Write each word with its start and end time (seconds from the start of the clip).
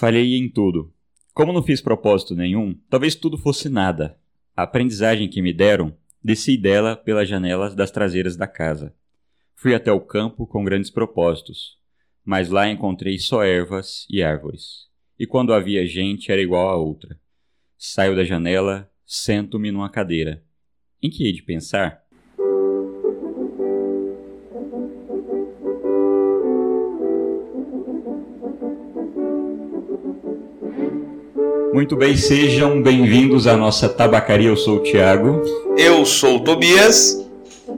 Falhei 0.00 0.34
em 0.34 0.48
tudo. 0.48 0.90
Como 1.34 1.52
não 1.52 1.62
fiz 1.62 1.82
propósito 1.82 2.34
nenhum, 2.34 2.74
talvez 2.88 3.14
tudo 3.14 3.36
fosse 3.36 3.68
nada. 3.68 4.18
A 4.56 4.62
aprendizagem 4.62 5.28
que 5.28 5.42
me 5.42 5.52
deram, 5.52 5.94
desci 6.24 6.56
dela 6.56 6.96
pelas 6.96 7.28
janelas 7.28 7.74
das 7.74 7.90
traseiras 7.90 8.34
da 8.34 8.46
casa. 8.46 8.94
Fui 9.54 9.74
até 9.74 9.92
o 9.92 10.00
campo 10.00 10.46
com 10.46 10.64
grandes 10.64 10.90
propósitos, 10.90 11.76
mas 12.24 12.48
lá 12.48 12.66
encontrei 12.66 13.18
só 13.18 13.44
ervas 13.44 14.06
e 14.08 14.22
árvores. 14.22 14.88
E 15.18 15.26
quando 15.26 15.52
havia 15.52 15.86
gente 15.86 16.32
era 16.32 16.40
igual 16.40 16.70
a 16.70 16.76
outra. 16.76 17.20
Saio 17.76 18.16
da 18.16 18.24
janela, 18.24 18.90
sento-me 19.04 19.70
numa 19.70 19.90
cadeira. 19.90 20.42
Em 21.02 21.10
que 21.10 21.24
hei 21.24 21.32
de 21.34 21.42
pensar? 21.42 22.02
Muito 31.80 31.96
bem, 31.96 32.14
sejam 32.14 32.82
bem-vindos 32.82 33.46
à 33.46 33.56
nossa 33.56 33.88
tabacaria. 33.88 34.48
Eu 34.48 34.56
sou 34.58 34.76
o 34.76 34.80
Thiago. 34.80 35.42
Eu 35.78 36.04
sou 36.04 36.36
o 36.36 36.40
Tobias. 36.40 37.26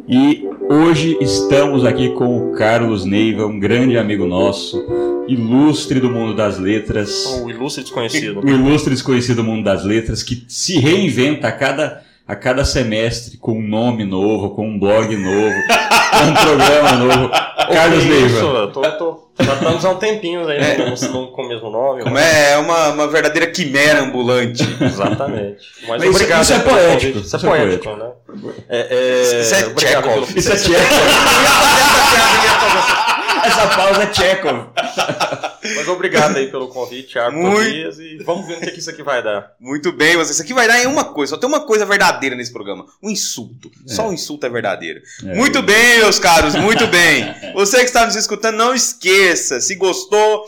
E 0.08 0.44
hoje 0.68 1.16
estamos 1.20 1.84
aqui 1.84 2.08
com 2.08 2.36
o 2.36 2.52
Carlos 2.56 3.04
Neiva, 3.04 3.46
um 3.46 3.60
grande 3.60 3.96
amigo 3.96 4.26
nosso, 4.26 4.84
ilustre 5.28 6.00
do 6.00 6.10
mundo 6.10 6.34
das 6.34 6.58
letras. 6.58 7.26
O 7.44 7.48
ilustre 7.48 7.84
desconhecido. 7.84 8.40
o 8.44 8.48
ilustre 8.48 8.92
desconhecido 8.92 9.36
do 9.36 9.44
mundo 9.44 9.62
das 9.62 9.84
letras, 9.84 10.24
que 10.24 10.44
se 10.48 10.80
reinventa 10.80 11.46
a 11.46 11.52
cada, 11.52 12.02
a 12.26 12.34
cada 12.36 12.64
semestre 12.64 13.36
com 13.36 13.52
um 13.58 13.62
nome 13.62 14.04
novo, 14.04 14.50
com 14.50 14.66
um 14.66 14.78
blog 14.78 15.14
novo, 15.16 15.54
com 16.10 16.24
um 16.24 16.34
programa 16.34 16.92
novo. 16.92 17.30
Carlos 17.72 18.04
Neiva. 18.04 18.26
Isso, 18.26 18.70
tô, 18.72 18.82
tô, 18.82 19.28
já 19.40 19.54
estamos 19.54 19.84
há 19.84 19.90
um 19.90 19.94
tempinho 19.96 20.46
aí 20.46 20.58
É. 20.58 20.74
com, 20.76 21.26
com 21.28 21.42
o 21.42 21.48
mesmo 21.48 21.70
nome. 21.70 22.02
Como 22.02 22.14
mas- 22.14 22.24
é, 22.24 22.52
é 22.52 22.58
uma, 22.58 22.88
uma 22.90 23.08
verdadeira 23.08 23.46
quimera 23.50 24.02
ambulante. 24.02 24.62
Exatamente. 24.80 25.58
Mas, 25.82 25.88
Mas 25.88 26.02
isso- 26.02 26.10
obrigado 26.10 26.42
isso 26.42 26.52
é 26.52 26.58
poético. 26.58 27.18
Isso 27.18 27.36
é 27.36 27.38
é 27.38 27.42
poético, 27.42 27.96
né? 27.96 28.10
É, 28.68 28.86
é, 28.90 29.40
Isso 29.40 29.54
é 29.54 29.62
pelo- 30.02 30.26
Isso 30.36 30.52
é 30.52 30.56
Tcheco. 30.56 30.72
Essa 33.44 33.66
pausa 33.76 34.02
é 34.02 34.06
Tcheco. 34.06 34.48
Mas 35.76 35.88
obrigado 35.88 36.36
aí 36.36 36.50
pelo 36.50 36.68
convite, 36.68 37.12
Thiago 37.12 37.36
Muito. 37.36 37.64
Tobias, 37.64 37.98
e 37.98 38.18
vamos 38.24 38.46
ver 38.46 38.54
no 38.54 38.60
que, 38.60 38.72
que 38.72 38.78
isso 38.80 38.90
aqui 38.90 39.02
vai 39.02 39.22
dar. 39.22 39.52
Muito 39.60 39.92
bem, 39.92 40.16
você. 40.16 40.32
Isso 40.32 40.42
aqui 40.42 40.54
vai 40.54 40.66
dar 40.66 40.82
em 40.82 40.86
uma 40.86 41.04
coisa, 41.04 41.30
só 41.30 41.36
tem 41.36 41.48
uma 41.48 41.64
coisa 41.66 41.86
verdadeira 41.86 42.34
nesse 42.34 42.52
programa: 42.52 42.86
um 43.02 43.10
insulto. 43.10 43.70
Só 43.86 44.08
um 44.08 44.12
insulto 44.12 44.46
é 44.46 44.50
verdadeiro. 44.50 45.00
É. 45.24 45.34
Muito 45.34 45.62
bem, 45.62 45.98
meus 45.98 46.18
caros, 46.18 46.54
muito 46.54 46.86
bem. 46.86 47.34
Você 47.54 47.78
que 47.78 47.84
está 47.84 48.04
nos 48.04 48.16
escutando, 48.16 48.56
não 48.56 48.74
esqueça. 48.74 49.60
Se 49.60 49.74
gostou, 49.76 50.44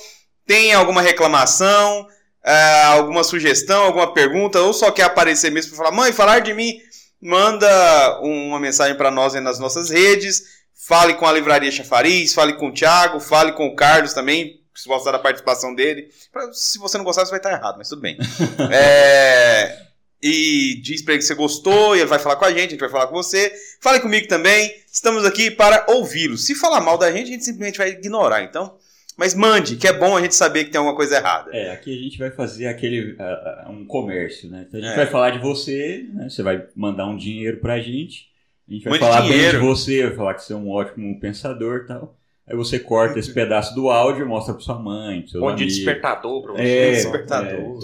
tem 0.47 0.73
alguma 0.73 1.03
reclamação, 1.03 2.07
ah, 2.45 2.89
alguma 2.89 3.25
sugestão, 3.25 3.85
alguma 3.85 4.13
pergunta, 4.13 4.61
ou 4.61 4.73
só 4.73 4.91
quer 4.91 5.05
aparecer 5.05 5.51
mesmo 5.51 5.71
para 5.71 5.85
falar, 5.85 5.97
mãe, 5.97 6.13
falar 6.13 6.41
de 6.41 6.53
mim, 6.53 6.75
manda 7.21 8.21
uma 8.21 8.61
mensagem 8.61 8.97
para 8.97 9.11
nós 9.11 9.35
aí 9.35 9.41
nas 9.41 9.59
nossas 9.59 9.91
redes. 9.91 10.64
Fale 10.87 11.15
com 11.15 11.27
a 11.27 11.33
Livraria 11.33 11.71
Chafariz, 11.71 12.35
fale 12.35 12.53
com 12.55 12.69
o 12.69 12.73
Thiago, 12.73 13.19
fale 13.19 13.53
com 13.53 13.67
o 13.67 13.75
Carlos 13.75 14.13
também, 14.13 14.61
se 14.75 14.87
gostar 14.87 15.13
da 15.13 15.19
participação 15.19 15.75
dele. 15.75 16.09
Se 16.53 16.79
você 16.79 16.99
não 16.99 17.05
gostar, 17.05 17.25
você 17.25 17.31
vai 17.31 17.39
estar 17.39 17.53
errado, 17.53 17.77
mas 17.79 17.89
tudo 17.89 18.03
bem. 18.03 18.19
É, 18.71 19.79
e 20.23 20.81
diz 20.83 21.01
pra 21.03 21.15
ele 21.15 21.23
que 21.23 21.27
você 21.27 21.35
gostou, 21.35 21.97
e 21.97 22.01
ele 22.01 22.09
vai 22.09 22.19
falar 22.19 22.37
com 22.37 22.45
a 22.45 22.51
gente, 22.51 22.67
a 22.67 22.71
gente 22.71 22.81
vai 22.81 22.91
falar 22.91 23.07
com 23.07 23.15
você. 23.15 23.53
Fale 23.81 24.01
comigo 24.01 24.27
também. 24.29 24.75
Estamos 24.93 25.25
aqui 25.25 25.51
para 25.51 25.87
ouvi-lo. 25.89 26.37
Se 26.37 26.55
falar 26.55 26.81
mal 26.81 26.99
da 26.99 27.11
gente, 27.11 27.29
a 27.29 27.33
gente 27.33 27.45
simplesmente 27.45 27.79
vai 27.79 27.91
ignorar, 27.91 28.43
então. 28.43 28.77
Mas 29.17 29.35
mande, 29.35 29.77
que 29.77 29.87
é 29.87 29.93
bom 29.93 30.17
a 30.17 30.21
gente 30.21 30.35
saber 30.35 30.65
que 30.65 30.71
tem 30.71 30.79
alguma 30.79 30.97
coisa 30.97 31.17
errada. 31.17 31.51
É, 31.55 31.71
aqui 31.71 31.97
a 31.97 32.03
gente 32.03 32.19
vai 32.19 32.31
fazer 32.31 32.67
aquele 32.67 33.17
ah, 33.19 33.69
um 33.71 33.87
comércio, 33.87 34.51
né? 34.51 34.67
Então 34.69 34.81
a 34.81 34.83
gente 34.83 34.93
É. 34.93 34.97
vai 34.97 35.07
falar 35.07 35.31
de 35.31 35.39
você, 35.39 36.05
né? 36.13 36.29
Você 36.29 36.43
vai 36.43 36.67
mandar 36.75 37.07
um 37.07 37.17
dinheiro 37.17 37.59
pra 37.59 37.79
gente. 37.81 38.34
A 38.69 38.73
gente 38.73 38.89
vai 38.89 38.99
falar 38.99 39.21
bem 39.23 39.33
dinheiro. 39.33 39.61
de 39.61 39.67
você, 39.67 40.03
vai 40.07 40.17
falar 40.17 40.35
que 40.35 40.43
você 40.45 40.53
é 40.53 40.57
um 40.57 40.71
ótimo 40.71 41.21
pensador 41.21 41.83
e 41.85 41.87
tal. 41.87 42.17
Aí 42.47 42.55
você 42.55 42.79
corta 42.79 43.19
esse 43.19 43.33
pedaço 43.33 43.75
do 43.75 43.91
áudio 43.91 44.25
e 44.25 44.29
mostra 44.29 44.53
pra 44.53 44.63
sua 44.63 44.79
mãe, 44.79 45.23
pro 45.23 45.31
seu 45.31 45.41
Bom 45.41 45.55
de 45.55 45.63
amigo. 45.63 45.77
despertador 45.77 46.43
pra 46.43 46.53
você. 46.53 46.63
É, 46.63 46.91
Despertador. 46.91 47.79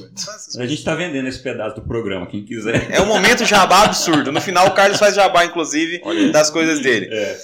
A 0.59 0.67
gente 0.67 0.85
tá 0.85 0.95
vendendo 0.95 1.29
esse 1.29 1.43
pedaço 1.43 1.77
do 1.77 1.83
programa, 1.83 2.27
quem 2.27 2.45
quiser. 2.45 2.89
É 2.91 3.01
um 3.01 3.07
momento 3.07 3.45
jabá 3.47 3.85
absurdo. 3.85 4.31
No 4.31 4.41
final, 4.41 4.67
o 4.67 4.73
Carlos 4.73 4.99
faz 4.99 5.15
jabá, 5.15 5.47
inclusive, 5.47 6.03
Olha 6.05 6.31
das 6.31 6.51
coisas 6.51 6.81
dele. 6.81 7.09
É. 7.11 7.39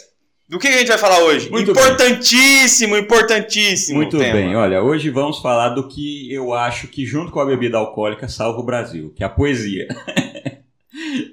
Do 0.48 0.58
que 0.58 0.68
a 0.68 0.78
gente 0.78 0.88
vai 0.88 0.98
falar 0.98 1.20
hoje? 1.24 1.50
Muito 1.50 1.72
bem. 1.72 1.82
importantíssimo, 1.82 2.96
importantíssimo. 2.96 3.96
Muito 3.96 4.16
tema. 4.18 4.32
bem, 4.34 4.54
olha, 4.54 4.82
hoje 4.82 5.08
vamos 5.10 5.40
falar 5.40 5.70
do 5.70 5.88
que 5.88 6.32
eu 6.32 6.52
acho 6.54 6.86
que 6.86 7.04
junto 7.06 7.32
com 7.32 7.40
a 7.40 7.46
bebida 7.46 7.78
alcoólica 7.78 8.28
salva 8.28 8.60
o 8.60 8.64
Brasil, 8.64 9.12
que 9.16 9.22
é 9.24 9.26
a 9.26 9.30
poesia. 9.30 9.88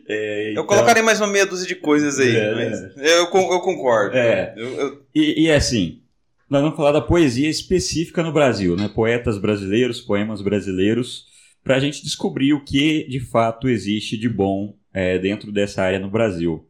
É, 0.07 0.47
Eu 0.47 0.51
então- 0.51 0.65
colocarei 0.65 1.01
mais 1.01 1.19
uma 1.19 1.27
meia 1.27 1.45
dúzia 1.45 1.67
de 1.67 1.75
coisas 1.75 2.19
aí. 2.19 2.35
É, 2.35 2.53
mas 2.55 2.97
eu, 2.97 3.23
eu 3.25 3.59
concordo. 3.61 4.15
É, 4.15 4.53
Eu- 4.57 4.73
eu- 4.79 5.05
E, 5.15 5.43
e 5.45 5.51
assim, 5.51 6.01
nós 6.49 6.61
vamos 6.61 6.75
falar 6.77 6.91
da 6.91 7.01
poesia 7.01 7.49
específica 7.49 8.21
no 8.23 8.31
Brasil, 8.31 8.75
né? 8.75 8.89
Poetas 8.93 9.37
brasileiros, 9.37 10.01
poemas 10.01 10.41
brasileiros, 10.41 11.25
para 11.63 11.75
a 11.77 11.79
gente 11.79 12.03
descobrir 12.03 12.53
o 12.53 12.63
que 12.63 13.07
de 13.07 13.19
fato 13.19 13.69
existe 13.69 14.17
de 14.17 14.27
bom 14.29 14.75
é, 14.93 15.17
dentro 15.17 15.51
dessa 15.51 15.81
área 15.81 15.99
no 15.99 16.09
Brasil. 16.09 16.67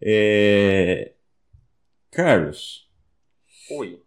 É, 0.00 1.12
Carlos, 2.10 2.88
Oi. 3.70 3.98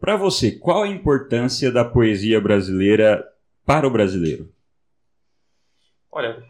para 0.00 0.16
você, 0.16 0.52
qual 0.52 0.82
a 0.82 0.88
importância 0.88 1.70
da 1.72 1.84
poesia 1.84 2.40
brasileira 2.40 3.24
para 3.66 3.86
o 3.86 3.90
brasileiro? 3.90 4.52
Olha, 6.12 6.42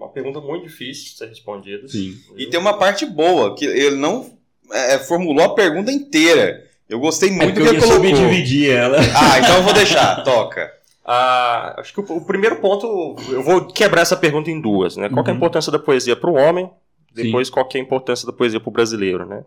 uma 0.00 0.08
pergunta 0.10 0.40
muito 0.40 0.64
difícil 0.66 1.04
de 1.12 1.18
ser 1.18 1.26
respondida. 1.28 1.86
Sim. 1.88 2.16
E 2.36 2.46
tem 2.46 2.58
uma 2.58 2.78
parte 2.78 3.04
boa, 3.06 3.54
que 3.54 3.64
ele 3.64 3.96
não 3.96 4.30
é, 4.72 4.98
formulou 4.98 5.44
a 5.44 5.54
pergunta 5.54 5.90
inteira. 5.92 6.64
Eu 6.88 6.98
gostei 6.98 7.28
É 7.28 7.32
muito 7.32 7.60
eu 7.60 7.64
que 7.66 7.70
ia 7.72 7.78
ele 7.78 7.80
colocou. 7.80 8.04
subdividir 8.16 8.70
ela. 8.72 8.98
Ah, 8.98 9.38
então 9.38 9.56
eu 9.56 9.62
vou 9.62 9.72
deixar. 9.72 10.22
Toca. 10.24 10.72
Ah, 11.04 11.76
acho 11.78 11.92
que 11.94 12.00
o, 12.00 12.16
o 12.16 12.24
primeiro 12.24 12.56
ponto, 12.56 13.16
eu 13.30 13.42
vou 13.42 13.64
quebrar 13.66 14.02
essa 14.02 14.16
pergunta 14.16 14.50
em 14.50 14.60
duas, 14.60 14.96
né? 14.96 15.08
Qual 15.08 15.22
que 15.24 15.30
é 15.30 15.32
a 15.32 15.34
Uhum. 15.34 15.38
importância 15.38 15.70
da 15.72 15.78
poesia 15.78 16.14
para 16.16 16.30
o 16.30 16.34
homem? 16.34 16.70
Depois, 17.14 17.50
qual 17.50 17.66
que 17.66 17.76
é 17.78 17.80
a 17.80 17.84
importância 17.84 18.26
da 18.26 18.32
poesia 18.32 18.60
para 18.60 18.68
o 18.68 18.72
brasileiro, 18.72 19.26
né? 19.26 19.42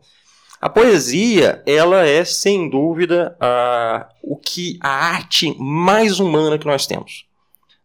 A 0.59 0.69
poesia, 0.69 1.61
ela 1.65 2.05
é, 2.05 2.23
sem 2.25 2.69
dúvida, 2.69 3.35
a, 3.39 4.07
o 4.21 4.35
que 4.37 4.77
a 4.81 4.89
arte 4.89 5.53
mais 5.59 6.19
humana 6.19 6.57
que 6.57 6.65
nós 6.65 6.85
temos. 6.87 7.25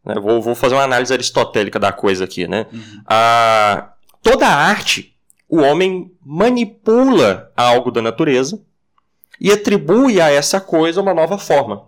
Né? 0.09 0.15
Vou, 0.21 0.41
vou 0.43 0.55
fazer 0.55 0.75
uma 0.75 0.83
análise 0.83 1.13
aristotélica 1.13 1.79
da 1.79 1.93
coisa 1.93 2.25
aqui, 2.25 2.49
né? 2.49 2.67
A, 3.07 3.93
toda 4.23 4.47
a 4.47 4.55
arte, 4.55 5.15
o 5.49 5.59
homem 5.59 6.11
manipula 6.25 7.53
algo 7.57 7.91
da 7.91 8.03
natureza 8.03 8.61
e 9.41 9.53
atribui 9.53 10.21
a 10.21 10.31
essa 10.31 10.61
coisa 10.61 11.01
uma 11.01 11.15
nova 11.15 11.39
forma. 11.39 11.85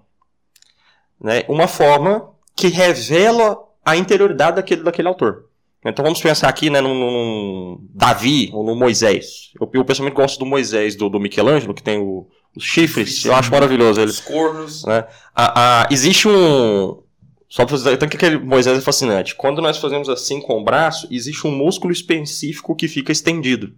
Né? 1.20 1.44
Uma 1.48 1.66
forma 1.66 2.30
que 2.54 2.68
revela 2.68 3.58
a 3.84 3.96
interioridade 3.96 4.56
daquele, 4.56 4.82
daquele 4.82 5.08
autor. 5.08 5.46
Então 5.84 6.02
vamos 6.04 6.20
pensar 6.20 6.48
aqui 6.48 6.68
né, 6.68 6.80
num, 6.80 6.94
num 6.94 7.88
Davi 7.94 8.50
ou 8.52 8.62
no 8.64 8.76
Moisés. 8.76 9.50
Eu, 9.58 9.68
eu 9.72 9.84
pessoalmente 9.84 10.16
gosto 10.16 10.38
do 10.38 10.44
Moisés, 10.44 10.94
do, 10.94 11.08
do 11.08 11.18
Michelangelo, 11.18 11.72
que 11.72 11.82
tem 11.82 11.98
o- 11.98 12.28
os 12.54 12.64
chifres. 12.64 13.24
Eu 13.24 13.34
acho 13.34 13.50
maravilhoso 13.50 13.98
ele. 14.00 14.10
Os 14.10 14.20
cornos. 14.20 14.86
A- 14.86 15.06
a- 15.34 15.88
existe 15.90 16.28
um. 16.28 17.02
Só 17.50 17.66
pra 17.66 17.76
vocês 17.76 17.98
tanto 17.98 18.10
que 18.10 18.16
aquele 18.16 18.38
Moisés 18.38 18.78
é 18.78 18.80
fascinante. 18.80 19.34
Quando 19.34 19.60
nós 19.60 19.76
fazemos 19.76 20.08
assim 20.08 20.40
com 20.40 20.60
o 20.60 20.64
braço, 20.64 21.08
existe 21.10 21.48
um 21.48 21.50
músculo 21.50 21.92
específico 21.92 22.76
que 22.76 22.86
fica 22.86 23.10
estendido. 23.10 23.74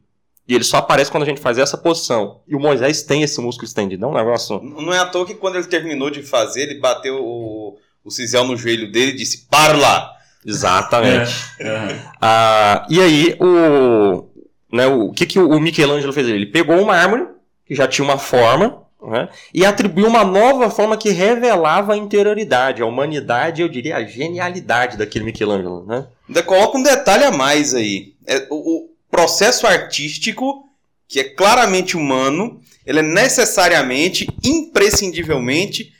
E 0.47 0.55
ele 0.55 0.63
só 0.63 0.77
aparece 0.77 1.11
quando 1.11 1.23
a 1.23 1.27
gente 1.27 1.41
faz 1.41 1.57
essa 1.57 1.79
posição. 1.79 2.43
E 2.47 2.55
o 2.55 2.61
Moisés 2.61 3.03
tem 3.03 3.23
esse 3.23 3.41
músculo 3.41 3.67
estendido. 3.67 4.05
É 4.05 4.09
um 4.09 4.13
negócio. 4.13 4.61
Não 4.63 4.93
é 4.93 4.99
à 4.99 5.07
toa 5.07 5.25
que 5.25 5.35
quando 5.35 5.57
ele 5.57 5.67
terminou 5.67 6.11
de 6.11 6.23
fazer, 6.23 6.65
ele 6.65 6.81
bateu 6.81 7.25
o, 7.25 7.79
o 8.05 8.11
cisel 8.11 8.45
no 8.45 8.59
joelho 8.59 8.93
dele 8.93 9.13
e 9.13 9.17
disse: 9.17 9.47
Para 9.49 9.79
lá! 9.79 10.13
Exatamente. 10.45 11.33
Aham. 11.61 12.13
Ah, 12.21 12.87
e 12.89 13.01
aí, 13.01 13.37
o, 13.41 14.29
né, 14.73 14.87
o 14.87 15.11
que, 15.13 15.27
que 15.27 15.39
o 15.39 15.59
Michelangelo 15.59 16.13
fez? 16.13 16.29
Ele 16.29 16.47
pegou 16.47 16.77
um 16.77 16.85
mármore, 16.85 17.27
que 17.67 17.75
já 17.75 17.89
tinha 17.89 18.05
uma 18.05 18.19
forma, 18.19 18.82
né, 19.11 19.29
e 19.53 19.65
atribuiu 19.65 20.07
uma 20.07 20.25
nova 20.25 20.71
forma 20.71 20.97
que 20.97 21.11
revelava 21.11 21.95
a 21.95 21.97
interioridade, 21.97 22.83
a 22.83 22.87
humanidade, 22.87 23.63
eu 23.63 23.69
diria, 23.69 23.97
a 23.97 24.05
genialidade 24.05 24.97
daquele 24.97 25.25
Michelangelo. 25.25 25.85
Né? 25.87 26.07
Ainda 26.29 26.43
coloca 26.43 26.79
um 26.79 26.83
detalhe 26.83 27.25
a 27.25 27.31
mais 27.31 27.75
aí. 27.75 28.15
É, 28.27 28.47
o, 28.51 28.57
o 28.57 28.89
processo 29.11 29.67
artístico, 29.67 30.65
que 31.09 31.21
é 31.21 31.25
claramente 31.25 31.97
humano, 31.97 32.61
ele 32.87 33.01
é 33.01 33.03
necessariamente, 33.03 34.27
imprescindivelmente, 34.43 35.93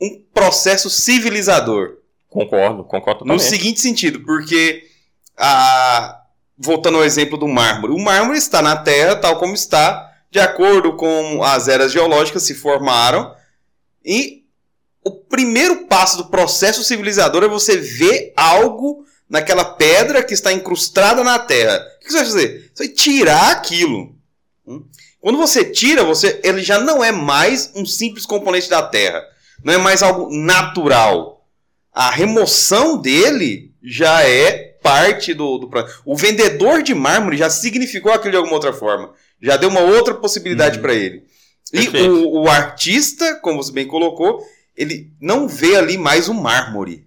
um 0.00 0.22
processo 0.32 0.88
civilizador. 0.88 1.96
Concordo, 2.28 2.84
concordo 2.84 3.24
No 3.24 3.38
seguinte 3.38 3.80
sentido, 3.80 4.20
porque 4.20 4.84
a- 5.36 6.16
voltando 6.56 6.98
ao 6.98 7.04
exemplo 7.04 7.36
do 7.36 7.48
mármore, 7.48 7.92
o 7.92 7.98
mármore 7.98 8.38
está 8.38 8.62
na 8.62 8.76
Terra 8.76 9.16
tal 9.16 9.36
como 9.38 9.54
está, 9.54 10.09
de 10.30 10.38
acordo 10.38 10.94
com 10.94 11.42
as 11.42 11.66
eras 11.66 11.92
geológicas 11.92 12.44
se 12.44 12.54
formaram 12.54 13.34
e 14.04 14.44
o 15.04 15.10
primeiro 15.10 15.86
passo 15.86 16.18
do 16.18 16.26
processo 16.26 16.84
civilizador 16.84 17.42
é 17.42 17.48
você 17.48 17.76
ver 17.76 18.32
algo 18.36 19.04
naquela 19.28 19.64
pedra 19.64 20.22
que 20.22 20.34
está 20.34 20.52
incrustada 20.52 21.24
na 21.24 21.38
terra. 21.38 21.78
O 21.96 22.00
que 22.00 22.10
você 22.10 22.18
vai 22.18 22.26
fazer? 22.26 22.70
Você 22.74 22.84
vai 22.84 22.94
tirar 22.94 23.50
aquilo. 23.52 24.14
Quando 25.20 25.38
você 25.38 25.64
tira, 25.64 26.04
você, 26.04 26.40
ele 26.42 26.62
já 26.62 26.78
não 26.78 27.02
é 27.02 27.12
mais 27.12 27.72
um 27.74 27.84
simples 27.84 28.26
componente 28.26 28.68
da 28.68 28.82
terra. 28.82 29.22
Não 29.64 29.74
é 29.74 29.78
mais 29.78 30.02
algo 30.02 30.34
natural. 30.34 31.46
A 31.92 32.10
remoção 32.10 32.96
dele 32.98 33.72
já 33.82 34.22
é 34.22 34.70
parte 34.82 35.34
do, 35.34 35.58
do 35.58 35.70
O 36.04 36.16
vendedor 36.16 36.82
de 36.82 36.94
mármore 36.94 37.36
já 37.36 37.50
significou 37.50 38.12
aquilo 38.12 38.32
de 38.32 38.36
alguma 38.36 38.54
outra 38.54 38.72
forma. 38.72 39.12
Já 39.40 39.56
deu 39.56 39.68
uma 39.68 39.80
outra 39.80 40.14
possibilidade 40.14 40.76
uhum. 40.76 40.82
para 40.82 40.94
ele. 40.94 41.24
E 41.72 41.88
o, 42.00 42.42
o, 42.42 42.48
artista, 42.48 43.36
como 43.36 43.62
você 43.62 43.72
bem 43.72 43.86
colocou, 43.86 44.44
ele 44.76 45.12
não 45.20 45.46
vê 45.46 45.76
ali 45.76 45.96
mais 45.96 46.28
o 46.28 46.34
mármore. 46.34 47.06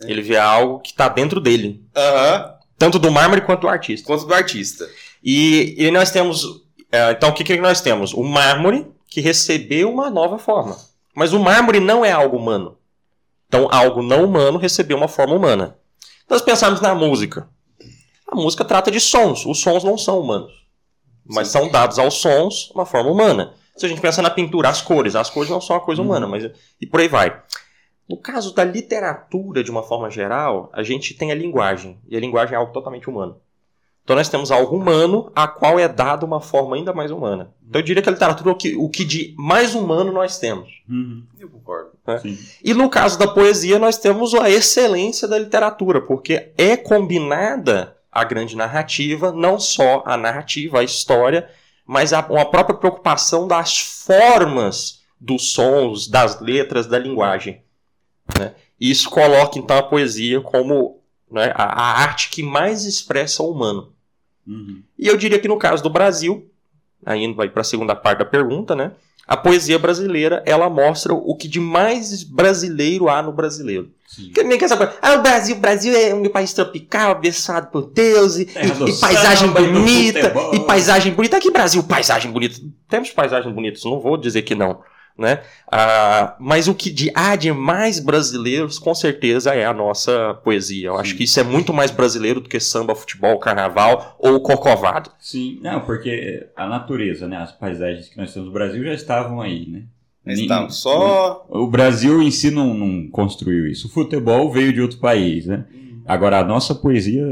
Ele 0.00 0.22
vê 0.22 0.36
algo 0.36 0.80
que 0.80 0.90
está 0.90 1.08
dentro 1.08 1.40
dele. 1.40 1.82
Uhum. 1.96 2.58
Tanto 2.76 2.98
do 2.98 3.10
mármore 3.10 3.40
quanto 3.40 3.62
do 3.62 3.68
artista. 3.68 4.06
Quanto 4.06 4.26
do 4.26 4.34
artista. 4.34 4.88
E, 5.22 5.74
e 5.78 5.90
nós 5.90 6.10
temos. 6.10 6.44
É, 6.90 7.12
então, 7.12 7.30
o 7.30 7.32
que, 7.32 7.44
que 7.44 7.56
nós 7.56 7.80
temos? 7.80 8.12
O 8.12 8.22
mármore 8.22 8.86
que 9.08 9.20
recebeu 9.20 9.90
uma 9.90 10.10
nova 10.10 10.38
forma. 10.38 10.76
Mas 11.14 11.32
o 11.32 11.40
mármore 11.40 11.80
não 11.80 12.04
é 12.04 12.12
algo 12.12 12.36
humano. 12.36 12.78
Então, 13.48 13.68
algo 13.70 14.02
não 14.02 14.24
humano 14.24 14.58
recebeu 14.58 14.96
uma 14.96 15.08
forma 15.08 15.34
humana. 15.34 15.76
Nós 16.28 16.42
pensamos 16.42 16.80
na 16.80 16.94
música. 16.94 17.48
A 18.26 18.36
música 18.36 18.64
trata 18.64 18.90
de 18.90 19.00
sons. 19.00 19.46
Os 19.46 19.58
sons 19.58 19.82
não 19.82 19.96
são 19.96 20.20
humanos. 20.20 20.52
Mas 21.28 21.48
Sim. 21.48 21.58
são 21.58 21.70
dados 21.70 21.98
aos 21.98 22.14
sons 22.14 22.70
uma 22.74 22.86
forma 22.86 23.10
humana. 23.10 23.54
Se 23.76 23.86
a 23.86 23.88
gente 23.88 24.00
pensa 24.00 24.20
na 24.20 24.30
pintura, 24.30 24.68
as 24.68 24.82
cores. 24.82 25.14
As 25.14 25.30
cores 25.30 25.50
não 25.50 25.60
são 25.60 25.76
uma 25.76 25.84
coisa 25.84 26.02
humana, 26.02 26.26
uhum. 26.26 26.32
mas. 26.32 26.50
E 26.80 26.86
por 26.86 27.00
aí 27.00 27.08
vai. 27.08 27.42
No 28.08 28.16
caso 28.16 28.54
da 28.54 28.64
literatura, 28.64 29.62
de 29.62 29.70
uma 29.70 29.82
forma 29.82 30.10
geral, 30.10 30.70
a 30.72 30.82
gente 30.82 31.14
tem 31.14 31.30
a 31.30 31.34
linguagem. 31.34 31.98
E 32.08 32.16
a 32.16 32.20
linguagem 32.20 32.54
é 32.54 32.58
algo 32.58 32.72
totalmente 32.72 33.08
humano. 33.08 33.36
Então 34.08 34.16
nós 34.16 34.30
temos 34.30 34.50
algo 34.50 34.74
humano 34.74 35.30
a 35.36 35.46
qual 35.46 35.78
é 35.78 35.86
dado 35.86 36.24
uma 36.24 36.40
forma 36.40 36.76
ainda 36.76 36.94
mais 36.94 37.10
humana. 37.10 37.52
Então 37.68 37.78
eu 37.78 37.84
diria 37.84 38.02
que 38.02 38.08
a 38.08 38.12
literatura 38.12 38.48
é 38.48 38.52
o 38.52 38.56
que, 38.56 38.74
o 38.74 38.88
que 38.88 39.04
de 39.04 39.34
mais 39.36 39.74
humano 39.74 40.10
nós 40.10 40.38
temos. 40.38 40.82
Uhum. 40.88 41.24
Eu 41.38 41.50
concordo. 41.50 41.90
É. 42.06 42.18
E 42.64 42.72
no 42.72 42.88
caso 42.88 43.18
da 43.18 43.28
poesia, 43.28 43.78
nós 43.78 43.98
temos 43.98 44.32
a 44.32 44.48
excelência 44.48 45.28
da 45.28 45.38
literatura, 45.38 46.00
porque 46.00 46.52
é 46.56 46.74
combinada 46.74 47.97
a 48.20 48.24
grande 48.24 48.56
narrativa, 48.56 49.32
não 49.32 49.58
só 49.58 50.02
a 50.06 50.16
narrativa, 50.16 50.80
a 50.80 50.84
história, 50.84 51.48
mas 51.86 52.12
a, 52.12 52.20
uma 52.28 52.44
própria 52.44 52.76
preocupação 52.76 53.48
das 53.48 53.78
formas 53.78 55.00
dos 55.20 55.50
sons, 55.50 56.06
das 56.08 56.40
letras, 56.40 56.86
da 56.86 56.98
linguagem. 56.98 57.62
Né? 58.38 58.54
Isso 58.80 59.10
coloca 59.10 59.58
então 59.58 59.76
a 59.76 59.82
poesia 59.82 60.40
como 60.40 61.00
né, 61.30 61.52
a, 61.54 61.64
a, 61.64 62.02
arte 62.02 62.30
que 62.30 62.42
mais 62.42 62.84
expressa 62.84 63.42
o 63.42 63.50
humano. 63.50 63.92
Uhum. 64.46 64.82
E 64.98 65.06
eu 65.06 65.16
diria 65.16 65.38
que 65.38 65.48
no 65.48 65.58
caso 65.58 65.82
do 65.82 65.90
Brasil, 65.90 66.50
ainda 67.04 67.36
vai 67.36 67.48
para 67.48 67.62
a 67.62 67.64
segunda 67.64 67.94
parte 67.94 68.20
da 68.20 68.24
pergunta, 68.24 68.74
né? 68.74 68.92
A 69.26 69.36
poesia 69.36 69.78
brasileira, 69.78 70.42
ela 70.46 70.70
mostra 70.70 71.12
o 71.12 71.36
que 71.36 71.46
de 71.46 71.60
mais 71.60 72.22
brasileiro 72.22 73.10
há 73.10 73.22
no 73.22 73.30
brasileiro. 73.30 73.90
Que 74.34 74.42
nem 74.42 74.58
que 74.58 74.64
essa 74.64 74.76
coisa. 74.76 74.94
Ah, 75.02 75.14
o 75.14 75.22
Brasil, 75.22 75.56
o 75.56 75.58
Brasil 75.60 75.94
é 75.94 76.14
um 76.14 76.28
país 76.28 76.52
tropical, 76.52 77.12
abençoado 77.12 77.68
por 77.68 77.90
Deus, 77.90 78.36
e, 78.36 78.42
e, 78.42 78.90
e 78.90 79.00
paisagem 79.00 79.48
bonita, 79.50 80.32
e 80.54 80.60
paisagem 80.60 81.12
bonita. 81.12 81.36
Aqui, 81.36 81.50
Brasil, 81.50 81.82
paisagem 81.82 82.30
bonita. 82.30 82.58
Temos 82.88 83.10
paisagens 83.10 83.54
bonitas, 83.54 83.84
não 83.84 84.00
vou 84.00 84.16
dizer 84.16 84.42
que 84.42 84.54
não. 84.54 84.80
Né? 85.16 85.40
Ah, 85.70 86.36
mas 86.38 86.68
o 86.68 86.74
que 86.74 86.90
de, 86.90 87.10
há 87.12 87.34
de 87.34 87.52
mais 87.52 87.98
brasileiros, 87.98 88.78
com 88.78 88.94
certeza, 88.94 89.52
é 89.52 89.66
a 89.66 89.74
nossa 89.74 90.34
poesia. 90.44 90.88
Eu 90.88 90.94
Sim. 90.94 91.00
acho 91.00 91.16
que 91.16 91.24
isso 91.24 91.40
é 91.40 91.42
muito 91.42 91.74
mais 91.74 91.90
brasileiro 91.90 92.40
do 92.40 92.48
que 92.48 92.60
samba, 92.60 92.94
futebol, 92.94 93.36
carnaval 93.40 94.16
ou 94.20 94.40
corcovado. 94.40 95.10
Sim, 95.18 95.58
não, 95.60 95.80
porque 95.80 96.46
a 96.54 96.68
natureza, 96.68 97.26
né, 97.26 97.36
as 97.36 97.50
paisagens 97.50 98.08
que 98.08 98.16
nós 98.16 98.32
temos 98.32 98.46
no 98.46 98.54
Brasil 98.54 98.84
já 98.84 98.94
estavam 98.94 99.40
aí, 99.40 99.66
né? 99.68 99.82
Estavam 100.26 100.70
só. 100.70 101.46
O 101.48 101.66
Brasil 101.66 102.22
em 102.22 102.30
si 102.30 102.50
não, 102.50 102.74
não 102.74 103.08
construiu 103.08 103.66
isso. 103.66 103.86
O 103.86 103.90
futebol 103.90 104.52
veio 104.52 104.72
de 104.72 104.80
outro 104.80 104.98
país, 104.98 105.46
né? 105.46 105.64
Uhum. 105.72 106.02
Agora 106.06 106.38
a 106.38 106.44
nossa 106.44 106.74
poesia. 106.74 107.24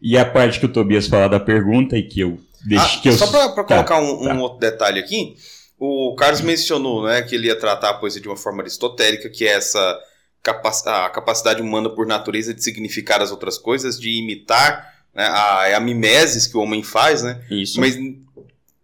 E 0.00 0.16
a 0.16 0.24
parte 0.24 0.60
que 0.60 0.66
o 0.66 0.72
Tobias 0.72 1.08
fala 1.08 1.28
da 1.28 1.40
pergunta 1.40 1.96
e 1.96 2.02
que 2.02 2.20
eu 2.20 2.38
deixei. 2.66 2.98
Ah, 2.98 3.02
que 3.02 3.08
eu... 3.08 3.12
Só 3.12 3.26
para 3.26 3.48
tá, 3.48 3.64
colocar 3.64 4.00
um, 4.00 4.22
tá. 4.22 4.34
um 4.34 4.40
outro 4.40 4.58
detalhe 4.58 5.00
aqui. 5.00 5.34
O 5.78 6.14
Carlos 6.16 6.40
mencionou 6.40 7.04
né, 7.04 7.22
que 7.22 7.34
ele 7.34 7.48
ia 7.48 7.58
tratar 7.58 7.90
a 7.90 7.94
poesia 7.94 8.20
de 8.20 8.28
uma 8.28 8.36
forma 8.36 8.62
aristotélica, 8.62 9.28
que 9.28 9.46
é 9.46 9.52
essa 9.52 9.98
capac 10.42 10.76
a 10.86 11.10
capacidade 11.10 11.60
humana 11.60 11.90
por 11.90 12.06
natureza 12.06 12.54
de 12.54 12.62
significar 12.62 13.20
as 13.20 13.30
outras 13.30 13.58
coisas, 13.58 13.98
de 13.98 14.10
imitar 14.18 14.94
né, 15.14 15.26
a, 15.26 15.68
é 15.68 15.74
a 15.74 15.80
mimeses 15.80 16.46
que 16.46 16.56
o 16.56 16.60
homem 16.60 16.82
faz, 16.82 17.22
né? 17.22 17.42
Isso. 17.50 17.80
Mas 17.80 17.96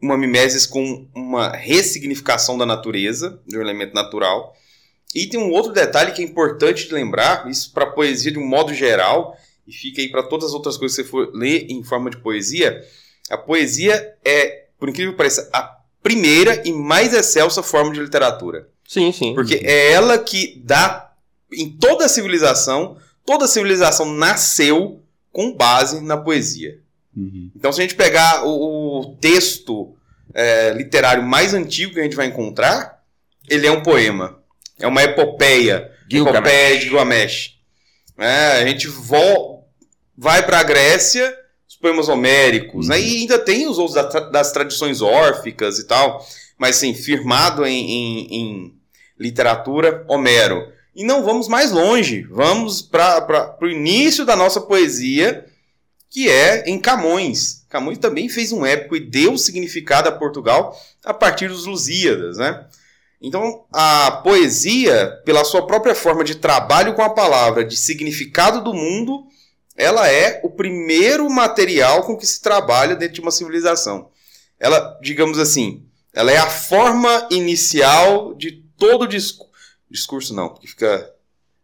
uma 0.02 0.19
mimeses 0.19 0.66
com 0.66 1.06
uma 1.14 1.50
ressignificação 1.52 2.58
da 2.58 2.66
natureza, 2.66 3.40
de 3.46 3.56
um 3.56 3.60
elemento 3.60 3.94
natural. 3.94 4.54
E 5.14 5.26
tem 5.26 5.38
um 5.38 5.50
outro 5.50 5.72
detalhe 5.72 6.12
que 6.12 6.22
é 6.22 6.25
importante 6.25 6.88
de 6.88 6.94
lembrar, 6.94 7.49
isso 7.49 7.72
para 7.72 7.84
a 7.84 7.90
poesia 7.90 8.32
de 8.32 8.38
um 8.38 8.46
modo 8.46 8.75
geral, 8.75 9.37
e 9.66 9.72
fica 9.72 10.00
aí 10.00 10.10
para 10.10 10.25
todas 10.25 10.49
as 10.49 10.54
outras 10.54 10.76
coisas 10.76 10.96
que 10.96 11.04
você 11.04 11.08
for 11.08 11.31
ler 11.32 11.66
em 11.70 11.84
forma 11.84 12.10
de 12.10 12.16
poesia. 12.16 12.82
A 13.31 13.38
poesia 13.38 14.14
é, 14.25 14.64
por 14.78 14.88
incrível 14.88 15.12
que 15.12 15.19
pareça, 15.19 15.49
a 15.52 15.78
primeira 16.02 16.60
e 16.66 16.72
mais 16.72 17.14
excelsa 17.14 17.62
forma 17.62 17.93
de 17.93 18.00
literatura. 18.00 18.69
Sim, 18.88 19.12
sim. 19.12 19.34
Porque 19.34 19.60
é 19.62 19.93
ela 19.93 20.19
que 20.19 20.60
dá, 20.64 21.12
em 21.52 21.70
toda 21.70 22.06
a 22.06 22.08
civilização, 22.08 22.96
toda 23.25 23.44
a 23.44 23.49
civilização 23.49 24.12
nasceu 24.12 25.00
com 25.31 25.54
base 25.54 26.00
na 26.00 26.16
poesia. 26.16 26.81
Uhum. 27.17 27.50
Então, 27.55 27.73
se 27.73 27.81
a 27.81 27.82
gente 27.82 27.94
pegar 27.94 28.44
o, 28.44 29.00
o 29.00 29.17
texto 29.17 29.94
é, 30.35 30.70
literário 30.70 31.23
mais 31.23 31.55
antigo 31.55 31.94
que 31.94 32.00
a 32.00 32.05
gente 32.05 32.17
vai 32.17 32.26
encontrar, 32.26 33.03
ele 33.49 33.67
é 33.67 33.70
um 33.70 33.82
poema. 33.82 34.38
É 34.79 34.87
uma 34.87 35.03
epopeia. 35.03 35.91
Gilgamesh. 36.11 36.38
Epopeia 36.38 36.79
de 36.79 36.85
Gilgamesh. 36.85 37.59
É, 38.19 38.62
a 38.62 38.67
gente 38.67 38.88
vo 38.88 39.62
vai 40.17 40.44
para 40.44 40.61
a 40.61 40.62
Grécia 40.62 41.43
poemas 41.82 42.09
homéricos, 42.09 42.87
né? 42.88 42.99
E 42.99 43.19
ainda 43.19 43.38
tem 43.38 43.69
os 43.69 43.76
outros 43.76 44.31
das 44.31 44.53
tradições 44.53 45.03
órficas 45.03 45.81
e 45.81 45.85
tal, 45.85 46.25
mas 46.56 46.76
sim, 46.76 46.94
firmado 46.94 47.67
em, 47.67 47.91
em, 47.91 48.35
em 48.35 48.75
literatura, 49.19 50.05
Homero. 50.09 50.69
E 50.94 51.05
não 51.05 51.25
vamos 51.25 51.49
mais 51.49 51.73
longe, 51.73 52.23
vamos 52.31 52.81
para 52.81 53.59
o 53.61 53.66
início 53.66 54.25
da 54.25 54.37
nossa 54.37 54.61
poesia, 54.61 55.45
que 56.12 56.28
é 56.28 56.69
em 56.69 56.78
Camões. 56.78 57.64
Camões 57.71 57.97
também 57.97 58.28
fez 58.28 58.52
um 58.52 58.66
épico 58.66 58.95
e 58.95 59.00
deu 59.00 59.38
significado 59.38 60.11
a 60.11 60.12
Portugal 60.12 60.78
a 61.02 61.14
partir 61.14 61.49
dos 61.49 61.64
Lusíadas, 61.64 62.37
né? 62.37 62.66
Então, 63.19 63.64
a 63.73 64.21
poesia, 64.23 65.23
pela 65.25 65.42
sua 65.42 65.66
própria 65.66 65.95
forma 65.95 66.23
de 66.23 66.35
trabalho 66.35 66.92
com 66.95 67.02
a 67.02 67.09
palavra, 67.09 67.64
de 67.64 67.76
significado 67.76 68.62
do 68.62 68.75
mundo, 68.75 69.25
ela 69.75 70.07
é 70.07 70.40
o 70.45 70.50
primeiro 70.50 71.31
material 71.31 72.02
com 72.02 72.16
que 72.16 72.26
se 72.26 72.42
trabalha 72.42 72.95
dentro 72.95 73.14
de 73.14 73.21
uma 73.23 73.31
civilização. 73.31 74.11
Ela, 74.61 74.99
digamos 75.00 75.38
assim, 75.38 75.87
ela 76.12 76.31
é 76.31 76.37
a 76.37 76.50
forma 76.50 77.26
inicial 77.31 78.35
de 78.35 78.52
todo 78.76 79.09
discurso. 79.09 79.50
Discurso 79.90 80.35
não, 80.35 80.50
porque 80.50 80.66
fica 80.66 81.11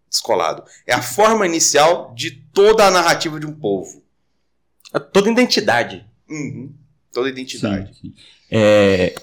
descolado. 0.09 0.64
É 0.87 0.95
a 0.95 1.02
forma 1.02 1.45
inicial 1.45 2.14
de 2.14 2.31
toda 2.31 2.87
a 2.87 2.90
narrativa 2.90 3.38
de 3.38 3.47
um 3.47 3.52
povo. 3.52 4.08
Toda 5.12 5.30
identidade. 5.30 6.04
Uhum. 6.28 6.73
Toda 7.12 7.28
identidade. 7.28 7.95
Sim, 7.95 8.00
sim. 8.09 8.14
É, 8.50 9.14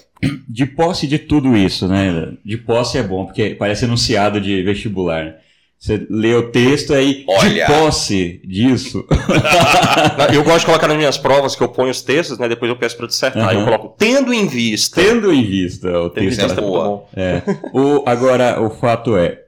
de 0.48 0.66
posse 0.66 1.06
de 1.06 1.18
tudo 1.18 1.56
isso, 1.56 1.88
né? 1.88 2.32
De 2.44 2.56
posse 2.56 2.98
é 2.98 3.02
bom, 3.02 3.26
porque 3.26 3.54
parece 3.54 3.84
enunciado 3.84 4.40
de 4.40 4.62
vestibular. 4.62 5.36
Você 5.78 6.06
lê 6.08 6.34
o 6.34 6.50
texto 6.50 6.94
aí 6.94 7.24
Olha. 7.28 7.66
de 7.66 7.72
posse 7.72 8.40
disso. 8.44 9.04
eu 10.32 10.42
gosto 10.42 10.60
de 10.60 10.66
colocar 10.66 10.88
nas 10.88 10.96
minhas 10.96 11.18
provas 11.18 11.54
que 11.54 11.62
eu 11.62 11.68
ponho 11.68 11.90
os 11.90 12.00
textos, 12.00 12.38
né? 12.38 12.48
Depois 12.48 12.70
eu 12.70 12.76
peço 12.76 12.96
para 12.96 13.06
dissertar. 13.06 13.52
Uhum. 13.52 13.60
Eu 13.60 13.64
coloco 13.64 13.94
tendo 13.98 14.32
em 14.32 14.46
vista. 14.46 15.02
Tendo 15.02 15.32
em 15.32 15.44
vista 15.44 15.88
o 15.88 16.08
tendo 16.08 16.24
texto. 16.24 16.42
Vista 16.42 16.60
é 16.60 16.64
boa. 16.64 17.04
É. 17.14 17.42
o, 17.74 18.02
agora, 18.06 18.60
o 18.60 18.70
fato 18.70 19.16
é, 19.16 19.42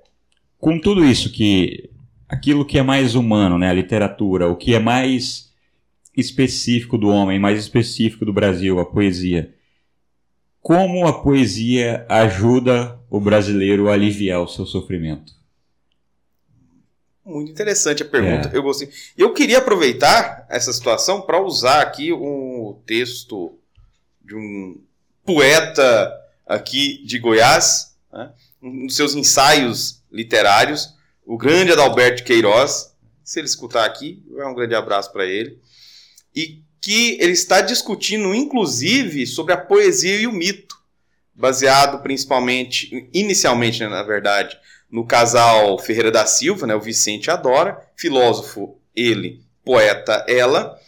com 0.58 0.78
tudo 0.78 1.04
isso 1.04 1.32
que 1.32 1.88
aquilo 2.28 2.64
que 2.64 2.78
é 2.78 2.82
mais 2.82 3.14
humano, 3.14 3.58
né? 3.58 3.70
A 3.70 3.75
literatura, 3.75 4.48
o 4.48 4.56
que 4.56 4.75
é 4.75 4.78
mais 4.78 5.48
específico 6.18 6.98
do 6.98 7.08
homem, 7.08 7.38
mais 7.38 7.58
específico 7.58 8.25
do 8.25 8.32
Brasil, 8.32 8.80
a 8.80 8.84
poesia. 8.84 9.54
Como 10.60 11.06
a 11.06 11.22
poesia 11.22 12.04
ajuda 12.08 12.98
o 13.08 13.20
brasileiro 13.20 13.88
a 13.88 13.92
aliviar 13.92 14.42
o 14.42 14.48
seu 14.48 14.66
sofrimento? 14.66 15.32
Muito 17.25 17.52
interessante 17.52 18.02
a 18.02 18.06
pergunta. 18.06 18.50
É. 18.52 18.56
Eu 18.56 18.62
gostei. 18.62 18.90
Eu 19.16 19.32
queria 19.32 19.58
aproveitar 19.58 20.46
essa 20.50 20.72
situação 20.72 21.20
para 21.20 21.40
usar 21.40 21.82
aqui 21.82 22.12
um 22.12 22.80
texto 22.84 23.56
de 24.25 24.34
um 24.34 24.80
poeta 25.25 26.12
aqui 26.46 27.04
de 27.04 27.18
Goiás, 27.18 27.96
né? 28.12 28.32
um 28.62 28.87
dos 28.87 28.96
seus 28.96 29.14
ensaios 29.14 30.02
literários, 30.10 30.94
o 31.25 31.37
grande 31.37 31.72
Adalberto 31.72 32.25
Queiroz. 32.25 32.94
Se 33.22 33.38
ele 33.38 33.46
escutar 33.46 33.84
aqui, 33.84 34.22
é 34.37 34.46
um 34.46 34.54
grande 34.54 34.75
abraço 34.75 35.12
para 35.12 35.26
ele. 35.26 35.60
E 36.35 36.62
que 36.80 37.18
ele 37.20 37.32
está 37.32 37.61
discutindo, 37.61 38.35
inclusive, 38.35 39.26
sobre 39.26 39.52
a 39.52 39.56
poesia 39.56 40.16
e 40.20 40.26
o 40.26 40.32
mito, 40.32 40.76
baseado 41.35 42.02
principalmente, 42.02 43.08
inicialmente, 43.12 43.80
né, 43.80 43.88
na 43.88 44.02
verdade, 44.02 44.58
no 44.90 45.06
casal 45.06 45.78
Ferreira 45.78 46.11
da 46.11 46.26
Silva, 46.26 46.66
né, 46.66 46.75
o 46.75 46.80
Vicente 46.80 47.30
Adora, 47.30 47.78
filósofo 47.97 48.78
ele, 48.94 49.42
poeta 49.64 50.25
ela, 50.28 50.78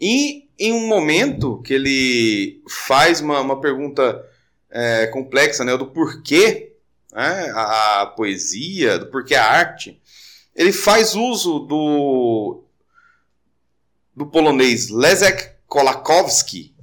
e 0.00 0.48
em 0.58 0.72
um 0.72 0.86
momento 0.86 1.60
que 1.62 1.74
ele 1.74 2.62
faz 2.68 3.20
uma, 3.20 3.40
uma 3.40 3.60
pergunta 3.60 4.24
é, 4.70 5.06
complexa 5.08 5.64
né, 5.64 5.76
do 5.76 5.86
porquê 5.86 6.72
né, 7.12 7.52
a, 7.54 8.02
a 8.02 8.06
poesia, 8.06 8.98
do 8.98 9.06
porquê 9.06 9.34
a 9.34 9.44
arte, 9.44 10.00
ele 10.54 10.72
faz 10.72 11.14
uso 11.14 11.60
do, 11.60 12.64
do 14.18 14.26
polonês 14.26 14.90
Leszek 14.90 15.50
Kolakowski 15.68 16.74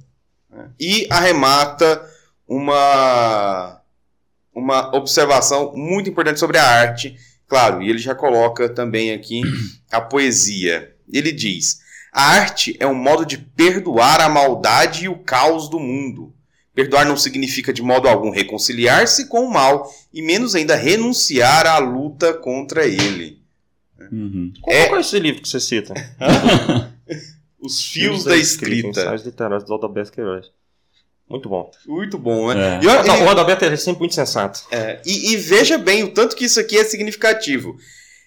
né, 0.50 0.70
e 0.80 1.06
arremata 1.10 2.02
uma, 2.48 3.78
uma 4.54 4.96
observação 4.96 5.74
muito 5.76 6.08
importante 6.08 6.40
sobre 6.40 6.56
a 6.56 6.64
arte. 6.64 7.14
Claro, 7.46 7.82
e 7.82 7.90
ele 7.90 7.98
já 7.98 8.14
coloca 8.14 8.70
também 8.70 9.12
aqui 9.12 9.42
a 9.92 10.00
poesia. 10.00 10.94
Ele 11.12 11.30
diz: 11.30 11.80
a 12.10 12.22
arte 12.22 12.74
é 12.80 12.86
um 12.86 12.94
modo 12.94 13.26
de 13.26 13.36
perdoar 13.36 14.20
a 14.22 14.28
maldade 14.28 15.04
e 15.04 15.08
o 15.08 15.18
caos 15.18 15.68
do 15.68 15.78
mundo. 15.78 16.32
Perdoar 16.74 17.06
não 17.06 17.16
significa 17.16 17.72
de 17.72 17.82
modo 17.82 18.08
algum 18.08 18.30
reconciliar-se 18.30 19.28
com 19.28 19.44
o 19.44 19.50
mal, 19.50 19.90
e 20.12 20.22
menos 20.22 20.54
ainda 20.54 20.74
renunciar 20.74 21.66
à 21.66 21.78
luta 21.78 22.34
contra 22.34 22.86
ele. 22.86 23.40
Uhum. 24.10 24.52
Qual 24.60 24.76
é... 24.76 24.88
é 24.90 25.00
esse 25.00 25.18
livro 25.18 25.42
que 25.42 25.48
você 25.48 25.60
cita? 25.60 25.94
Os 27.66 27.84
Fios, 27.84 28.24
da, 28.24 28.30
da 28.30 28.36
Escrita. 28.36 28.88
Ensaios 28.88 29.24
literários 29.24 29.64
do 29.64 29.74
Adalberto 29.74 30.12
Queiroz. 30.12 30.50
Muito 31.28 31.48
bom. 31.48 31.70
Muito 31.86 32.18
bom, 32.18 32.54
né? 32.54 32.76
É. 32.76 32.80
E, 32.82 33.06
não, 33.06 33.24
o 33.24 33.28
Adalberto 33.28 33.64
é 33.64 33.76
sempre 33.76 34.00
muito 34.00 34.14
sensato. 34.14 34.60
É, 34.70 35.00
e, 35.04 35.32
e, 35.32 35.36
veja 35.36 35.76
bem 35.76 36.04
o 36.04 36.12
tanto 36.12 36.36
que 36.36 36.44
isso 36.44 36.60
aqui 36.60 36.78
é 36.78 36.84
significativo. 36.84 37.76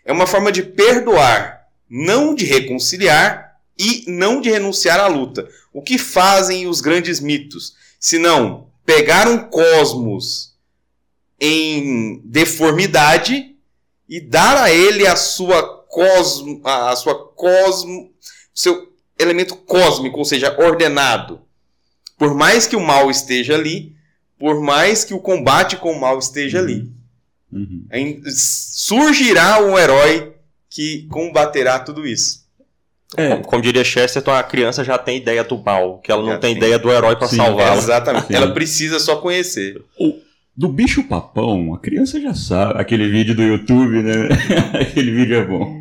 É 0.04 0.12
uma 0.12 0.28
forma 0.28 0.52
de 0.52 0.64
perdoar, 0.64 1.66
não 1.90 2.36
de 2.36 2.46
reconciliar 2.46 3.58
e 3.78 4.04
não 4.08 4.42
de 4.42 4.50
renunciar 4.50 5.00
à 5.00 5.08
luta. 5.08 5.48
O 5.72 5.82
que 5.82 5.98
fazem 5.98 6.68
os 6.68 6.82
grandes 6.82 7.22
mitos? 7.22 7.74
Se 7.98 8.18
não 8.18 8.68
pegar 8.86 9.30
um 9.30 9.50
cosmos 9.50 10.54
em 11.40 12.22
deformidade 12.26 13.56
e 14.10 14.20
dar 14.20 14.58
a 14.58 14.72
ele 14.72 15.08
a 15.08 15.16
sua 15.16 15.86
cosmo, 15.88 16.60
a 16.66 16.96
sua 16.96 17.16
cosmo, 17.30 18.12
seu 18.54 18.89
elemento 19.20 19.56
cósmico, 19.56 20.18
ou 20.18 20.26
seja, 20.26 20.56
ordenado. 20.58 21.42
Por 22.18 22.34
mais 22.34 22.66
que 22.66 22.76
o 22.76 22.82
mal 22.82 23.12
esteja 23.12 23.56
ali, 23.56 23.94
por 24.38 24.62
mais 24.62 25.04
que 25.04 25.14
o 25.14 25.20
combate 25.20 25.76
com 25.76 25.92
o 25.92 26.00
mal 26.00 26.18
esteja 26.18 26.60
ali, 26.60 26.90
uhum. 27.52 27.86
surgirá 28.26 29.62
um 29.62 29.78
herói 29.78 30.34
que 30.70 31.08
combaterá 31.10 31.80
tudo 31.80 32.08
isso. 32.08 32.48
É. 33.18 33.30
Como, 33.30 33.44
como, 33.44 33.62
diria 33.62 33.84
Chesterton, 33.84 34.32
a 34.32 34.44
criança 34.44 34.84
já 34.84 34.98
tem 34.98 35.18
ideia 35.18 35.44
do 35.44 35.58
mal, 35.58 35.98
que 36.00 36.12
ela 36.12 36.24
já 36.24 36.34
não 36.34 36.40
tem, 36.40 36.54
tem, 36.54 36.58
ideia 36.58 36.78
do 36.78 36.92
herói 36.92 37.16
para 37.16 37.28
salvá-la. 37.28 37.76
Exatamente. 37.76 38.28
Sim. 38.28 38.36
Ela 38.36 38.52
precisa 38.52 39.00
só 39.00 39.16
conhecer. 39.16 39.82
O, 40.00 40.20
do 40.56 40.68
bicho 40.70 41.04
papão, 41.06 41.74
a 41.74 41.80
criança 41.80 42.22
já 42.22 42.34
sabe. 42.36 42.80
Aquele 42.80 43.10
vídeo 43.10 43.34
do 43.34 43.42
YouTube, 43.42 44.04
né? 44.04 44.30
Aquele 44.80 45.12
vídeo 45.12 45.38
é 45.38 45.46
bom. 45.46 45.79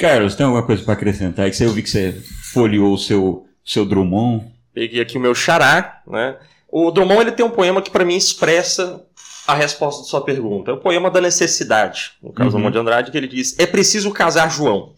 Carlos, 0.00 0.34
tem 0.34 0.46
alguma 0.46 0.64
coisa 0.64 0.82
para 0.82 0.94
acrescentar? 0.94 1.46
É 1.46 1.50
que 1.50 1.62
eu 1.62 1.72
vi 1.72 1.82
que 1.82 1.90
você 1.90 2.18
folheou 2.54 2.94
o 2.94 2.98
seu, 2.98 3.46
seu 3.62 3.84
Drummond. 3.84 4.46
Peguei 4.72 4.98
aqui 4.98 5.18
o 5.18 5.20
meu 5.20 5.34
xará, 5.34 6.00
né? 6.06 6.38
O 6.72 6.90
Drummond 6.90 7.20
ele 7.20 7.32
tem 7.32 7.44
um 7.44 7.50
poema 7.50 7.82
que 7.82 7.90
para 7.90 8.02
mim 8.02 8.16
expressa 8.16 9.04
a 9.46 9.54
resposta 9.54 10.00
da 10.00 10.08
sua 10.08 10.22
pergunta. 10.22 10.70
É 10.70 10.74
o 10.74 10.78
poema 10.78 11.10
da 11.10 11.20
necessidade, 11.20 12.12
no 12.22 12.32
caso 12.32 12.56
uhum. 12.56 12.62
do 12.62 12.70
de 12.70 12.78
Andrade, 12.78 13.10
que 13.10 13.18
ele 13.18 13.28
diz: 13.28 13.58
É 13.58 13.66
preciso 13.66 14.10
casar 14.10 14.50
João. 14.50 14.94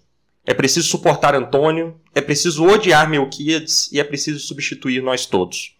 É 0.46 0.54
preciso 0.54 0.86
suportar 0.86 1.34
Antônio, 1.34 2.00
é 2.14 2.20
preciso 2.20 2.64
odiar 2.64 3.10
Melquíades 3.10 3.90
e 3.90 3.98
é 3.98 4.04
preciso 4.04 4.38
substituir 4.38 5.02
nós 5.02 5.26
todos. 5.26 5.74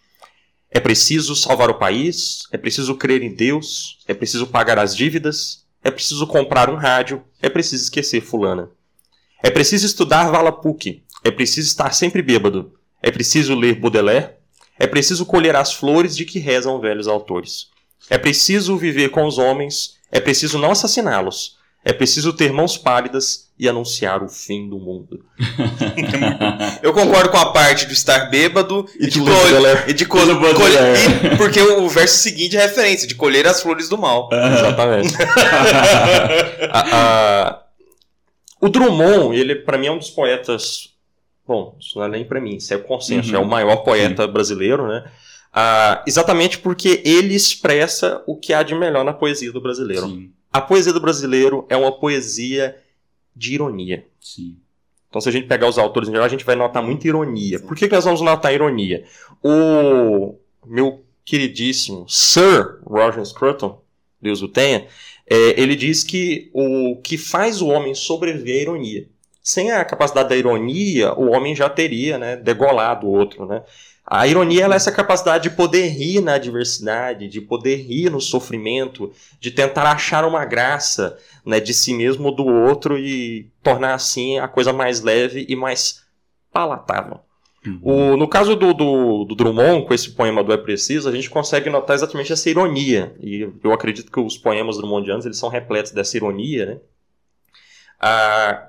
É 0.69 0.81
preciso 0.81 1.37
salvar 1.37 1.71
o 1.71 1.79
país, 1.79 2.49
é 2.51 2.59
preciso 2.59 2.97
crer 2.97 3.23
em 3.23 3.33
Deus, 3.33 3.99
é 4.09 4.15
preciso 4.15 4.49
pagar 4.49 4.81
as 4.81 4.97
dívidas, 4.97 5.65
é 5.85 5.93
preciso 5.93 6.27
comprar 6.27 6.69
um 6.69 6.77
rádio, 6.77 7.23
é 7.41 7.49
preciso 7.49 7.85
esquecer 7.85 8.21
fulana. 8.21 8.69
É 9.43 9.51
preciso 9.51 9.87
estudar 9.87 10.31
Valapuc, 10.31 11.03
é 11.25 11.31
preciso 11.31 11.69
estar 11.69 11.93
sempre 11.93 12.23
bêbado, 12.23 12.73
é 13.03 13.11
preciso 13.11 13.55
ler 13.55 13.75
Baudelaire, 13.75 14.31
é 14.79 14.87
preciso 14.87 15.27
colher 15.27 15.57
as 15.57 15.73
flores 15.73 16.17
de 16.17 16.25
que 16.25 16.39
rezam 16.39 16.81
velhos 16.81 17.09
autores. 17.09 17.67
É 18.09 18.17
preciso 18.17 18.77
viver 18.77 19.11
com 19.11 19.27
os 19.27 19.39
homens, 19.39 19.97
é 20.11 20.21
preciso 20.21 20.59
não 20.59 20.71
assassiná-los, 20.71 21.57
é 21.85 21.93
preciso 21.93 22.33
ter 22.33 22.53
mãos 22.53 22.79
pálidas 22.79 23.51
e 23.59 23.69
anunciar 23.69 24.23
o 24.23 24.29
fim 24.29 24.69
do 24.69 24.79
mundo. 24.79 25.25
Eu 26.83 26.93
concordo 26.93 27.29
com 27.29 27.37
a 27.37 27.53
parte 27.53 27.87
do 27.87 27.93
estar 27.93 28.31
bêbado 28.31 28.87
e, 28.99 29.09
de, 29.09 29.19
colher, 29.21 29.85
e 29.89 29.93
de 29.93 30.07
colher, 30.07 30.37
porque 31.37 31.61
o 31.61 31.89
verso 31.89 32.19
seguinte 32.19 32.57
é 32.57 32.63
referência 32.63 33.07
de 33.07 33.15
colher 33.15 33.47
as 33.47 33.61
flores 33.61 33.89
do 33.89 33.99
mal. 33.99 34.29
Exatamente. 34.33 35.15
a, 36.71 36.81
a, 36.93 37.62
o 38.63 38.69
Drummond, 38.69 39.37
ele 39.37 39.57
para 39.57 39.77
mim 39.77 39.89
é 39.89 39.93
um 39.93 39.99
dos 39.99 40.11
poetas 40.11 40.93
Bom, 41.47 41.77
isso 41.81 41.99
não 41.99 42.07
é 42.07 42.09
nem 42.09 42.25
para 42.25 42.41
mim, 42.41 42.57
isso 42.57 42.73
é 42.73 42.77
o 42.77 42.83
consenso. 42.83 43.31
Uhum. 43.31 43.37
É 43.37 43.39
o 43.39 43.47
maior 43.47 43.77
poeta 43.77 44.25
Sim. 44.25 44.33
brasileiro, 44.33 44.87
né? 44.87 45.05
Ah, 45.53 46.03
exatamente 46.07 46.59
porque 46.59 47.03
ele 47.05 47.35
expressa 47.35 48.23
o 48.27 48.37
que 48.37 48.55
há 48.55 48.63
de 48.63 48.75
melhor 48.75 49.05
na 49.05 49.13
poesia 49.13 49.53
do 49.53 49.61
brasileiro. 49.61 50.07
Sim. 50.07 50.31
A 50.53 50.61
poesia 50.61 50.93
do 50.93 51.01
brasileiro 51.01 51.67
é 51.69 51.77
uma 51.77 51.93
poesia 51.93 52.77
de 53.35 53.55
ironia. 53.55 54.07
Sim. 54.21 54.57
Então, 55.09 55.21
se 55.21 55.29
a 55.29 55.33
gente 55.33 55.47
pegar 55.47 55.69
os 55.69 55.79
autores 55.79 56.09
em 56.09 56.13
geral, 56.13 56.25
a 56.25 56.31
gente 56.31 56.45
vai 56.45 56.57
notar 56.57 56.83
muita 56.83 57.07
ironia. 57.07 57.61
Por 57.61 57.77
que, 57.77 57.87
que 57.87 57.95
nós 57.95 58.05
vamos 58.05 58.23
notar 58.23 58.55
ironia? 58.55 59.05
O 59.43 60.37
meu 60.65 61.05
queridíssimo 61.25 62.09
Sir 62.09 62.79
Roger 62.87 63.25
Scruton, 63.27 63.83
Deus 64.21 64.41
o 64.41 64.49
tenha, 64.49 64.87
é, 65.33 65.59
ele 65.59 65.75
diz 65.75 66.05
que 66.05 66.51
o 66.53 66.97
que 67.03 67.17
faz 67.17 67.63
o 67.63 67.69
homem 67.69 67.95
sobreviver 67.95 68.57
é 68.57 68.59
a 68.59 68.63
ironia. 68.63 69.09
Sem 69.43 69.73
a 69.73 69.83
capacidade 69.83 70.29
da 70.29 70.37
ironia, 70.37 71.15
o 71.15 71.31
homem 71.31 71.57
já 71.57 71.71
teria 71.71 72.19
né, 72.19 72.37
degolado 72.37 73.07
o 73.07 73.11
outro. 73.11 73.47
Né? 73.47 73.63
A 74.07 74.27
ironia 74.27 74.67
é 74.67 74.71
essa 74.75 74.93
capacidade 74.93 75.49
de 75.49 75.57
poder 75.57 75.89
rir 75.89 76.21
na 76.21 76.35
adversidade, 76.35 77.29
de 77.29 77.41
poder 77.41 77.77
rir 77.77 78.11
no 78.11 78.21
sofrimento, 78.21 79.11
de 79.41 79.51
tentar 79.51 79.91
achar 79.91 80.27
uma 80.27 80.45
graça 80.45 81.17
né, 81.47 81.59
de 81.59 81.73
si 81.73 81.95
mesmo 81.95 82.29
ou 82.29 82.37
do 82.37 82.47
outro 82.47 82.99
e 82.99 83.51
tornar 83.63 83.95
assim 83.95 84.39
a 84.39 84.47
coisa 84.47 84.71
mais 84.71 85.01
leve 85.01 85.47
e 85.49 85.57
mais 85.57 86.03
palatável. 86.53 87.21
Uhum. 87.65 87.79
O, 87.83 88.17
no 88.17 88.27
caso 88.27 88.57
do, 88.57 88.75
do, 88.75 89.25
do, 89.25 89.35
Drummond, 89.35 89.87
com 89.87 89.95
esse 89.95 90.11
poema 90.11 90.43
do 90.43 90.53
É 90.53 90.57
Preciso, 90.57 91.09
a 91.09 91.13
gente 91.13 91.31
consegue 91.31 91.71
notar 91.71 91.95
exatamente 91.95 92.33
essa 92.33 92.51
ironia. 92.51 93.15
E 93.21 93.49
eu 93.63 93.73
acredito 93.73 94.11
que 94.11 94.19
os 94.19 94.37
poemas 94.37 94.77
drummondianos 94.77 95.25
eles 95.25 95.39
são 95.39 95.49
repletos 95.49 95.93
dessa 95.93 96.17
ironia. 96.17 96.67
Né? 96.67 96.79
Ah, 98.01 98.67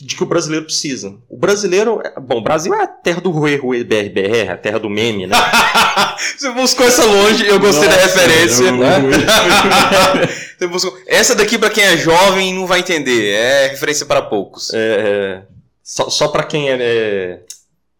de 0.00 0.14
que 0.14 0.22
o 0.22 0.26
brasileiro 0.26 0.66
precisa. 0.66 1.16
O 1.28 1.36
brasileiro. 1.36 2.00
Bom, 2.20 2.38
o 2.38 2.42
Brasil 2.42 2.72
é 2.74 2.82
a 2.82 2.86
terra 2.86 3.20
do 3.20 3.30
Rui 3.30 3.56
Rui 3.56 3.82
BRBR, 3.82 4.50
a 4.50 4.56
terra 4.56 4.78
do 4.78 4.88
meme, 4.88 5.26
né? 5.26 5.36
Você 6.36 6.50
buscou 6.52 6.86
essa 6.86 7.04
longe, 7.04 7.46
eu 7.46 7.58
gostei 7.58 7.88
Nossa, 7.88 7.98
da 7.98 8.06
referência. 8.06 8.66
Você 10.58 10.66
buscou... 10.66 10.98
Essa 11.06 11.34
daqui, 11.34 11.58
para 11.58 11.70
quem 11.70 11.82
é 11.82 11.96
jovem, 11.96 12.54
não 12.54 12.66
vai 12.66 12.80
entender. 12.80 13.30
É 13.30 13.68
referência 13.68 14.06
para 14.06 14.22
poucos. 14.22 14.72
É, 14.72 14.78
é... 14.78 15.42
Só, 15.82 16.10
só 16.10 16.28
para 16.28 16.44
quem 16.44 16.70
é, 16.70 16.76
é, 16.78 17.40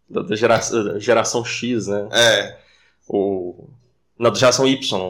da 0.08 0.34
geração, 0.34 0.98
geração 0.98 1.44
X, 1.44 1.86
né? 1.86 2.08
É. 2.12 2.56
O... 3.08 3.68
Na 4.18 4.34
geração 4.34 4.66
Y. 4.66 5.00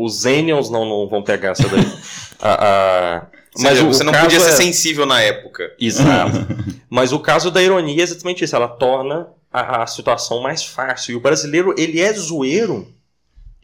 Os 0.00 0.20
Zenials 0.20 0.70
não, 0.70 0.84
não 0.84 1.08
vão 1.08 1.22
pegar 1.22 1.50
essa 1.50 1.68
daí. 1.68 1.84
a, 2.40 3.18
a... 3.18 3.26
Mas 3.56 3.78
seja, 3.78 3.84
você 3.84 4.04
não 4.04 4.12
podia 4.12 4.40
ser 4.40 4.50
é... 4.50 4.52
sensível 4.52 5.06
na 5.06 5.20
época. 5.20 5.72
Exato. 5.78 6.46
Mas 6.88 7.12
o 7.12 7.20
caso 7.20 7.50
da 7.50 7.62
ironia 7.62 8.00
é 8.00 8.04
exatamente 8.04 8.44
isso. 8.44 8.56
Ela 8.56 8.68
torna 8.68 9.28
a, 9.52 9.82
a, 9.82 9.86
situação 9.86 10.40
mais 10.40 10.64
fácil. 10.64 11.12
E 11.12 11.16
o 11.16 11.20
brasileiro, 11.20 11.74
ele 11.76 12.00
é 12.00 12.12
zoeiro, 12.12 12.92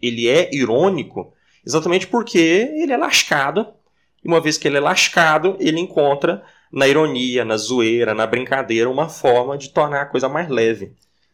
ele 0.00 0.28
é 0.28 0.48
irônico, 0.54 1.32
exatamente 1.66 2.06
porque 2.06 2.38
ele 2.38 2.92
é 2.92 2.96
lascado. 2.96 3.66
E 4.22 4.28
uma 4.28 4.40
vez 4.40 4.58
que 4.58 4.68
ele 4.68 4.76
é 4.76 4.80
lascado, 4.80 5.56
ele 5.58 5.80
encontra 5.80 6.42
na 6.72 6.86
ironia, 6.86 7.44
na 7.44 7.56
zoeira, 7.56 8.14
na 8.14 8.26
brincadeira, 8.26 8.88
uma 8.88 9.08
forma 9.08 9.56
de 9.58 9.70
tornar 9.70 10.02
a 10.02 10.06
coisa 10.06 10.28
mais 10.28 10.48
leve. 10.48 10.92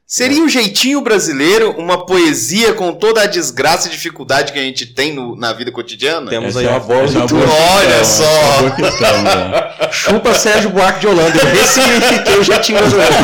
Seria 0.09 0.45
o 0.45 0.49
jeitinho 0.49 1.01
brasileiro 1.01 1.73
uma 1.77 2.07
poesia 2.07 2.73
com 2.75 2.93
toda 2.95 3.23
a 3.23 3.27
desgraça 3.27 3.89
e 3.89 3.91
dificuldade 3.91 4.53
que 4.53 4.59
a 4.59 4.63
gente 4.63 4.87
tem 4.87 5.13
no- 5.13 5.35
na 5.35 5.53
vida 5.53 5.73
cotidiana? 5.73 6.31
Temos 6.31 6.51
Essa 6.51 6.61
aí 6.61 6.67
é- 6.67 6.71
uma 6.71 6.79
boa 6.79 7.01
é 7.01 7.03
uma 7.09 7.19
leitura. 7.19 7.45
boa 7.47 7.59
Olha 7.77 7.99
questão, 7.99 8.25
só! 8.25 8.55
é 8.55 8.59
boa 8.61 8.71
questão, 8.77 9.23
né? 9.23 9.75
Chupa 9.91 10.35
Sérgio 10.35 10.71
Buarque 10.71 11.01
de 11.01 11.07
Holanda. 11.09 11.37
Eu 11.39 11.47
ressignifiquei 11.47 12.39
o 12.39 12.45
jeitinho 12.45 12.79
brasileiro. 12.79 13.15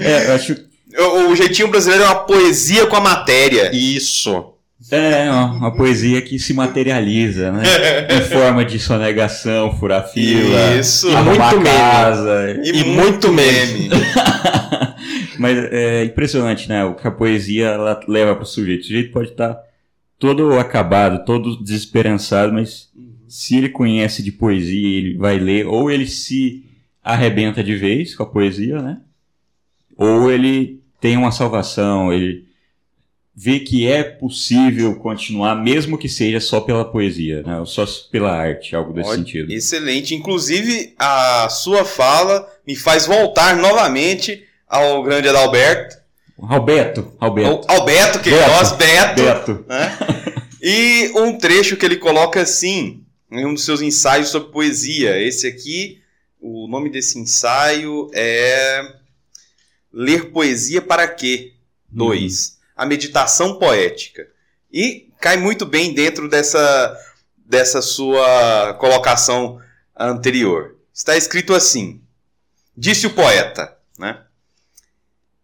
É, 0.00 0.26
eu 0.30 0.34
acho 0.34 0.56
O, 0.98 1.30
o 1.30 1.36
jeitinho 1.36 1.68
brasileiro 1.68 2.02
é 2.04 2.06
uma 2.08 2.24
poesia 2.24 2.86
com 2.86 2.96
a 2.96 3.00
matéria. 3.00 3.70
Isso. 3.72 4.52
É, 4.90 5.30
uma, 5.30 5.52
uma 5.52 5.74
poesia 5.74 6.20
que 6.20 6.38
se 6.38 6.52
materializa, 6.52 7.52
né? 7.52 7.62
Em 8.10 8.20
forma 8.22 8.64
de 8.64 8.78
sonegação, 8.78 9.76
furar 9.76 10.08
fila, 10.08 10.76
Isso. 10.76 11.08
E 11.08 11.16
muito 11.16 11.38
meme. 11.38 11.64
casa. 11.64 12.60
E 12.64 12.84
muito 12.84 13.32
meme. 13.32 13.90
Mas 15.38 15.56
é 15.72 16.04
impressionante, 16.04 16.68
né? 16.68 16.84
O 16.84 16.94
que 16.94 17.06
a 17.06 17.10
poesia 17.10 17.68
ela 17.68 18.00
leva 18.06 18.34
para 18.34 18.42
o 18.42 18.46
sujeito. 18.46 18.82
O 18.82 18.86
sujeito 18.86 19.12
pode 19.12 19.30
estar 19.30 19.58
todo 20.18 20.58
acabado, 20.58 21.24
todo 21.24 21.56
desesperançado, 21.56 22.52
mas 22.52 22.90
se 23.26 23.56
ele 23.56 23.70
conhece 23.70 24.22
de 24.22 24.30
poesia, 24.30 24.98
ele 24.98 25.16
vai 25.16 25.38
ler, 25.38 25.66
ou 25.66 25.90
ele 25.90 26.06
se 26.06 26.62
arrebenta 27.02 27.64
de 27.64 27.74
vez 27.74 28.14
com 28.14 28.22
a 28.22 28.26
poesia, 28.26 28.82
né? 28.82 29.00
Ou 29.96 30.30
ele 30.30 30.82
tem 31.00 31.16
uma 31.16 31.32
salvação, 31.32 32.12
ele 32.12 32.49
vê 33.34 33.60
que 33.60 33.86
é 33.86 34.02
possível 34.02 34.94
continuar, 34.96 35.54
mesmo 35.54 35.96
que 35.96 36.08
seja 36.08 36.40
só 36.40 36.60
pela 36.60 36.84
poesia, 36.84 37.42
né? 37.42 37.62
Só 37.64 37.86
pela 38.10 38.32
arte, 38.32 38.74
algo 38.76 38.92
desse 38.92 39.08
Olha, 39.08 39.18
sentido. 39.18 39.52
Excelente. 39.52 40.14
Inclusive, 40.14 40.94
a 40.98 41.48
sua 41.48 41.84
fala 41.84 42.46
me 42.66 42.76
faz 42.76 43.06
voltar 43.06 43.56
novamente 43.56 44.44
ao 44.66 45.02
grande 45.02 45.28
Adalberto. 45.28 45.96
Alberto, 46.42 47.12
Alberto. 47.20 47.66
Ao 47.70 47.80
Alberto, 47.80 48.20
que 48.20 48.30
Beto. 48.30 48.50
nós, 48.50 48.72
Beto. 48.72 49.22
Beto. 49.22 49.64
né? 49.68 49.98
E 50.62 51.10
um 51.14 51.36
trecho 51.38 51.76
que 51.76 51.84
ele 51.86 51.96
coloca 51.96 52.40
assim, 52.40 53.04
em 53.30 53.46
um 53.46 53.54
dos 53.54 53.64
seus 53.64 53.80
ensaios 53.80 54.28
sobre 54.28 54.52
poesia. 54.52 55.18
Esse 55.20 55.46
aqui, 55.46 56.00
o 56.40 56.66
nome 56.68 56.90
desse 56.90 57.18
ensaio 57.18 58.10
é 58.14 58.82
Ler 59.92 60.30
Poesia 60.30 60.82
para 60.82 61.06
Quê? 61.08 61.52
2. 61.90 62.59
A 62.80 62.86
Meditação 62.86 63.58
Poética. 63.58 64.26
E 64.72 65.10
cai 65.20 65.36
muito 65.36 65.66
bem 65.66 65.92
dentro 65.92 66.30
dessa, 66.30 66.98
dessa 67.36 67.82
sua 67.82 68.72
colocação 68.80 69.60
anterior. 69.94 70.76
Está 70.90 71.14
escrito 71.14 71.54
assim: 71.54 72.00
Disse 72.74 73.06
o 73.06 73.10
poeta, 73.10 73.76
né? 73.98 74.22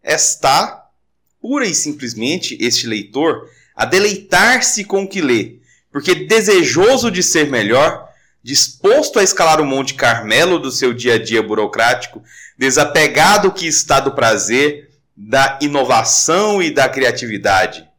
Está, 0.03 0.89
pura 1.39 1.67
e 1.67 1.75
simplesmente, 1.75 2.57
este 2.59 2.87
leitor 2.87 3.47
a 3.75 3.85
deleitar-se 3.85 4.83
com 4.83 5.03
o 5.03 5.07
que 5.07 5.21
lê, 5.21 5.59
porque 5.91 6.15
desejoso 6.15 7.11
de 7.11 7.21
ser 7.21 7.51
melhor, 7.51 8.09
disposto 8.41 9.19
a 9.19 9.23
escalar 9.23 9.61
o 9.61 9.65
Monte 9.65 9.93
Carmelo 9.93 10.57
do 10.57 10.71
seu 10.71 10.91
dia 10.91 11.13
a 11.13 11.23
dia 11.23 11.43
burocrático, 11.43 12.23
desapegado 12.57 13.51
que 13.51 13.67
está 13.67 13.99
do 13.99 14.15
prazer, 14.15 14.86
da 15.19 15.57
inovação 15.63 16.61
e 16.61 16.69
da 16.69 16.87
criatividade, 16.87 17.89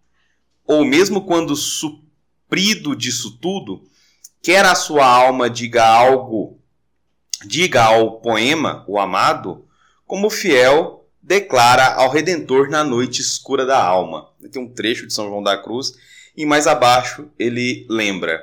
ou 0.65 0.85
mesmo 0.85 1.23
quando 1.23 1.57
suprido 1.57 2.95
disso 2.95 3.37
tudo, 3.39 3.83
quer 4.41 4.65
a 4.65 4.77
sua 4.77 5.05
alma 5.05 5.51
diga 5.51 5.85
algo, 5.85 6.61
diga 7.45 7.83
ao 7.83 8.21
poema, 8.21 8.85
o 8.87 9.01
amado, 9.01 9.67
como 10.07 10.31
fiel 10.31 11.09
declara 11.21 11.95
ao 11.95 12.09
Redentor 12.09 12.71
na 12.71 12.85
noite 12.85 13.21
escura 13.21 13.67
da 13.67 13.83
alma. 13.83 14.31
Tem 14.53 14.63
um 14.63 14.73
trecho 14.73 15.07
de 15.07 15.13
São 15.13 15.27
João 15.27 15.43
da 15.43 15.59
Cruz 15.59 15.95
e 16.37 16.47
mais 16.47 16.69
abaixo 16.69 17.29
ele 17.37 17.85
lembra: 17.91 18.41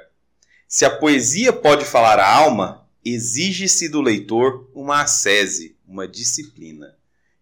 se 0.68 0.84
a 0.84 0.90
poesia 0.90 1.54
pode 1.54 1.86
falar 1.86 2.20
a 2.20 2.30
alma, 2.30 2.86
exige-se 3.04 3.88
do 3.88 4.02
leitor 4.02 4.70
uma 4.76 5.02
ascese, 5.02 5.78
uma 5.88 6.08
disciplina. 6.08 6.95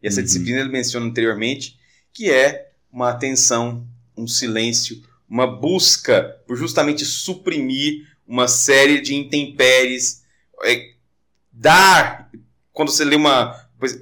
E 0.03 0.07
essa 0.07 0.19
Uhum. 0.19 0.25
disciplina 0.25 0.59
ele 0.59 0.69
menciona 0.69 1.05
anteriormente, 1.05 1.79
que 2.11 2.29
é 2.29 2.71
uma 2.91 3.09
atenção, 3.09 3.87
um 4.15 4.27
silêncio, 4.27 5.01
uma 5.27 5.47
busca 5.47 6.37
por 6.45 6.55
justamente 6.57 7.05
suprimir 7.05 8.05
uma 8.27 8.47
série 8.47 9.01
de 9.01 9.15
intempéries, 9.15 10.21
é, 10.65 10.91
dar 11.51 12.29
quando 12.71 12.91
você 12.91 13.03
lê 13.05 13.15
uma 13.15 13.55
depois, 13.73 13.99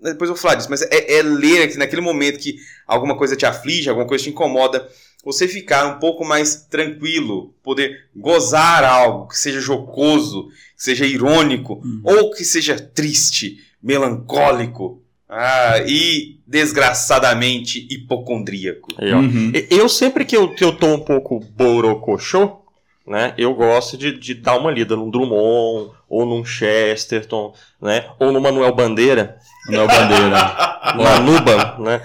depois 0.00 0.30
eu 0.30 0.34
vou 0.34 0.36
falar 0.36 0.54
disso, 0.54 0.70
mas 0.70 0.82
é, 0.82 1.18
é 1.18 1.22
ler 1.22 1.62
aqui 1.62 1.76
naquele 1.76 2.00
momento 2.02 2.38
que 2.38 2.56
alguma 2.86 3.16
coisa 3.16 3.34
te 3.36 3.44
aflige, 3.44 3.88
alguma 3.88 4.06
coisa 4.06 4.24
te 4.24 4.30
incomoda, 4.30 4.88
você 5.24 5.48
ficar 5.48 5.86
um 5.86 5.98
pouco 5.98 6.24
mais 6.24 6.66
tranquilo, 6.70 7.52
poder 7.62 8.08
gozar 8.14 8.84
algo 8.84 9.28
que 9.28 9.36
seja 9.36 9.60
jocoso, 9.60 10.48
que 10.76 10.82
seja 10.84 11.04
irônico, 11.04 11.74
Uhum. 11.84 12.00
ou 12.04 12.30
que 12.30 12.44
seja 12.44 12.78
triste, 12.78 13.58
melancólico, 13.82 15.02
ah, 15.28 15.78
e 15.86 16.38
desgraçadamente 16.46 17.86
hipocondríaco. 17.90 18.88
Ó. 18.98 19.16
Uhum. 19.16 19.52
Eu 19.70 19.88
sempre 19.88 20.24
que 20.24 20.36
eu, 20.36 20.54
que 20.54 20.64
eu 20.64 20.72
tô 20.72 20.86
um 20.86 21.00
pouco 21.00 21.40
borocochô, 21.56 22.62
né, 23.06 23.34
eu 23.38 23.54
gosto 23.54 23.96
de, 23.96 24.18
de 24.18 24.34
dar 24.34 24.56
uma 24.56 24.70
lida 24.70 24.94
num 24.94 25.10
Drummond, 25.10 25.90
ou 26.08 26.26
num 26.26 26.44
Chesterton, 26.44 27.54
né, 27.80 28.06
ou 28.18 28.32
no 28.32 28.40
Manuel 28.40 28.74
Bandeira, 28.74 29.38
Não 29.68 29.86
Bandeira. 29.86 30.68
na 30.96 31.20
Nuba, 31.20 31.76
né. 31.78 32.00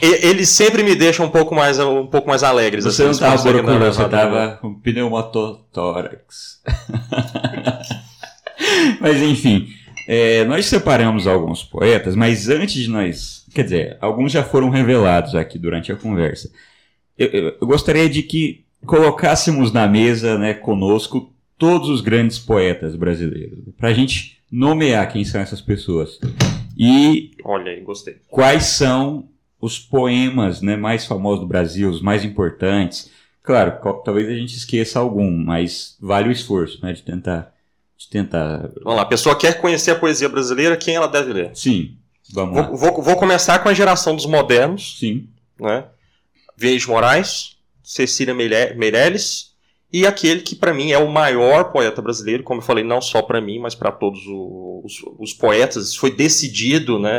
Eles 0.00 0.48
sempre 0.48 0.82
me 0.82 0.94
deixam 0.94 1.26
um 1.26 1.30
pouco 1.30 1.54
mais, 1.54 1.78
um 1.78 2.06
pouco 2.06 2.28
mais 2.28 2.42
alegres. 2.42 2.84
Você 2.84 3.02
não 3.02 3.10
assim, 3.10 3.20
tava 3.20 3.32
conseguem 3.32 3.56
dar 3.56 3.62
procurando, 3.64 3.92
você 3.92 4.02
levada. 4.02 4.30
tava 4.30 4.56
com 4.58 4.74
pneumotórax. 4.74 6.60
mas 9.00 9.20
enfim, 9.22 9.68
é, 10.12 10.44
nós 10.44 10.66
separamos 10.66 11.26
alguns 11.28 11.62
poetas, 11.62 12.16
mas 12.16 12.48
antes 12.48 12.82
de 12.82 12.88
nós. 12.90 13.46
Quer 13.54 13.62
dizer, 13.62 13.96
alguns 14.00 14.32
já 14.32 14.42
foram 14.42 14.68
revelados 14.68 15.36
aqui 15.36 15.56
durante 15.56 15.92
a 15.92 15.96
conversa. 15.96 16.50
Eu, 17.16 17.28
eu- 17.28 17.56
eu 17.60 17.66
gostaria 17.66 18.08
de 18.08 18.22
que 18.24 18.64
colocássemos 18.84 19.72
na 19.72 19.86
mesa, 19.86 20.36
né, 20.36 20.52
conosco, 20.54 21.32
todos 21.56 21.88
os 21.88 22.00
grandes 22.00 22.38
poetas 22.40 22.96
brasileiros. 22.96 23.58
Para 23.78 23.90
a 23.90 23.92
gente 23.92 24.38
nomear 24.50 25.12
quem 25.12 25.24
são 25.24 25.40
essas 25.40 25.60
pessoas. 25.60 26.18
E 26.76 27.30
Olha 27.44 27.70
aí, 27.70 27.80
gostei. 27.80 28.16
quais 28.28 28.64
são 28.64 29.28
os 29.60 29.78
poemas 29.78 30.60
né, 30.60 30.74
mais 30.76 31.04
famosos 31.04 31.40
do 31.40 31.46
Brasil, 31.46 31.88
os 31.88 32.00
mais 32.02 32.24
importantes. 32.24 33.10
Claro, 33.44 33.78
talvez 34.04 34.28
a 34.28 34.34
gente 34.34 34.56
esqueça 34.56 34.98
algum, 34.98 35.30
mas 35.30 35.96
vale 36.00 36.28
o 36.30 36.32
esforço 36.32 36.80
né, 36.82 36.92
de 36.92 37.02
tentar. 37.02 37.52
De 38.00 38.08
tentar. 38.08 38.70
Vamos 38.82 38.96
lá, 38.96 39.02
a 39.02 39.06
pessoa 39.06 39.36
quer 39.36 39.60
conhecer 39.60 39.90
a 39.90 39.94
poesia 39.96 40.28
brasileira, 40.28 40.74
quem 40.76 40.94
ela 40.94 41.06
deve 41.06 41.32
ler? 41.34 41.50
Sim, 41.54 41.96
vamos 42.32 42.56
lá. 42.56 42.62
Vou, 42.62 42.76
vou, 42.76 43.02
vou 43.02 43.16
começar 43.16 43.58
com 43.58 43.68
a 43.68 43.74
geração 43.74 44.16
dos 44.16 44.24
modernos, 44.24 44.96
Sim. 44.98 45.28
né? 45.60 45.84
De 46.56 46.88
Moraes, 46.88 47.56
Cecília 47.82 48.34
Meire- 48.34 48.74
Meirelles 48.74 49.50
e 49.92 50.06
aquele 50.06 50.40
que 50.40 50.54
para 50.54 50.72
mim 50.72 50.92
é 50.92 50.98
o 50.98 51.10
maior 51.10 51.72
poeta 51.72 52.00
brasileiro, 52.00 52.42
como 52.44 52.60
eu 52.60 52.64
falei, 52.64 52.84
não 52.84 53.00
só 53.02 53.20
para 53.22 53.40
mim, 53.40 53.58
mas 53.58 53.74
para 53.74 53.90
todos 53.90 54.20
os, 54.26 54.94
os 55.18 55.32
poetas. 55.34 55.88
Isso 55.88 55.98
foi 55.98 56.10
decidido, 56.12 56.98
né? 56.98 57.10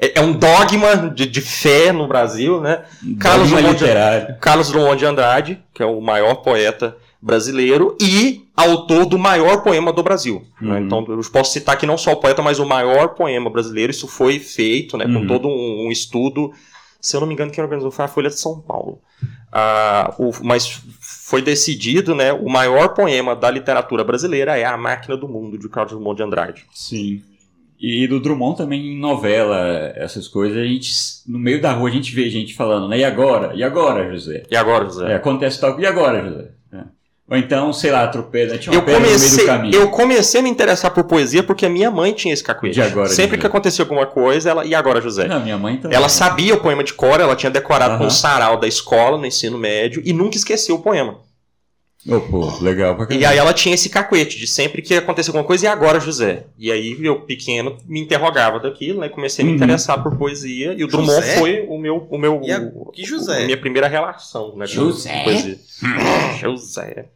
É, 0.00 0.18
é 0.18 0.20
um 0.20 0.32
dogma 0.32 0.96
de, 1.14 1.24
de 1.26 1.40
fé 1.40 1.92
no 1.92 2.06
Brasil, 2.08 2.60
né? 2.60 2.84
Carlos 3.20 3.48
Dogma 3.48 3.62
Drummond 3.62 3.78
de- 3.78 3.84
literário. 3.84 4.36
Carlos 4.40 4.68
Drummond 4.70 4.98
de 4.98 5.06
Andrade, 5.06 5.62
que 5.72 5.82
é 5.82 5.86
o 5.86 6.00
maior 6.00 6.36
poeta 6.36 6.96
brasileiro 7.20 7.96
e 8.00 8.42
autor 8.56 9.04
do 9.06 9.18
maior 9.18 9.62
poema 9.62 9.92
do 9.92 10.02
Brasil. 10.02 10.44
né? 10.60 10.78
Uhum. 10.78 10.86
Então, 10.86 11.04
eu 11.08 11.20
posso 11.32 11.52
citar 11.52 11.74
aqui 11.74 11.86
não 11.86 11.98
só 11.98 12.12
o 12.12 12.16
poeta, 12.16 12.42
mas 12.42 12.58
o 12.58 12.66
maior 12.66 13.08
poema 13.10 13.50
brasileiro. 13.50 13.90
Isso 13.90 14.06
foi 14.08 14.38
feito 14.38 14.96
né, 14.96 15.04
com 15.04 15.12
Uhum. 15.20 15.26
todo 15.26 15.48
um, 15.48 15.86
um 15.86 15.90
estudo. 15.90 16.52
Se 17.00 17.16
eu 17.16 17.20
não 17.20 17.26
me 17.28 17.34
engano, 17.34 17.50
quem 17.50 17.62
organizou 17.62 17.90
foi 17.90 18.04
a 18.04 18.08
Folha 18.08 18.28
de 18.28 18.38
São 18.38 18.60
Paulo. 18.60 19.00
Ah, 19.52 20.14
o- 20.18 20.32
mas 20.42 20.80
foi 21.00 21.40
decidido, 21.42 22.14
né? 22.14 22.32
O 22.32 22.48
maior 22.48 22.88
poema 22.94 23.34
da 23.36 23.50
literatura 23.50 24.02
brasileira 24.04 24.56
é 24.58 24.64
A 24.64 24.76
Máquina 24.76 25.16
do 25.16 25.28
Mundo, 25.28 25.56
de 25.58 25.68
Carlos 25.68 25.92
Drummond 25.92 26.16
de 26.16 26.22
Andrade. 26.22 26.66
Sim. 26.72 27.22
E 27.80 28.08
do 28.08 28.18
Drummond 28.18 28.56
também 28.58 28.94
em 28.94 28.98
novela, 28.98 29.56
essas 29.94 30.26
coisas, 30.26 30.58
a 30.58 30.64
gente, 30.64 30.90
no 31.28 31.38
meio 31.38 31.60
da 31.62 31.72
rua 31.72 31.88
a 31.88 31.92
gente 31.92 32.12
vê 32.12 32.28
gente 32.28 32.54
falando, 32.54 32.88
né? 32.88 32.98
E 32.98 33.04
agora? 33.04 33.54
E 33.54 33.62
agora, 33.62 34.10
José? 34.12 34.42
E 34.50 34.56
agora, 34.56 34.84
José? 34.86 35.12
É, 35.12 35.14
acontece 35.14 35.60
tal. 35.60 35.78
E 35.78 35.86
agora, 35.86 36.28
José? 36.28 36.48
Ou 37.30 37.36
então, 37.36 37.72
sei 37.74 37.90
lá, 37.90 38.04
atropela, 38.04 38.56
tinha 38.56 38.72
uma 38.72 38.78
Eu 38.80 38.84
pedra 38.86 39.00
no 39.00 39.06
meio 39.06 39.18
do 39.18 39.22
comecei, 39.22 39.46
caminho. 39.46 39.74
eu 39.74 39.90
comecei 39.90 40.40
a 40.40 40.42
me 40.42 40.48
interessar 40.48 40.90
por 40.92 41.04
poesia 41.04 41.42
porque 41.42 41.66
a 41.66 41.68
minha 41.68 41.90
mãe 41.90 42.12
tinha 42.14 42.32
esse 42.32 42.42
cacuete. 42.42 42.74
De 42.74 42.80
agora, 42.82 43.08
Sempre 43.10 43.36
de 43.36 43.42
que 43.42 43.46
acontecia 43.46 43.82
alguma 43.84 44.06
coisa, 44.06 44.48
ela. 44.50 44.64
E 44.64 44.74
agora, 44.74 44.98
José? 45.00 45.28
Não, 45.28 45.38
minha 45.40 45.58
mãe 45.58 45.76
também. 45.76 45.94
Ela 45.94 46.08
sabia 46.08 46.54
o 46.54 46.60
poema 46.60 46.82
de 46.82 46.94
cor, 46.94 47.20
ela 47.20 47.36
tinha 47.36 47.50
decorado 47.50 47.98
com 47.98 48.06
o 48.06 48.10
sarau 48.10 48.58
da 48.58 48.66
escola 48.66 49.18
no 49.18 49.26
ensino 49.26 49.58
médio 49.58 50.00
e 50.06 50.12
nunca 50.14 50.36
esqueceu 50.38 50.76
o 50.76 50.78
poema. 50.78 51.18
Oh, 52.08 52.20
pô, 52.20 52.50
legal 52.62 52.94
pra 52.94 53.04
E 53.04 53.08
caramba. 53.08 53.28
aí 53.28 53.36
ela 53.38 53.52
tinha 53.52 53.74
esse 53.74 53.90
cacuete 53.90 54.38
de 54.38 54.46
sempre 54.46 54.80
que 54.80 54.94
acontecia 54.94 55.30
alguma 55.30 55.44
coisa, 55.44 55.66
e 55.66 55.68
agora, 55.68 56.00
José? 56.00 56.44
E 56.56 56.72
aí 56.72 56.96
eu, 57.04 57.20
pequeno, 57.22 57.76
me 57.86 58.00
interrogava 58.00 58.58
daquilo, 58.60 59.00
né? 59.00 59.08
Comecei 59.10 59.42
a 59.42 59.46
me 59.46 59.50
Uhum. 59.50 59.56
interessar 59.56 60.02
por 60.02 60.16
poesia. 60.16 60.72
E 60.78 60.82
o 60.84 60.86
Drummond 60.86 61.16
José? 61.20 61.36
foi 61.38 61.66
o 61.68 61.76
meu. 61.76 62.06
O 62.08 62.16
meu 62.16 62.40
E 62.42 62.52
a- 62.52 62.70
que 62.94 63.04
José? 63.04 63.42
A 63.42 63.44
minha 63.44 63.58
primeira 63.60 63.88
relação, 63.88 64.56
né? 64.56 64.64
com 64.66 64.72
José? 64.72 65.24
poesia. 65.24 65.58
José. 66.40 67.06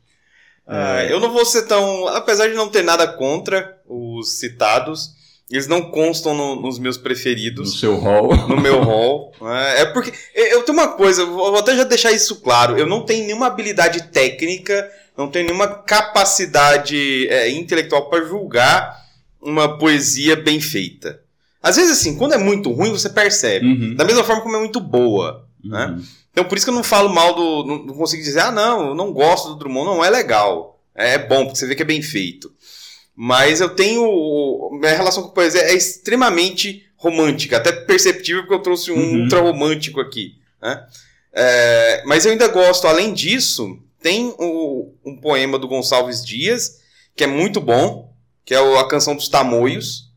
Ah, 0.66 1.04
eu 1.04 1.18
não 1.20 1.32
vou 1.32 1.44
ser 1.44 1.62
tão. 1.62 2.06
Apesar 2.08 2.48
de 2.48 2.54
não 2.54 2.68
ter 2.68 2.82
nada 2.82 3.06
contra 3.06 3.76
os 3.88 4.38
citados, 4.38 5.10
eles 5.50 5.66
não 5.66 5.90
constam 5.90 6.34
no- 6.34 6.56
nos 6.62 6.78
meus 6.78 6.96
No 6.96 7.02
preferidos. 7.02 7.78
seu 7.80 7.96
hall. 7.98 8.34
no 8.48 8.60
meu 8.60 8.80
rol. 8.82 9.32
né? 9.40 9.80
É 9.82 9.84
porque 9.86 10.12
eu 10.34 10.46
eu 10.46 10.62
tenho 10.62 10.78
uma 10.78 10.88
coisa, 10.88 11.24
vou 11.26 11.56
até 11.58 11.76
já 11.76 11.84
deixar 11.84 12.12
isso 12.12 12.40
claro. 12.40 12.78
Eu 12.78 12.86
não 12.86 13.04
tenho 13.04 13.26
nenhuma 13.26 13.46
habilidade 13.48 14.04
técnica, 14.04 14.88
não 15.18 15.28
tenho 15.28 15.46
nenhuma 15.46 15.66
capacidade 15.68 17.26
é, 17.28 17.50
intelectual 17.50 18.08
para 18.08 18.24
julgar 18.24 18.96
uma 19.40 19.76
poesia 19.78 20.36
bem 20.36 20.60
feita. 20.60 21.20
Às 21.62 21.76
vezes, 21.76 21.92
assim, 21.98 22.16
quando 22.16 22.34
é 22.34 22.38
muito 22.38 22.70
ruim, 22.72 22.90
você 22.90 23.08
percebe. 23.08 23.66
Uhum. 23.66 23.94
Da 23.94 24.04
mesma 24.04 24.24
forma 24.24 24.42
como 24.42 24.56
é 24.56 24.58
muito 24.58 24.80
boa. 24.80 25.46
Né? 25.64 25.86
Uhum. 25.86 26.04
Então, 26.30 26.44
por 26.44 26.56
isso 26.56 26.66
que 26.66 26.70
eu 26.70 26.74
não 26.74 26.82
falo 26.84 27.08
mal 27.12 27.34
do. 27.34 27.64
Não, 27.66 27.84
não 27.84 27.94
consigo 27.94 28.22
dizer, 28.22 28.40
ah, 28.40 28.50
não, 28.50 28.88
eu 28.88 28.94
não 28.94 29.12
gosto 29.12 29.48
do 29.50 29.56
Drummond. 29.56 29.86
Não, 29.86 30.04
é 30.04 30.10
legal. 30.10 30.80
É 30.94 31.18
bom, 31.18 31.44
porque 31.44 31.58
você 31.58 31.66
vê 31.66 31.74
que 31.74 31.82
é 31.82 31.86
bem 31.86 32.02
feito. 32.02 32.50
Mas 33.14 33.60
eu 33.60 33.68
tenho. 33.70 34.70
Minha 34.80 34.96
relação 34.96 35.22
com 35.22 35.28
a 35.28 35.32
poesia 35.32 35.60
é 35.62 35.74
extremamente 35.74 36.84
romântica, 36.96 37.56
até 37.58 37.72
perceptível, 37.72 38.42
porque 38.42 38.54
eu 38.54 38.62
trouxe 38.62 38.90
um 38.92 38.96
Uhum. 38.96 39.22
ultra 39.24 39.40
romântico 39.40 40.00
aqui. 40.00 40.36
Né? 40.62 40.86
É, 41.34 42.02
mas 42.06 42.24
eu 42.24 42.32
ainda 42.32 42.48
gosto, 42.48 42.86
além 42.86 43.12
disso, 43.12 43.78
tem 44.00 44.34
o- 44.38 44.92
um 45.04 45.16
poema 45.16 45.58
do 45.58 45.66
Gonçalves 45.68 46.24
Dias, 46.24 46.80
que 47.16 47.24
é 47.24 47.26
muito 47.26 47.60
bom, 47.60 48.12
que 48.44 48.54
é 48.54 48.60
o- 48.60 48.78
a 48.78 48.88
canção 48.88 49.14
dos 49.16 49.28
Tamoios. 49.28 50.10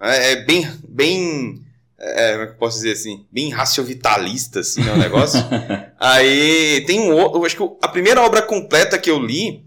É, 0.00 0.32
é 0.32 0.36
bem. 0.44 0.70
bem 0.88 1.62
é, 2.00 2.32
como 2.32 2.42
é 2.42 2.46
que 2.46 2.52
eu 2.52 2.58
posso 2.58 2.76
dizer 2.78 2.92
assim? 2.92 3.26
Bem 3.30 3.50
raciovitalista, 3.50 4.60
assim, 4.60 4.82
né, 4.82 4.92
o 4.92 4.96
negócio. 4.98 5.38
Aí 6.00 6.82
tem 6.86 7.00
um 7.00 7.14
outro. 7.14 7.38
Eu 7.40 7.44
acho 7.44 7.56
que 7.56 7.62
a 7.82 7.88
primeira 7.88 8.22
obra 8.22 8.40
completa 8.42 8.98
que 8.98 9.10
eu 9.10 9.18
li 9.18 9.64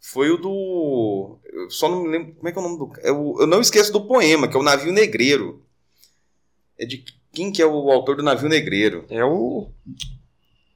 foi 0.00 0.30
o 0.30 0.36
do. 0.36 1.38
Eu 1.52 1.70
só 1.70 1.88
não 1.88 2.02
me 2.02 2.08
lembro. 2.08 2.34
Como 2.34 2.48
é 2.48 2.52
que 2.52 2.58
é 2.58 2.60
o 2.60 2.64
nome 2.64 2.78
do. 2.78 2.92
é 3.02 3.12
o- 3.12 3.36
eu 3.40 3.46
não 3.46 3.60
esqueço 3.60 3.92
do 3.92 4.00
poema, 4.06 4.48
que 4.48 4.56
é 4.56 4.60
o 4.60 4.62
Navio 4.62 4.92
Negreiro. 4.92 5.62
É 6.78 6.84
de 6.84 7.04
quem 7.32 7.52
que 7.52 7.62
é 7.62 7.66
o 7.66 7.90
autor 7.90 8.16
do 8.16 8.22
Navio 8.22 8.48
Negreiro? 8.48 9.04
É 9.08 9.24
o. 9.24 9.68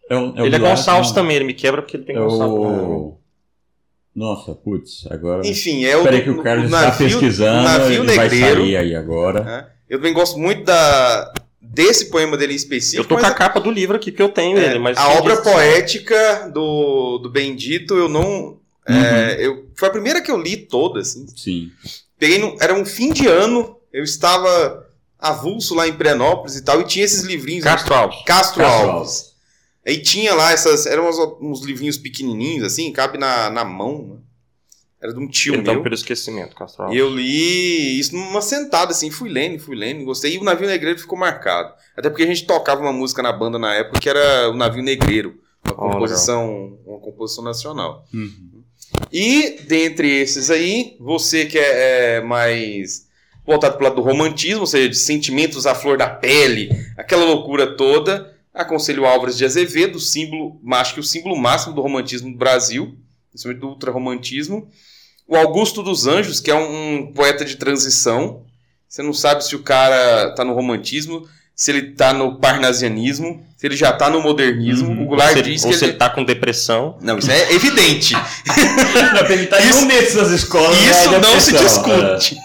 É 0.08 0.16
o- 0.16 0.34
é 0.36 0.42
o 0.42 0.46
ele 0.46 0.56
é 0.56 0.58
Gonçalves 0.58 1.08
não, 1.08 1.14
também, 1.14 1.36
ele 1.36 1.44
me 1.46 1.54
quebra 1.54 1.82
porque 1.82 1.96
ele 1.96 2.04
tem 2.04 2.16
É 2.16 2.18
Gonçalves. 2.20 2.66
o... 2.66 3.18
Nossa, 4.14 4.54
putz, 4.54 5.06
agora... 5.10 5.46
Enfim, 5.46 5.84
é 5.86 5.96
o. 5.96 6.02
Peraí 6.02 6.22
que 6.22 6.28
o 6.30 6.42
Carlos 6.42 6.66
está 6.66 6.90
pesquisando, 6.92 7.60
o 7.60 7.62
Navio 7.64 8.04
ele 8.04 8.14
vai 8.14 8.28
Negreiro. 8.28 8.60
sair 8.60 8.76
aí 8.76 8.94
agora. 8.94 9.42
né? 9.42 9.66
Eu 9.92 9.98
também 9.98 10.14
gosto 10.14 10.38
muito 10.38 10.64
da, 10.64 11.32
desse 11.60 12.06
poema 12.06 12.34
dele 12.36 12.54
em 12.54 12.56
específico. 12.56 13.02
Eu 13.02 13.08
tô 13.08 13.14
com 13.16 13.20
mas 13.22 13.30
a 13.30 13.34
capa 13.34 13.60
do 13.60 13.70
livro 13.70 13.94
aqui 13.96 14.10
que 14.10 14.22
eu 14.22 14.30
tenho 14.30 14.56
É, 14.56 14.64
ele, 14.70 14.78
mas. 14.78 14.96
a 14.96 15.08
obra 15.18 15.36
disse- 15.36 15.44
poética 15.50 16.50
do, 16.52 17.18
do 17.18 17.28
Bendito, 17.28 17.94
eu 17.94 18.08
não. 18.08 18.56
Uhum. 18.88 18.96
é, 18.96 19.36
eu, 19.38 19.66
foi 19.76 19.88
a 19.88 19.92
primeira 19.92 20.22
que 20.22 20.30
eu 20.30 20.40
li 20.40 20.56
toda, 20.56 21.00
assim. 21.00 21.26
Sim. 21.36 21.70
Peguei 22.18 22.38
no, 22.38 22.56
era 22.58 22.72
um 22.74 22.84
fim 22.86 23.12
de 23.12 23.26
ano, 23.26 23.76
eu 23.92 24.02
estava 24.02 24.88
avulso 25.18 25.74
lá 25.74 25.86
em 25.86 25.92
Prenópolis 25.92 26.56
e 26.56 26.64
tal, 26.64 26.80
e 26.80 26.84
tinha 26.84 27.04
esses 27.04 27.22
livrinhos. 27.22 27.62
Castro 27.64 27.92
Alves. 27.94 28.24
Castro, 28.24 28.62
Castro 28.62 28.90
Alves. 28.90 29.32
Aí 29.86 30.00
tinha 30.00 30.34
lá 30.34 30.52
essas. 30.52 30.86
Eram 30.86 31.06
uns, 31.08 31.16
uns 31.40 31.60
livrinhos 31.66 31.98
pequenininhos, 31.98 32.64
assim, 32.64 32.90
cabe 32.92 33.18
na, 33.18 33.50
na 33.50 33.62
mão. 33.64 34.20
Era 35.02 35.12
de 35.12 35.18
um 35.18 35.26
tio 35.26 35.54
Então, 35.56 35.74
meu. 35.74 35.82
pelo 35.82 35.94
esquecimento, 35.94 36.54
Castro 36.54 36.84
E 36.84 36.86
Alves. 36.86 36.98
eu 37.00 37.10
li 37.10 37.98
isso 37.98 38.14
numa 38.14 38.40
sentada, 38.40 38.92
assim, 38.92 39.10
fui 39.10 39.28
lendo, 39.28 39.58
fui 39.58 39.74
lendo, 39.74 40.04
gostei. 40.04 40.34
E 40.34 40.38
o 40.38 40.44
Navio 40.44 40.66
Negreiro 40.68 40.98
ficou 40.98 41.18
marcado. 41.18 41.72
Até 41.96 42.08
porque 42.08 42.22
a 42.22 42.26
gente 42.26 42.46
tocava 42.46 42.80
uma 42.80 42.92
música 42.92 43.20
na 43.22 43.32
banda 43.32 43.58
na 43.58 43.74
época 43.74 43.98
que 43.98 44.08
era 44.08 44.48
o 44.48 44.54
Navio 44.54 44.82
Negreiro. 44.82 45.40
Uma 45.64 45.74
Oh, 45.74 45.90
composição, 45.90 46.78
uma 46.86 46.98
composição 47.00 47.42
nacional. 47.42 48.04
Uhum. 48.14 48.62
E 49.12 49.58
dentre 49.66 50.08
esses 50.20 50.50
aí, 50.50 50.96
você 51.00 51.46
que 51.46 51.58
é, 51.58 52.16
é 52.16 52.20
mais 52.20 53.06
voltado 53.44 53.76
para 53.76 53.80
o 53.86 53.88
lado 53.88 53.96
do 53.96 54.02
romantismo, 54.02 54.60
ou 54.60 54.66
seja, 54.66 54.88
de 54.88 54.96
sentimentos 54.96 55.66
à 55.66 55.74
flor 55.74 55.96
da 55.98 56.08
pele, 56.08 56.70
aquela 56.96 57.24
loucura 57.24 57.76
toda, 57.76 58.32
aconselho 58.54 59.04
Álvares 59.04 59.36
de 59.36 59.44
Azevedo, 59.44 59.98
símbolo, 59.98 60.60
acho 60.74 60.94
que 60.94 61.00
o 61.00 61.04
símbolo 61.04 61.36
máximo 61.36 61.74
do 61.74 61.80
romantismo 61.82 62.30
do 62.30 62.38
Brasil, 62.38 62.96
principalmente 63.30 63.60
do 63.60 63.68
ultrarromantismo. 63.68 64.68
O 65.32 65.36
Augusto 65.38 65.82
dos 65.82 66.06
Anjos, 66.06 66.40
que 66.40 66.50
é 66.50 66.54
um, 66.54 66.96
um 66.96 67.06
poeta 67.06 67.42
de 67.42 67.56
transição. 67.56 68.42
Você 68.86 69.02
não 69.02 69.14
sabe 69.14 69.42
se 69.42 69.56
o 69.56 69.62
cara 69.62 70.34
tá 70.34 70.44
no 70.44 70.52
romantismo, 70.52 71.26
se 71.56 71.70
ele 71.70 71.92
tá 71.92 72.12
no 72.12 72.38
parnasianismo, 72.38 73.42
se 73.56 73.66
ele 73.66 73.74
já 73.74 73.94
tá 73.94 74.10
no 74.10 74.20
modernismo. 74.20 74.90
Uhum. 74.90 75.04
O 75.04 75.06
Goulart 75.06 75.30
Ou 75.30 75.36
se, 75.38 75.42
diz 75.42 75.64
ou 75.64 75.70
que 75.70 75.78
se 75.78 75.84
ele... 75.84 75.92
ele 75.92 75.98
tá 75.98 76.10
com 76.10 76.22
depressão. 76.22 76.98
Não, 77.00 77.16
isso 77.18 77.30
é 77.30 77.50
evidente. 77.54 78.12
Não, 78.14 79.30
ele 79.30 79.46
tá 79.46 79.58
em 79.58 79.70
Isso- 79.70 79.78
um 79.78 79.88
dessas 79.88 80.30
escolas. 80.32 80.78
Isso 80.78 81.10
né, 81.10 81.18
não 81.18 81.40
se 81.40 81.52
discute. 81.52 82.36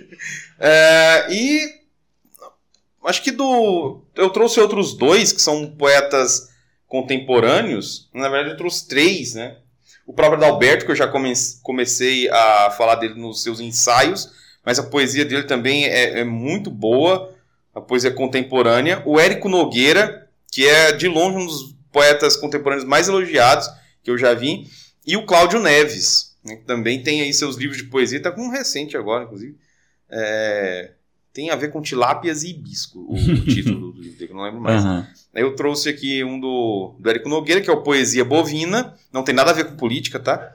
É, 0.58 1.26
e 1.30 1.68
acho 3.04 3.22
que 3.22 3.30
do. 3.30 4.00
Eu 4.14 4.30
trouxe 4.30 4.58
outros 4.58 4.94
dois 4.96 5.32
que 5.32 5.42
são 5.42 5.66
poetas 5.66 6.48
contemporâneos. 6.88 8.08
Na 8.14 8.30
verdade, 8.30 8.54
eu 8.54 8.56
trouxe 8.56 8.88
três, 8.88 9.34
né? 9.34 9.56
O 10.06 10.12
próprio 10.12 10.38
Adalberto, 10.38 10.84
que 10.84 10.90
eu 10.92 10.96
já 10.96 11.08
come- 11.08 11.32
comecei 11.62 12.28
a 12.30 12.70
falar 12.70 12.94
dele 12.94 13.14
nos 13.14 13.42
seus 13.42 13.58
ensaios, 13.60 14.30
mas 14.64 14.78
a 14.78 14.82
poesia 14.84 15.24
dele 15.24 15.42
também 15.44 15.84
é, 15.84 16.20
é 16.20 16.24
muito 16.24 16.70
boa, 16.70 17.34
a 17.74 17.80
poesia 17.80 18.10
contemporânea. 18.12 19.02
O 19.04 19.18
Érico 19.18 19.48
Nogueira, 19.48 20.28
que 20.50 20.64
é 20.66 20.92
de 20.92 21.08
longe 21.08 21.36
um 21.38 21.46
dos 21.46 21.74
poetas 21.90 22.36
contemporâneos 22.36 22.86
mais 22.88 23.08
elogiados 23.08 23.68
que 24.02 24.10
eu 24.10 24.16
já 24.16 24.32
vi, 24.32 24.68
e 25.04 25.16
o 25.16 25.26
Cláudio 25.26 25.60
Neves, 25.60 26.36
né, 26.44 26.56
que 26.56 26.64
também 26.64 27.02
tem 27.02 27.20
aí 27.22 27.32
seus 27.32 27.56
livros 27.56 27.76
de 27.78 27.84
poesia, 27.84 28.22
tá 28.22 28.30
com 28.30 28.42
um 28.42 28.50
recente 28.50 28.96
agora, 28.96 29.24
inclusive. 29.24 29.56
É, 30.08 30.92
tem 31.32 31.50
a 31.50 31.56
ver 31.56 31.68
com 31.72 31.82
tilápias 31.82 32.42
e 32.44 32.50
hibisco, 32.50 33.00
o, 33.08 33.16
título 33.44 33.92
do 33.92 34.00
livro 34.00 34.18
dele, 34.18 34.30
eu 34.32 34.36
não 34.36 34.44
lembro 34.44 34.60
mais. 34.60 34.82
Aham. 34.84 35.06
Eu 35.36 35.54
trouxe 35.54 35.88
aqui 35.88 36.22
um 36.24 36.38
do, 36.40 36.96
do 36.98 37.10
Érico 37.10 37.28
Nogueira, 37.28 37.60
que 37.60 37.68
é 37.70 37.72
o 37.72 37.82
Poesia 37.82 38.24
Bovina, 38.24 38.94
não 39.12 39.22
tem 39.22 39.34
nada 39.34 39.50
a 39.50 39.54
ver 39.54 39.64
com 39.66 39.76
política, 39.76 40.18
tá? 40.18 40.52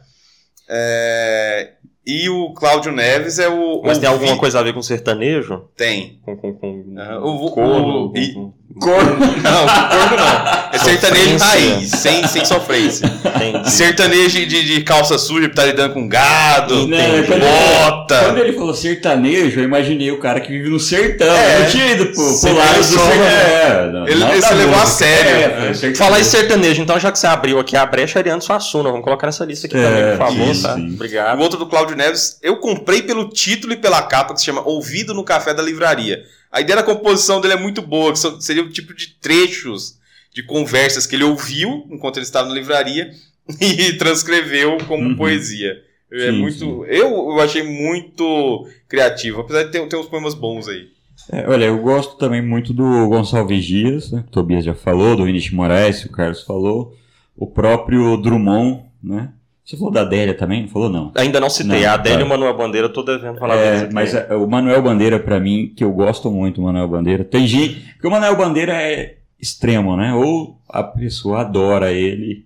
É, 0.70 1.74
e 2.06 2.30
o 2.30 2.54
Cláudio 2.54 2.92
Neves 2.92 3.38
é 3.40 3.48
o. 3.50 3.82
Mas 3.84 3.98
tem 4.00 4.08
alguma 4.10 4.38
coisa 4.38 4.60
a 4.60 4.64
ver 4.64 4.74
com 4.74 4.82
sertanejo? 4.82 5.70
Tem. 5.76 6.20
Com, 6.24 6.36
com, 6.38 6.54
com 6.54 6.96
Ah, 6.98 7.20
o- 7.20 7.46
o- 7.46 8.14
o- 8.40 8.54
Corno. 8.80 9.12
Não, 9.20 9.28
corno 9.28 10.18
não. 10.18 10.62
É 10.74 10.78
sertanejo 10.78 11.38
raiz, 11.38 11.90
sem, 11.92 12.26
sem 12.28 12.46
sofrência. 12.46 13.06
Entendi. 13.06 13.72
Sertanejo 13.72 14.46
de, 14.46 14.64
de 14.64 14.82
calça 14.84 15.18
suja, 15.18 15.50
que 15.50 15.56
tá 15.56 15.66
lidando 15.66 15.94
com 15.94 16.08
gado, 16.08 16.88
Né, 16.88 17.12
tem 17.12 17.24
quando, 17.26 17.42
bota. 17.42 18.20
quando 18.26 18.38
ele 18.38 18.54
falou 18.54 18.74
sertanejo, 18.74 19.60
eu 19.60 19.64
imaginei 19.66 20.12
o 20.12 20.20
cara 20.20 20.40
que 20.40 20.50
vive 20.50 20.70
no 20.70 20.80
sertão. 20.80 21.28
É. 21.36 21.56
Eu 21.58 21.60
não 21.64 21.70
tinha 21.70 21.88
ido 21.92 22.06
pro, 22.08 22.40
pro 22.40 22.54
lado 22.56 22.78
do 22.78 22.84
sertão. 22.84 23.08
né? 23.08 23.54
É, 23.54 23.92
não, 23.92 24.08
Ele- 24.08 24.20
não 24.20 24.32
ele 24.32 24.42
se 24.42 24.54
levou 24.54 24.80
a 24.82 24.86
sério. 24.86 25.32
É, 25.32 25.74
sertanejo. 25.74 25.96
Falar 25.98 26.20
em 26.20 26.24
sertanejo, 26.24 26.82
então, 26.82 27.00
já 27.00 27.12
que 27.12 27.20
você 27.20 27.28
abriu 27.28 27.60
aqui 27.60 27.76
a 27.76 27.86
brecha, 27.86 28.20
Ariano 28.20 28.42
Suassuna, 28.42 28.90
vamos 28.90 29.04
colocar 29.04 29.28
nessa 29.28 29.44
lista 29.46 29.68
aqui 29.68 29.78
É, 29.78 29.84
também, 29.84 30.18
por 30.18 30.18
favor, 30.28 30.52
isso, 30.52 30.64
tá? 30.64 30.76
sim. 30.76 30.90
O 30.90 30.94
Obrigado. 30.94 31.40
outro 31.42 31.60
do 31.60 31.66
Cláudio 31.68 31.96
Neves, 31.98 32.38
eu 32.42 32.58
comprei 32.58 33.02
pelo 33.02 33.28
título 33.30 33.74
e 33.74 33.78
pela 33.78 34.02
capa, 34.04 34.34
que 34.34 34.40
se 34.40 34.46
chama 34.46 34.62
Ouvido 34.66 35.14
no 35.14 35.24
Café 35.24 35.54
da 35.54 35.62
Livraria. 35.62 36.24
A 36.52 36.60
ideia 36.62 36.78
da 36.78 36.84
composição 36.84 37.40
dele 37.40 37.54
é 37.54 37.58
muito 37.60 37.82
boa, 37.82 38.12
que 38.12 38.20
são- 38.20 38.40
seria 38.42 38.64
o 38.64 38.70
tipo 38.70 38.94
de 38.94 39.08
trechos 39.20 39.98
de 40.34 40.44
conversas 40.44 41.06
que 41.08 41.16
ele 41.16 41.24
ouviu 41.24 41.86
enquanto 41.90 42.18
ele 42.18 42.26
estava 42.26 42.48
na 42.50 42.56
livraria 42.56 43.12
e 43.60 43.94
transcreveu 43.94 44.78
como 44.88 45.10
Uhum. 45.10 45.16
poesia. 45.16 45.82
É 46.12 46.30
Sim, 46.32 46.40
muito, 46.40 46.58
sim. 46.58 46.84
Eu, 46.88 47.08
eu 47.10 47.40
achei 47.40 47.64
muito 47.64 48.68
criativo, 48.88 49.42
apesar 49.42 49.64
de 49.64 49.72
ter, 49.72 49.88
ter 49.88 49.96
uns 49.96 50.08
poemas 50.08 50.34
bons 50.34 50.68
aí. 50.68 50.90
É, 51.32 51.48
olha, 51.48 51.66
eu 51.66 51.78
gosto 51.78 52.18
também 52.18 52.42
muito 52.42 52.74
do 52.74 53.08
Gonçalves 53.08 53.64
Dias, 53.64 54.12
né, 54.12 54.22
que 54.24 54.28
o 54.30 54.32
Tobias 54.32 54.66
já 54.66 54.74
falou, 54.74 55.16
do 55.16 55.24
Vinícius 55.26 55.54
Moraes, 55.54 56.02
que 56.02 56.08
o 56.08 56.12
Carlos 56.12 56.42
falou, 56.44 56.98
o 57.38 57.48
próprio 57.48 58.18
Drummond, 58.18 58.84
né? 59.02 59.30
Você 59.64 59.78
falou 59.78 59.92
da 59.92 60.02
Adélia 60.02 60.34
também? 60.34 60.64
Não 60.64 60.70
falou, 60.70 60.90
não? 60.90 61.12
Ainda 61.16 61.40
não 61.40 61.50
citei, 61.50 61.82
Não, 61.82 61.90
a 61.90 61.94
Adélia 61.94 62.20
tá. 62.20 62.24
e 62.24 62.26
o 62.26 62.30
Manuel 62.30 62.58
Bandeira, 62.58 62.88
eu 62.88 62.94
tô 62.94 63.04
devendo 63.04 63.38
falar 63.38 63.56
É, 63.56 63.90
mas 63.92 64.14
é, 64.14 64.36
o 64.36 64.48
Manuel 64.48 64.82
Bandeira, 64.82 65.20
pra 65.20 65.40
mim, 65.40 65.72
que 65.76 65.84
eu 65.84 65.92
gosto 65.92 66.32
muito 66.32 66.56
do 66.56 66.64
Manuel 66.64 66.88
Bandeira, 66.88 67.24
tem 67.24 67.46
gente. 67.48 67.80
Porque 67.94 68.08
o 68.08 68.12
Manuel 68.12 68.36
Bandeira 68.36 68.74
é 68.74 69.18
extremo, 69.40 69.96
né? 69.96 70.14
Ou 70.14 70.58
a 70.68 70.84
pessoa 70.84 71.42
adora 71.42 71.92
ele, 71.92 72.46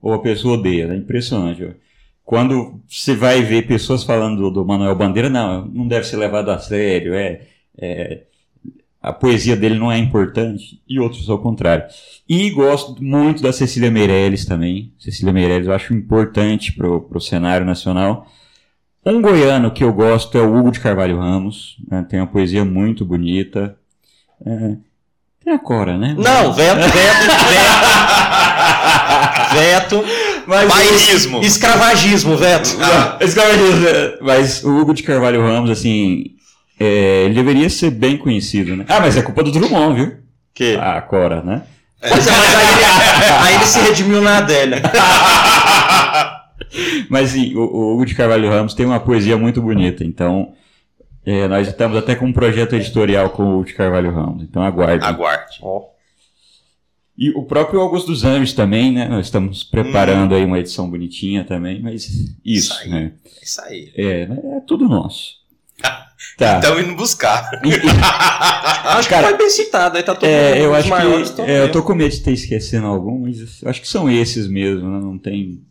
ou 0.00 0.12
a 0.14 0.18
pessoa 0.18 0.54
odeia. 0.54 0.86
É 0.92 0.96
impressionante. 0.96 1.76
Quando 2.24 2.80
você 2.88 3.14
vai 3.14 3.42
ver 3.42 3.66
pessoas 3.68 4.02
falando 4.02 4.36
do, 4.40 4.50
do 4.50 4.64
Manuel 4.64 4.96
Bandeira, 4.96 5.28
não, 5.28 5.64
não 5.66 5.86
deve 5.86 6.06
ser 6.06 6.16
levado 6.16 6.50
a 6.50 6.58
sério. 6.58 7.14
É, 7.14 7.42
é, 7.78 8.22
a 9.06 9.12
poesia 9.12 9.54
dele 9.54 9.78
não 9.78 9.90
é 9.90 9.96
importante, 9.96 10.82
e 10.88 10.98
outros 10.98 11.30
ao 11.30 11.38
contrário. 11.38 11.84
E 12.28 12.50
gosto 12.50 13.00
muito 13.00 13.40
da 13.40 13.52
Cecília 13.52 13.88
Meirelles 13.88 14.44
também. 14.44 14.92
Cecília 14.98 15.32
Meirelles 15.32 15.68
eu 15.68 15.72
acho 15.72 15.94
importante 15.94 16.72
pro, 16.72 17.02
pro 17.02 17.20
cenário 17.20 17.64
nacional. 17.64 18.26
Um 19.04 19.22
goiano 19.22 19.70
que 19.70 19.84
eu 19.84 19.92
gosto 19.92 20.36
é 20.36 20.40
o 20.40 20.52
Hugo 20.52 20.72
de 20.72 20.80
Carvalho 20.80 21.20
Ramos. 21.20 21.76
né? 21.88 22.04
Tem 22.08 22.18
uma 22.18 22.26
poesia 22.26 22.64
muito 22.64 23.04
bonita. 23.04 23.76
É, 24.44 24.76
tem 25.44 25.52
a 25.52 25.58
Cora, 25.60 25.96
né? 25.96 26.16
Não, 26.18 26.52
veto, 26.52 26.80
veto, 26.80 26.90
veto. 27.48 27.62
veto. 29.54 30.04
Mas, 30.48 30.68
Bairrismo. 30.68 31.40
Escravagismo, 31.44 32.36
veto. 32.36 32.76
Cara 32.76 33.18
diz, 33.20 34.20
mas 34.20 34.64
o 34.64 34.76
Hugo 34.76 34.92
de 34.92 35.04
Carvalho 35.04 35.42
Ramos, 35.42 35.70
assim, 35.70 36.35
é, 36.78 37.24
ele 37.24 37.34
deveria 37.34 37.68
ser 37.70 37.90
bem 37.90 38.16
conhecido, 38.16 38.76
né? 38.76 38.84
Ah, 38.88 39.00
mas 39.00 39.16
é 39.16 39.22
culpa 39.22 39.42
do 39.42 39.50
Drummond, 39.50 39.94
viu? 39.94 40.16
Que? 40.54 40.74
A 40.76 41.00
Cora, 41.02 41.42
né? 41.42 41.62
Pois 42.00 42.26
é, 42.26 42.30
mas 42.30 42.54
aí 42.54 42.66
ele, 42.72 42.84
aí 43.48 43.54
ele 43.54 43.64
se 43.66 43.78
redimiu 43.80 44.20
na 44.22 44.38
Adélia. 44.38 44.82
Mas 47.08 47.30
sim, 47.30 47.54
o, 47.54 47.60
o 47.60 47.94
Hugo 47.94 48.04
de 48.06 48.14
Carvalho 48.14 48.48
Ramos 48.50 48.74
tem 48.74 48.84
uma 48.86 49.00
poesia 49.00 49.36
muito 49.36 49.62
bonita, 49.62 50.04
então 50.04 50.52
é, 51.24 51.46
nós 51.48 51.68
estamos 51.68 51.96
até 51.96 52.14
com 52.14 52.26
um 52.26 52.32
projeto 52.32 52.74
editorial 52.74 53.30
com 53.30 53.42
o 53.44 53.54
Hugo 53.56 53.64
de 53.66 53.74
Carvalho 53.74 54.12
Ramos, 54.12 54.42
então 54.42 54.62
aguarde. 54.62 55.04
Aguarde. 55.04 55.58
Ó, 55.62 55.84
E 57.16 57.30
o 57.30 57.44
próprio 57.44 57.80
Augusto 57.80 58.08
dos 58.08 58.24
Anjos 58.24 58.52
também, 58.52 58.92
né? 58.92 59.08
Nós 59.08 59.26
estamos 59.26 59.64
preparando 59.64 60.34
aí 60.34 60.44
uma 60.44 60.58
edição 60.58 60.90
bonitinha 60.90 61.44
também, 61.44 61.80
mas 61.80 62.04
isso, 62.04 62.36
Isso 62.44 62.74
aí. 62.82 62.88
né? 62.90 63.12
É 63.40 63.44
isso 63.44 63.60
aí. 63.62 63.92
É, 63.96 64.22
é 64.22 64.60
tudo 64.66 64.88
nosso. 64.88 65.34
Tá. 66.36 66.58
Então 66.58 66.78
indo 66.78 66.94
buscar. 66.94 67.48
Acho 68.84 69.08
Cara, 69.08 69.22
que 69.22 69.28
foi 69.30 69.38
bem 69.38 69.50
citado, 69.50 69.96
aí 69.96 70.02
tá 70.02 70.14
todo 70.14 70.28
É, 70.28 70.50
mundo, 70.54 70.64
eu 70.64 70.74
acho 70.74 70.88
maiores 70.88 71.30
que. 71.30 71.40
é, 71.42 71.62
eu 71.62 71.72
tô 71.72 71.82
com 71.82 71.94
medo 71.94 72.10
de 72.14 72.20
ter 72.20 72.32
esquecendo 72.32 72.86
algum, 72.86 73.20
mas 73.22 73.62
eu 73.62 73.70
acho 73.70 73.80
que 73.80 73.88
são 73.88 74.08
esses 74.10 74.46
mesmo, 74.46 74.88
né? 74.88 74.98
Não 75.00 75.18
tem. 75.18 75.62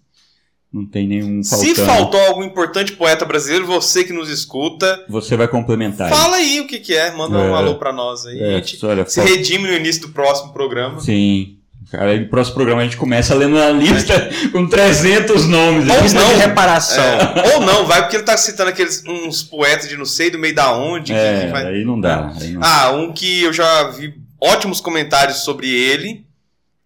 Não 0.73 0.85
tem 0.85 1.07
nenhum 1.07 1.41
faltando. 1.41 1.73
Se 1.75 1.85
faltou 1.85 2.19
algum 2.19 2.43
importante 2.43 2.91
poeta 2.93 3.23
brasileiro, 3.23 3.65
você 3.65 4.03
que 4.03 4.11
nos 4.11 4.27
escuta, 4.29 5.05
Você 5.07 5.37
vai 5.37 5.47
complementar. 5.47 6.09
fala 6.09 6.35
aí 6.35 6.59
o 6.59 6.67
que, 6.67 6.79
que 6.79 6.93
é. 6.93 7.11
Manda 7.15 7.37
um 7.37 7.55
É. 7.55 7.57
alô 7.57 7.75
pra 7.75 7.93
nós 7.93 8.25
aí. 8.25 8.37
É, 8.41 8.55
gente 8.55 8.85
olha, 8.85 9.05
se 9.05 9.21
fal- 9.21 9.29
redime 9.29 9.67
no 9.69 9.73
início 9.73 10.01
do 10.01 10.09
próximo 10.09 10.51
programa. 10.51 10.99
Sim. 10.99 11.54
Cara, 11.91 12.11
aí 12.11 12.19
no 12.19 12.27
próximo 12.27 12.55
programa 12.55 12.81
a 12.81 12.83
gente 12.83 12.97
começa 12.97 13.33
lendo 13.35 13.55
uma 13.55 13.69
lista 13.69 14.29
com 14.51 14.67
300 14.67 15.47
nomes. 15.47 15.89
Ou 15.89 16.01
Lista 16.01 16.19
não. 16.19 16.27
de 16.29 16.35
reparação. 16.35 17.03
É, 17.03 17.53
Ou 17.55 17.61
não, 17.61 17.85
vai 17.85 18.01
porque 18.01 18.15
ele 18.17 18.23
tá 18.23 18.35
citando 18.37 18.69
aqueles 18.69 19.03
uns 19.07 19.43
poetas 19.43 19.87
de 19.87 19.95
não 19.95 20.05
sei 20.05 20.29
do 20.31 20.39
meio 20.39 20.55
da 20.55 20.75
onde. 20.75 21.13
É, 21.13 21.47
vai- 21.51 21.67
aí 21.67 21.85
não 21.85 21.99
dá. 21.99 22.31
aí 22.41 22.51
não- 22.53 22.61
Ah, 22.63 22.91
um 22.91 23.13
que 23.13 23.43
eu 23.43 23.53
já 23.53 23.89
vi 23.89 24.13
ótimos 24.41 24.81
comentários 24.81 25.37
sobre 25.37 25.69
ele 25.69 26.25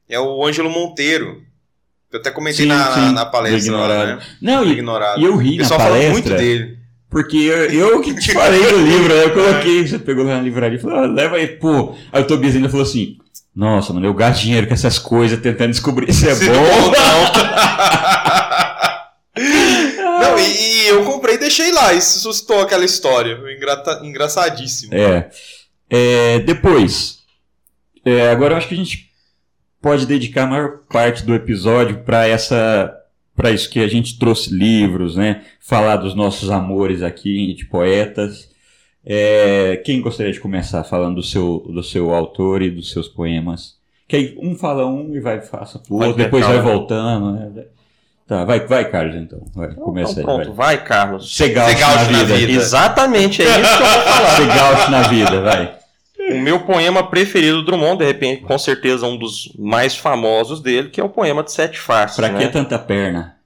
é 0.10 0.20
o 0.20 0.46
Ângelo 0.46 0.70
Monteiro. 0.70 1.42
Eu 2.12 2.20
até 2.20 2.32
comentei 2.32 2.64
Sim, 2.66 2.70
na, 2.70 2.92
sim, 2.94 3.00
na, 3.02 3.12
na 3.12 3.26
palestra 3.26 3.72
lá, 3.72 3.84
ignorado. 3.86 4.08
né? 4.18 4.20
Não, 4.42 4.66
e, 4.66 4.72
ignorado. 4.72 5.22
e 5.22 5.26
eu 5.26 5.36
ri 5.38 5.58
na 5.58 5.64
pessoal 5.64 5.80
fala 5.80 5.92
palestra. 5.92 6.12
muito 6.14 6.30
dele. 6.34 6.78
Porque 7.10 7.38
eu, 7.38 7.72
eu 7.72 8.02
que 8.02 8.14
te 8.16 8.34
falei 8.34 8.62
do 8.72 8.78
livro, 8.84 9.12
aí 9.14 9.20
eu 9.24 9.34
coloquei, 9.34 9.88
você 9.88 9.98
pegou 9.98 10.26
na 10.26 10.40
livraria 10.42 10.78
e 10.78 10.82
falou, 10.82 10.98
ah, 11.00 11.06
leva 11.08 11.38
aí, 11.38 11.48
pô. 11.48 11.96
Aí 12.12 12.22
o 12.22 12.28
Tobias 12.28 12.56
ainda 12.56 12.70
falou 12.70 12.84
assim, 12.86 13.18
nossa, 13.56 13.92
mano, 13.94 14.06
eu 14.06 14.14
gasto 14.14 14.42
dinheiro 14.42 14.68
com 14.68 14.74
essas 14.74 14.98
coisas 15.00 15.40
tentando 15.42 15.72
descobrir 15.72 16.12
se 16.14 16.28
é 16.30 16.36
Se 16.36 16.46
bom. 16.48 16.54
não, 16.54 16.92
não. 16.92 17.30
Não, 20.22 20.38
e, 20.38 20.44
e 20.44 20.88
eu 20.90 21.04
comprei 21.06 21.36
e 21.36 21.40
deixei 21.40 21.72
lá. 21.72 21.94
Isso 21.94 22.20
suscitou 22.20 22.62
aquela 22.62 22.84
história. 22.84 23.38
Engrata- 23.56 24.02
engraçadíssimo. 24.04 24.94
É. 24.94 25.30
É, 25.90 26.40
depois, 26.40 27.20
é, 28.06 28.30
agora 28.30 28.54
eu 28.54 28.58
acho 28.58 28.68
que 28.68 28.74
a 28.74 28.78
gente 28.78 29.10
pode 29.82 30.06
dedicar 30.06 30.44
a 30.44 30.48
maior 30.48 30.80
parte 30.92 31.24
do 31.24 31.34
episódio 31.34 32.04
para 32.04 32.28
essa, 32.28 32.94
para 33.36 33.52
isso 33.52 33.70
que 33.70 33.80
a 33.80 33.88
gente 33.88 34.20
trouxe 34.20 34.54
livros, 34.54 35.16
né? 35.16 35.44
Falar 35.62 35.96
dos 35.96 36.14
nossos 36.16 36.50
amores 36.50 37.02
aqui 37.02 37.54
de 37.54 37.66
poetas. 37.66 38.50
É, 39.12 39.78
quem 39.78 40.02
gostaria 40.02 40.32
de 40.32 40.40
começar 40.40 40.84
falando 40.84 41.16
do 41.16 41.24
seu, 41.24 41.66
do 41.68 41.82
seu 41.82 42.14
autor 42.14 42.62
e 42.62 42.70
dos 42.70 42.92
seus 42.92 43.08
poemas? 43.08 43.76
Que 44.08 44.16
aí 44.16 44.38
um 44.40 44.56
fala 44.56 44.86
um 44.86 45.16
e 45.16 45.20
vai 45.20 45.42
faça 45.42 45.82
Vai 45.90 46.10
outro, 46.10 46.24
depois 46.24 46.46
vai 46.46 46.62
voltando. 46.62 47.32
Né? 47.32 47.66
Tá, 48.28 48.46
vai, 48.46 48.60
vai, 48.68 48.88
Carlos, 48.88 49.16
então. 49.16 49.42
Vai, 49.56 49.74
começa 49.74 50.22
Então, 50.22 50.38
aí. 50.38 50.44
pronto, 50.44 50.56
Vai. 50.56 50.78
vai, 50.78 50.86
Carlos. 50.86 51.36
Ser 51.36 51.56
na 51.56 51.66
na 51.66 52.24
vida. 52.24 52.52
Exatamente, 52.52 53.42
é 53.42 53.46
isso 53.46 53.78
que 53.78 53.84
eu 53.84 53.88
vou 53.88 54.02
falar. 54.02 54.30
Ser 54.38 54.48
gaúcho 54.48 54.92
na 54.92 55.02
vida, 55.08 55.42
vai. 55.42 55.80
O 56.32 56.40
meu 56.40 56.60
poema 56.60 57.10
preferido 57.10 57.58
do 57.58 57.66
Drummond, 57.66 57.98
de 57.98 58.06
repente, 58.06 58.44
com 58.44 58.60
certeza 58.60 59.08
um 59.08 59.18
dos 59.18 59.52
mais 59.58 59.98
famosos 59.98 60.62
dele, 60.62 60.90
que 60.90 61.02
é 61.02 61.04
o 61.04 61.10
poema 61.10 61.42
de 61.42 61.52
Sete 61.52 61.80
Faces. 61.80 62.16
Pra 62.16 62.30
né? 62.30 62.46
que 62.46 62.54
tanta 62.54 62.78
perna? 62.78 63.38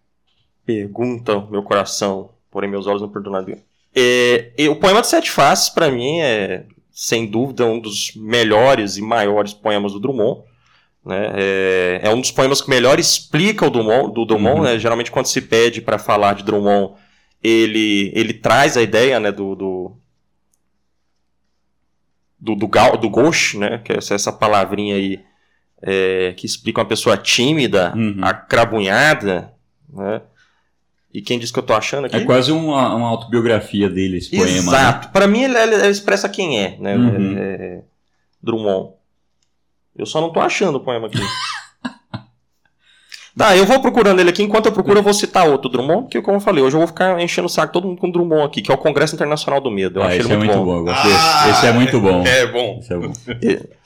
Pergunta 0.66 1.38
o 1.38 1.50
meu 1.50 1.64
coração, 1.64 2.32
porém 2.52 2.70
meus 2.70 2.86
olhos 2.86 3.02
não 3.02 3.08
perdoam 3.08 3.46
É, 3.96 4.52
e 4.58 4.68
o 4.70 4.76
poema 4.76 5.02
de 5.02 5.08
Sete 5.08 5.30
Faces, 5.30 5.70
pra 5.70 5.92
mim, 5.92 6.20
é 6.20 6.66
sem 6.92 7.26
dúvida 7.26 7.66
um 7.66 7.80
dos 7.80 8.14
melhores 8.16 8.98
e 8.98 9.02
maiores 9.02 9.54
poemas 9.54 9.94
do 9.94 10.00
Drummond. 10.00 10.42
Né? 11.06 11.32
É, 11.36 12.00
é 12.04 12.10
um 12.10 12.22
dos 12.22 12.32
poemas 12.32 12.62
que 12.62 12.70
melhor 12.70 13.00
explica 13.00 13.66
o 13.66 13.70
Drummond, 13.70 14.14
do 14.14 14.26
Drummond. 14.26 14.58
Uhum. 14.60 14.64
né? 14.64 14.80
Geralmente, 14.80 15.12
quando 15.12 15.26
se 15.26 15.42
pede 15.42 15.82
para 15.82 15.98
falar 16.00 16.34
de 16.36 16.44
Drummond, 16.44 16.94
ele, 17.44 18.12
ele 18.16 18.34
traz 18.34 18.78
a 18.78 18.82
ideia 18.82 19.20
né, 19.20 19.32
do, 19.32 19.54
do, 19.56 19.98
do, 22.40 22.56
do, 22.56 22.68
gal- 22.68 22.98
do 22.98 23.10
gauche, 23.10 23.58
né? 23.58 23.80
que 23.84 23.92
é 23.94 23.98
essa, 23.98 24.16
essa 24.16 24.32
palavrinha 24.32 24.96
aí 24.96 25.20
é, 25.82 26.34
que 26.38 26.46
explica 26.46 26.80
uma 26.82 26.88
pessoa 26.88 27.18
tímida, 27.18 27.94
Uhum. 27.96 28.18
acrabunhada, 28.22 29.54
né? 29.92 30.22
E 31.14 31.22
quem 31.22 31.38
diz 31.38 31.52
que 31.52 31.60
eu 31.60 31.64
tô 31.64 31.74
achando 31.74 32.06
aqui? 32.06 32.16
É 32.16 32.22
quase 32.26 32.52
uma, 32.52 32.96
uma 32.96 33.08
autobiografia 33.08 33.88
dele, 33.88 34.18
esse 34.18 34.32
poema. 34.32 34.46
né? 34.52 34.58
Exato. 34.58 35.10
Para 35.10 35.28
mim, 35.28 35.44
ele, 35.44 35.56
ele- 35.58 35.76
ele 35.76 35.88
expressa 35.90 36.28
quem 36.28 36.60
é, 36.60 36.76
né? 36.80 36.96
Uhum. 36.96 37.38
É- 37.38 37.42
é- 37.42 37.82
Drummond. 38.42 38.94
Eu 39.96 40.06
só 40.08 40.20
não 40.20 40.32
tô 40.32 40.40
achando 40.40 40.78
o 40.78 40.80
poema 40.80 41.06
aqui. 41.08 41.20
tá, 43.38 43.56
eu 43.56 43.66
vou 43.66 43.80
procurando 43.80 44.20
ele 44.20 44.32
aqui. 44.32 44.42
Enquanto 44.42 44.66
eu 44.66 44.72
procuro, 44.72 44.98
eu 45.00 45.04
vou 45.04 45.14
citar 45.14 45.48
outro 45.48 45.70
Drummond, 45.70 46.08
que, 46.10 46.20
como 46.20 46.38
eu 46.38 46.42
falei, 46.42 46.64
hoje 46.64 46.76
eu 46.76 46.80
vou 46.80 46.88
ficar 46.88 47.22
enchendo 47.22 47.46
o 47.46 47.50
saco 47.50 47.72
todo 47.72 47.88
mundo 47.88 48.02
com 48.02 48.10
Drummond 48.10 48.44
aqui, 48.46 48.64
que 48.64 48.72
é 48.72 48.74
o 48.74 48.78
Congresso 48.80 49.14
Internacional 49.14 49.62
do 49.62 49.70
Medo. 49.70 50.00
Eu 50.00 50.04
Ah, 50.04 50.08
achei 50.08 50.20
esse 50.20 50.28
ele 50.28 50.34
é 50.34 50.38
muito, 50.38 50.54
muito 50.58 50.66
bom. 50.66 50.84
bom. 50.84 50.92
desse. 50.92 51.50
Esse 51.52 51.66
é 51.68 51.72
muito 51.74 52.02
bom. 52.02 52.24
É 52.26 52.46
bom. 52.48 52.80
Esse 52.82 52.94
é 52.94 52.98
bom. 52.98 53.14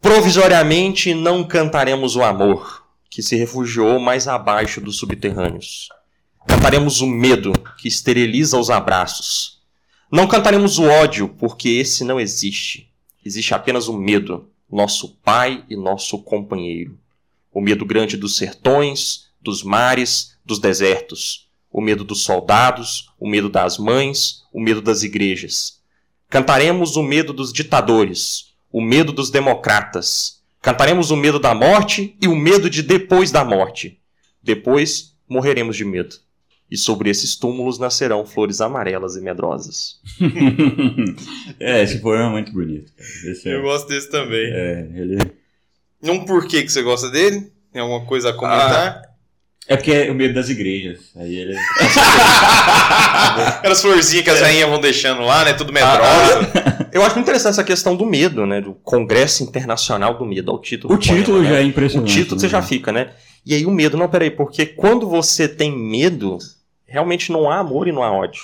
Provisoriamente 0.00 1.12
não 1.12 1.44
cantaremos 1.44 2.16
o 2.16 2.22
amor, 2.22 2.79
que 3.10 3.22
se 3.22 3.36
refugiou 3.36 3.98
mais 3.98 4.28
abaixo 4.28 4.80
dos 4.80 4.96
subterrâneos. 4.96 5.88
Cantaremos 6.46 7.00
o 7.00 7.06
medo, 7.06 7.52
que 7.76 7.88
esteriliza 7.88 8.56
os 8.56 8.70
abraços. 8.70 9.60
Não 10.10 10.26
cantaremos 10.26 10.78
o 10.78 10.84
ódio, 10.84 11.28
porque 11.28 11.68
esse 11.68 12.04
não 12.04 12.20
existe. 12.20 12.90
Existe 13.24 13.52
apenas 13.52 13.88
o 13.88 13.98
medo, 13.98 14.48
nosso 14.70 15.16
pai 15.22 15.64
e 15.68 15.76
nosso 15.76 16.18
companheiro. 16.22 16.98
O 17.52 17.60
medo 17.60 17.84
grande 17.84 18.16
dos 18.16 18.36
sertões, 18.36 19.26
dos 19.40 19.62
mares, 19.62 20.36
dos 20.44 20.58
desertos. 20.58 21.48
O 21.70 21.80
medo 21.80 22.04
dos 22.04 22.22
soldados, 22.22 23.10
o 23.18 23.28
medo 23.28 23.48
das 23.48 23.78
mães, 23.78 24.42
o 24.52 24.60
medo 24.60 24.80
das 24.80 25.02
igrejas. 25.02 25.80
Cantaremos 26.28 26.96
o 26.96 27.02
medo 27.02 27.32
dos 27.32 27.52
ditadores, 27.52 28.52
o 28.72 28.80
medo 28.80 29.12
dos 29.12 29.30
democratas. 29.30 30.39
Cantaremos 30.62 31.10
o 31.10 31.16
medo 31.16 31.38
da 31.38 31.54
morte 31.54 32.16
e 32.20 32.28
o 32.28 32.36
medo 32.36 32.68
de 32.68 32.82
depois 32.82 33.30
da 33.30 33.44
morte. 33.44 33.98
Depois 34.42 35.14
morreremos 35.28 35.76
de 35.76 35.84
medo. 35.84 36.16
E 36.70 36.76
sobre 36.76 37.10
esses 37.10 37.34
túmulos 37.34 37.78
nascerão 37.78 38.24
flores 38.24 38.60
amarelas 38.60 39.16
e 39.16 39.20
medrosas. 39.20 39.98
é, 41.58 41.82
esse 41.82 41.98
poema 41.98 42.26
é 42.26 42.30
muito 42.30 42.52
bonito. 42.52 42.92
é, 43.44 43.54
Eu 43.54 43.62
gosto 43.62 43.88
desse 43.88 44.10
também. 44.10 44.46
é, 44.52 44.88
ele... 44.94 45.18
Um 46.02 46.24
porquê 46.24 46.62
que 46.62 46.70
você 46.70 46.82
gosta 46.82 47.10
dele? 47.10 47.50
Tem 47.72 47.82
alguma 47.82 48.04
coisa 48.06 48.30
a 48.30 48.32
comentar? 48.32 49.02
é 49.66 49.76
porque 49.76 49.92
é 49.92 50.10
o 50.10 50.14
medo 50.14 50.34
das 50.34 50.48
igrejas. 50.48 51.10
Aí 51.16 51.36
ele... 51.36 51.56
Aquelas 53.58 53.80
florzinhas 53.80 54.24
que 54.24 54.30
as 54.30 54.40
rainhas 54.40 54.68
vão 54.68 54.80
deixando 54.80 55.22
lá, 55.22 55.44
né? 55.44 55.52
Tudo 55.52 55.72
medrosa. 55.72 56.79
Eu 56.92 57.02
acho 57.02 57.18
interessante 57.18 57.52
essa 57.54 57.64
questão 57.64 57.96
do 57.96 58.04
medo, 58.06 58.46
né? 58.46 58.60
Do 58.60 58.74
Congresso 58.74 59.42
Internacional 59.42 60.16
do 60.18 60.24
Medo, 60.24 60.50
é 60.50 60.54
o 60.54 60.58
título 60.58 60.94
O 60.94 60.96
do 60.98 61.02
poema, 61.06 61.18
título 61.18 61.42
né? 61.42 61.48
já 61.48 61.56
é 61.56 61.60
O 61.62 61.66
impressionante. 61.66 62.12
título 62.12 62.40
você 62.40 62.46
né? 62.46 62.50
já 62.52 62.62
fica, 62.62 62.92
né? 62.92 63.10
E 63.44 63.54
aí 63.54 63.64
o 63.66 63.70
medo, 63.70 63.96
não, 63.96 64.08
peraí, 64.08 64.30
porque 64.30 64.66
quando 64.66 65.08
você 65.08 65.48
tem 65.48 65.70
medo, 65.76 66.38
realmente 66.86 67.32
não 67.32 67.50
há 67.50 67.58
amor 67.58 67.88
e 67.88 67.92
não 67.92 68.02
há 68.02 68.10
ódio. 68.12 68.42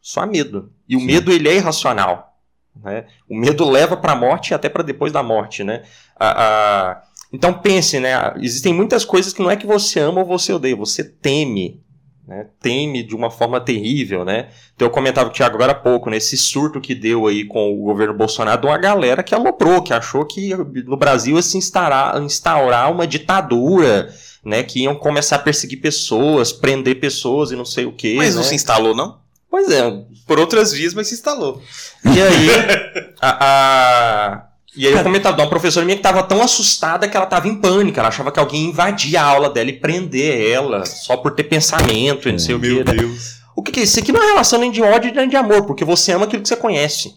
Só 0.00 0.20
há 0.22 0.26
medo. 0.26 0.70
E 0.88 0.96
o 0.96 1.00
Sim. 1.00 1.06
medo, 1.06 1.32
ele 1.32 1.48
é 1.48 1.54
irracional. 1.56 2.36
Né? 2.82 3.04
O 3.28 3.36
medo 3.38 3.68
leva 3.70 3.96
para 3.96 4.12
a 4.12 4.16
morte 4.16 4.50
e 4.50 4.54
até 4.54 4.68
para 4.68 4.82
depois 4.82 5.12
da 5.12 5.22
morte, 5.22 5.62
né? 5.62 5.82
A- 6.18 6.42
a- 6.90 7.02
Então 7.32 7.52
pense, 7.54 7.98
né? 8.00 8.12
Existem 8.40 8.72
muitas 8.74 9.04
coisas 9.04 9.32
que 9.32 9.42
não 9.42 9.50
é 9.50 9.56
que 9.56 9.66
você 9.66 10.00
ama 10.00 10.20
ou 10.20 10.26
você 10.26 10.52
odeia, 10.52 10.74
você 10.76 11.02
teme. 11.04 11.80
Né? 12.26 12.46
Teme 12.60 13.02
de 13.02 13.14
uma 13.14 13.30
forma 13.30 13.60
terrível, 13.60 14.24
né? 14.24 14.48
Então 14.74 14.88
eu 14.88 14.90
comentava 14.92 15.28
com 15.28 15.34
o 15.34 15.36
Thiago 15.36 15.54
agora 15.56 15.72
há 15.72 15.74
pouco, 15.74 16.08
né? 16.08 16.16
Esse 16.16 16.36
surto 16.36 16.80
que 16.80 16.94
deu 16.94 17.26
aí 17.26 17.44
com 17.44 17.72
o 17.72 17.84
governo 17.84 18.14
Bolsonaro 18.14 18.60
de 18.60 18.66
uma 18.66 18.78
galera 18.78 19.22
que 19.22 19.34
aloprou, 19.34 19.82
que 19.82 19.92
achou 19.92 20.24
que 20.24 20.54
no 20.86 20.96
Brasil 20.96 21.36
ia 21.36 21.42
se 21.42 21.58
instaurar, 21.58 22.20
instaurar 22.22 22.90
uma 22.90 23.06
ditadura, 23.06 24.12
né? 24.44 24.62
Que 24.62 24.82
iam 24.84 24.94
começar 24.94 25.36
a 25.36 25.40
perseguir 25.40 25.80
pessoas, 25.80 26.52
prender 26.52 26.98
pessoas 26.98 27.50
e 27.50 27.56
não 27.56 27.64
sei 27.64 27.84
o 27.84 27.92
quê. 27.92 28.14
Mas 28.16 28.34
não 28.34 28.42
né? 28.42 28.48
se 28.48 28.54
instalou, 28.54 28.94
não? 28.94 29.18
Pois 29.50 29.70
é. 29.70 29.82
Por 30.26 30.40
outras 30.40 30.72
vias, 30.72 30.94
mas 30.94 31.08
se 31.08 31.14
instalou. 31.14 31.62
E 32.04 32.20
aí, 32.22 32.48
a, 33.20 33.44
a- 33.44 34.48
E 34.76 34.86
aí 34.86 34.92
eu 34.92 35.02
comentava 35.02 35.36
de 35.36 35.42
uma 35.42 35.48
professora 35.48 35.84
minha 35.86 35.96
que 35.96 36.00
estava 36.00 36.22
tão 36.22 36.42
assustada 36.42 37.08
que 37.08 37.16
ela 37.16 37.24
estava 37.26 37.46
em 37.46 37.54
pânico. 37.54 37.98
Ela 37.98 38.08
achava 38.08 38.32
que 38.32 38.40
alguém 38.40 38.62
ia 38.64 38.68
invadir 38.70 39.16
a 39.16 39.22
aula 39.22 39.48
dela 39.50 39.70
e 39.70 39.74
prender 39.78 40.50
ela 40.50 40.84
só 40.84 41.16
por 41.16 41.32
ter 41.34 41.44
pensamento 41.44 42.28
e 42.28 42.32
não 42.32 42.38
sei 42.38 42.54
o 42.54 42.60
quê. 42.60 42.82
né? 42.84 42.92
Deus. 42.94 43.40
O 43.56 43.62
que, 43.62 43.70
que 43.70 43.80
é 43.80 43.82
isso? 43.84 43.92
Isso 43.92 44.00
aqui 44.00 44.10
não 44.12 44.22
é 44.22 44.26
relação 44.26 44.58
nem 44.58 44.70
de 44.72 44.82
ódio 44.82 45.14
nem 45.14 45.28
de 45.28 45.36
amor, 45.36 45.64
porque 45.64 45.84
você 45.84 46.12
ama 46.12 46.24
aquilo 46.24 46.42
que 46.42 46.48
você 46.48 46.56
conhece. 46.56 47.14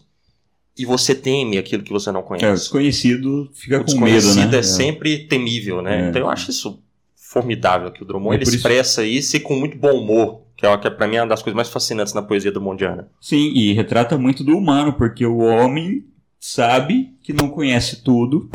E 0.78 0.84
você 0.86 1.12
teme 1.12 1.58
aquilo 1.58 1.82
que 1.82 1.92
você 1.92 2.12
não 2.12 2.20
É, 2.20 2.22
o 2.22 2.26
conhece. 2.26 2.52
desconhecido 2.62 3.50
fica 3.52 3.80
o 3.80 3.84
com 3.84 3.98
medo, 3.98 4.14
desconhecido 4.14 4.52
né? 4.52 4.58
é 4.58 4.62
sempre 4.62 5.18
temível, 5.26 5.82
né? 5.82 6.04
É. 6.06 6.08
Então 6.10 6.22
eu 6.22 6.30
acho 6.30 6.50
isso 6.52 6.80
formidável 7.16 7.90
que 7.90 8.02
o 8.02 8.06
Drummond 8.06 8.34
É 8.34 8.38
ele 8.38 8.44
isso- 8.44 8.56
expressa 8.56 9.04
isso 9.04 9.36
e 9.36 9.40
com 9.40 9.56
muito 9.56 9.76
bom 9.76 9.90
humor, 10.00 10.42
que 10.56 10.64
é, 10.64 10.78
que 10.78 10.88
pra 10.90 11.08
mim 11.08 11.16
é 11.16 11.22
uma 11.22 11.28
das 11.28 11.42
coisas 11.42 11.56
mais 11.56 11.68
fascinantes 11.68 12.14
na 12.14 12.22
poesia 12.22 12.52
do 12.52 12.60
Mondiana. 12.60 13.08
Sim, 13.20 13.50
e 13.54 13.72
retrata 13.72 14.16
muito 14.16 14.44
do 14.44 14.56
humano, 14.56 14.92
porque 14.92 15.26
o 15.26 15.38
homem 15.38 16.04
sabe 16.40 17.14
que 17.22 17.32
não 17.32 17.48
conhece 17.50 18.02
tudo, 18.02 18.50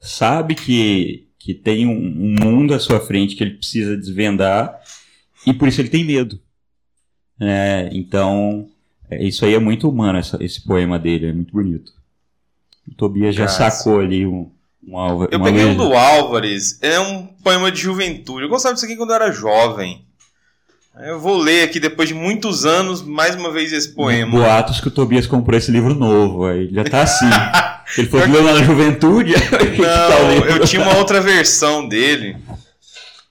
sabe 0.00 0.54
que, 0.54 1.26
que 1.38 1.54
tem 1.54 1.86
um, 1.86 1.92
um 1.96 2.34
mundo 2.44 2.74
à 2.74 2.78
sua 2.80 3.00
frente 3.00 3.34
que 3.36 3.42
ele 3.44 3.54
precisa 3.54 3.96
desvendar, 3.96 4.80
e 5.46 5.52
por 5.52 5.68
isso 5.68 5.80
ele 5.80 5.88
tem 5.90 6.04
medo. 6.04 6.40
É, 7.40 7.88
então, 7.92 8.68
é, 9.10 9.22
isso 9.24 9.44
aí 9.44 9.54
é 9.54 9.58
muito 9.58 9.88
humano, 9.88 10.18
essa- 10.18 10.42
esse 10.42 10.62
poema 10.64 10.98
dele, 10.98 11.26
é 11.26 11.32
muito 11.32 11.52
bonito. 11.52 11.92
O 12.88 12.94
Tobias 12.94 13.34
já 13.34 13.44
Graças. 13.44 13.78
sacou 13.78 14.00
ali 14.00 14.26
um, 14.26 14.50
um 14.86 14.96
alva, 14.98 15.28
Eu 15.30 15.42
peguei 15.42 15.64
um 15.64 15.76
do 15.76 15.94
Álvares, 15.94 16.78
é 16.82 17.00
um 17.00 17.26
poema 17.26 17.72
de 17.72 17.80
juventude. 17.80 18.42
Eu 18.44 18.48
gostava 18.48 18.74
disso 18.74 18.84
aqui 18.86 18.94
quando 18.96 19.10
eu 19.10 19.16
era 19.16 19.32
jovem. 19.32 20.04
Eu 21.00 21.18
vou 21.18 21.36
ler 21.36 21.64
aqui 21.64 21.80
depois 21.80 22.08
de 22.08 22.14
muitos 22.14 22.64
anos, 22.64 23.02
mais 23.02 23.34
uma 23.34 23.50
vez 23.50 23.72
esse 23.72 23.88
poema. 23.88 24.30
Boatos 24.30 24.80
que 24.80 24.86
o 24.86 24.90
Tobias 24.90 25.26
comprou 25.26 25.58
esse 25.58 25.70
livro 25.70 25.92
novo, 25.94 26.44
aí 26.46 26.60
ele 26.64 26.74
já 26.74 26.84
tá 26.84 27.02
assim. 27.02 27.26
ele 27.98 28.08
foi 28.08 28.24
leu 28.28 28.44
na 28.44 28.62
juventude, 28.62 29.32
tá 29.50 30.08
Não, 30.08 30.32
eu 30.46 30.64
tinha 30.64 30.80
uma 30.82 30.96
outra 30.96 31.20
versão 31.20 31.88
dele. 31.88 32.36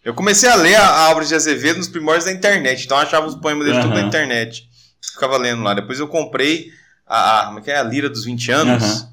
Eu 0.03 0.13
comecei 0.13 0.49
a 0.49 0.55
ler 0.55 0.75
a 0.75 0.83
a 0.85 0.99
Álvares 1.07 1.29
de 1.29 1.35
Azevedo 1.35 1.77
nos 1.77 1.87
primórdios 1.87 2.25
da 2.25 2.33
internet, 2.33 2.83
então 2.83 2.97
eu 2.97 3.03
achava 3.03 3.27
os 3.27 3.35
poemas 3.35 3.65
dele 3.65 3.79
tudo 3.81 3.93
na 3.93 4.01
internet. 4.01 4.67
Ficava 5.13 5.37
lendo 5.37 5.63
lá. 5.63 5.73
Depois 5.73 5.99
eu 5.99 6.07
comprei 6.09 6.69
a, 7.07 7.39
a, 7.41 7.45
como 7.45 7.59
é 7.59 7.61
que 7.61 7.71
é? 7.71 7.77
a 7.77 7.83
Lira 7.83 8.09
dos 8.09 8.25
20 8.25 8.51
anos. 8.51 8.83
Aham. 8.83 9.09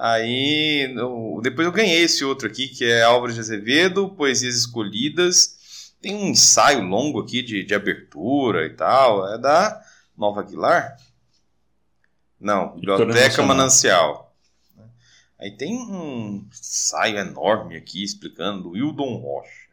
Aí, 0.00 0.94
eu- 0.96 1.40
depois 1.42 1.66
eu 1.66 1.72
ganhei 1.72 2.02
esse 2.02 2.24
outro 2.24 2.46
aqui, 2.46 2.68
que 2.68 2.84
é 2.84 3.02
Álvares 3.02 3.34
de 3.34 3.40
Azevedo, 3.40 4.08
Poesias 4.10 4.54
Escolhidas. 4.54 5.57
Tem 6.00 6.14
um 6.14 6.28
ensaio 6.28 6.82
longo 6.82 7.20
aqui 7.20 7.42
de, 7.42 7.64
de 7.64 7.74
abertura 7.74 8.66
e 8.66 8.70
tal. 8.70 9.32
É 9.32 9.38
da 9.38 9.82
Nova 10.16 10.40
Aguilar? 10.40 10.96
Não, 12.40 12.74
Biblioteca. 12.74 13.42
Manancial. 13.42 14.28
Aí 15.40 15.52
tem 15.52 15.76
um 15.76 16.46
ensaio 16.50 17.18
enorme 17.18 17.76
aqui 17.76 18.02
explicando 18.02 18.64
do 18.64 18.70
Wildon 18.70 19.16
Rocha. 19.16 19.68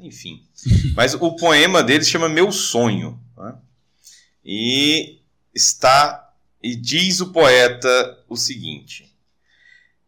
Enfim. 0.00 0.46
Mas 0.94 1.14
o 1.14 1.36
poema 1.36 1.82
dele 1.82 2.04
chama 2.04 2.28
Meu 2.28 2.52
Sonho. 2.52 3.18
né? 3.36 3.56
E 4.44 5.20
está. 5.54 6.32
E 6.62 6.74
diz 6.74 7.20
o 7.20 7.32
poeta 7.32 8.18
o 8.28 8.36
seguinte: 8.36 9.14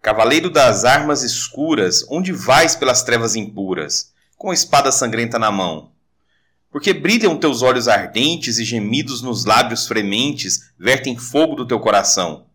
Cavaleiro 0.01 0.51
das 0.51 0.85
armas 0.85 1.23
escuras, 1.23 2.05
onde 2.09 2.33
vais 2.33 2.75
pelas 2.75 3.03
trevas 3.03 3.35
impuras, 3.35 4.13
com 4.37 4.51
a 4.51 4.55
espada 4.55 4.93
sangrenta 4.93 5.39
na 5.39 5.51
mão? 5.51 5.93
Porque 6.71 6.93
brilham 6.93 7.39
teus 7.39 7.63
olhos 7.63 7.89
ardentes 7.89 8.59
e 8.59 8.65
gemidos 8.65 9.23
nos 9.23 9.45
lábios 9.45 9.87
frementes 9.87 10.71
vertem 10.79 11.17
fogo 11.17 11.55
do 11.55 11.67
teu 11.67 11.81
coração. 11.81 12.47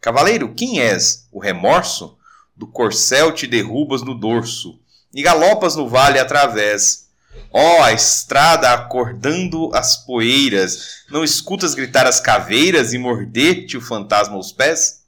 Cavaleiro, 0.00 0.54
quem 0.54 0.80
és? 0.80 1.26
O 1.32 1.40
remorso? 1.40 2.16
Do 2.56 2.68
corcel 2.68 3.32
te 3.32 3.46
derrubas 3.46 4.02
no 4.02 4.14
dorso 4.14 4.78
e 5.12 5.22
galopas 5.22 5.74
no 5.74 5.88
vale 5.88 6.18
através. 6.18 7.08
Ó, 7.50 7.82
a 7.82 7.92
estrada 7.92 8.72
acordando 8.72 9.70
as 9.74 9.96
poeiras, 10.04 11.04
não 11.10 11.24
escutas 11.24 11.74
gritar 11.74 12.06
as 12.06 12.20
caveiras 12.20 12.92
e 12.92 12.98
morder-te 12.98 13.76
o 13.76 13.80
fantasma 13.80 14.36
aos 14.36 14.52
pés? 14.52 15.02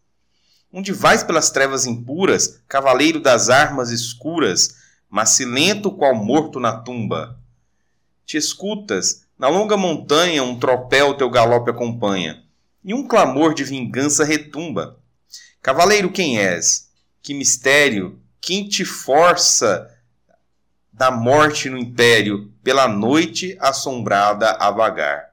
Onde 0.72 0.92
vais 0.92 1.22
pelas 1.22 1.50
trevas 1.50 1.86
impuras, 1.86 2.60
cavaleiro 2.68 3.20
das 3.20 3.48
armas 3.48 3.90
escuras, 3.90 4.74
macilento 5.09 5.90
qual 5.90 6.14
morto 6.14 6.59
na 6.59 6.77
tumba? 6.77 7.38
Te 8.25 8.37
escutas, 8.37 9.27
na 9.38 9.49
longa 9.49 9.77
montanha 9.77 10.42
um 10.42 10.59
tropel 10.59 11.14
teu 11.14 11.31
galope 11.31 11.71
acompanha, 11.71 12.42
e 12.85 12.95
um 12.95 13.07
clamor 13.07 13.55
de 13.55 13.64
vingança 13.64 14.25
retumba. 14.25 14.99
Cavaleiro, 15.62 16.11
quem 16.11 16.38
és? 16.38 16.90
Que 17.23 17.35
mistério? 17.35 18.21
Quem 18.40 18.69
te 18.69 18.85
força 18.85 19.92
da 20.92 21.11
morte 21.11 21.69
no 21.69 21.77
império, 21.77 22.53
pela 22.62 22.88
noite 22.88 23.57
assombrada 23.61 24.53
a 24.53 24.71
vagar? 24.71 25.31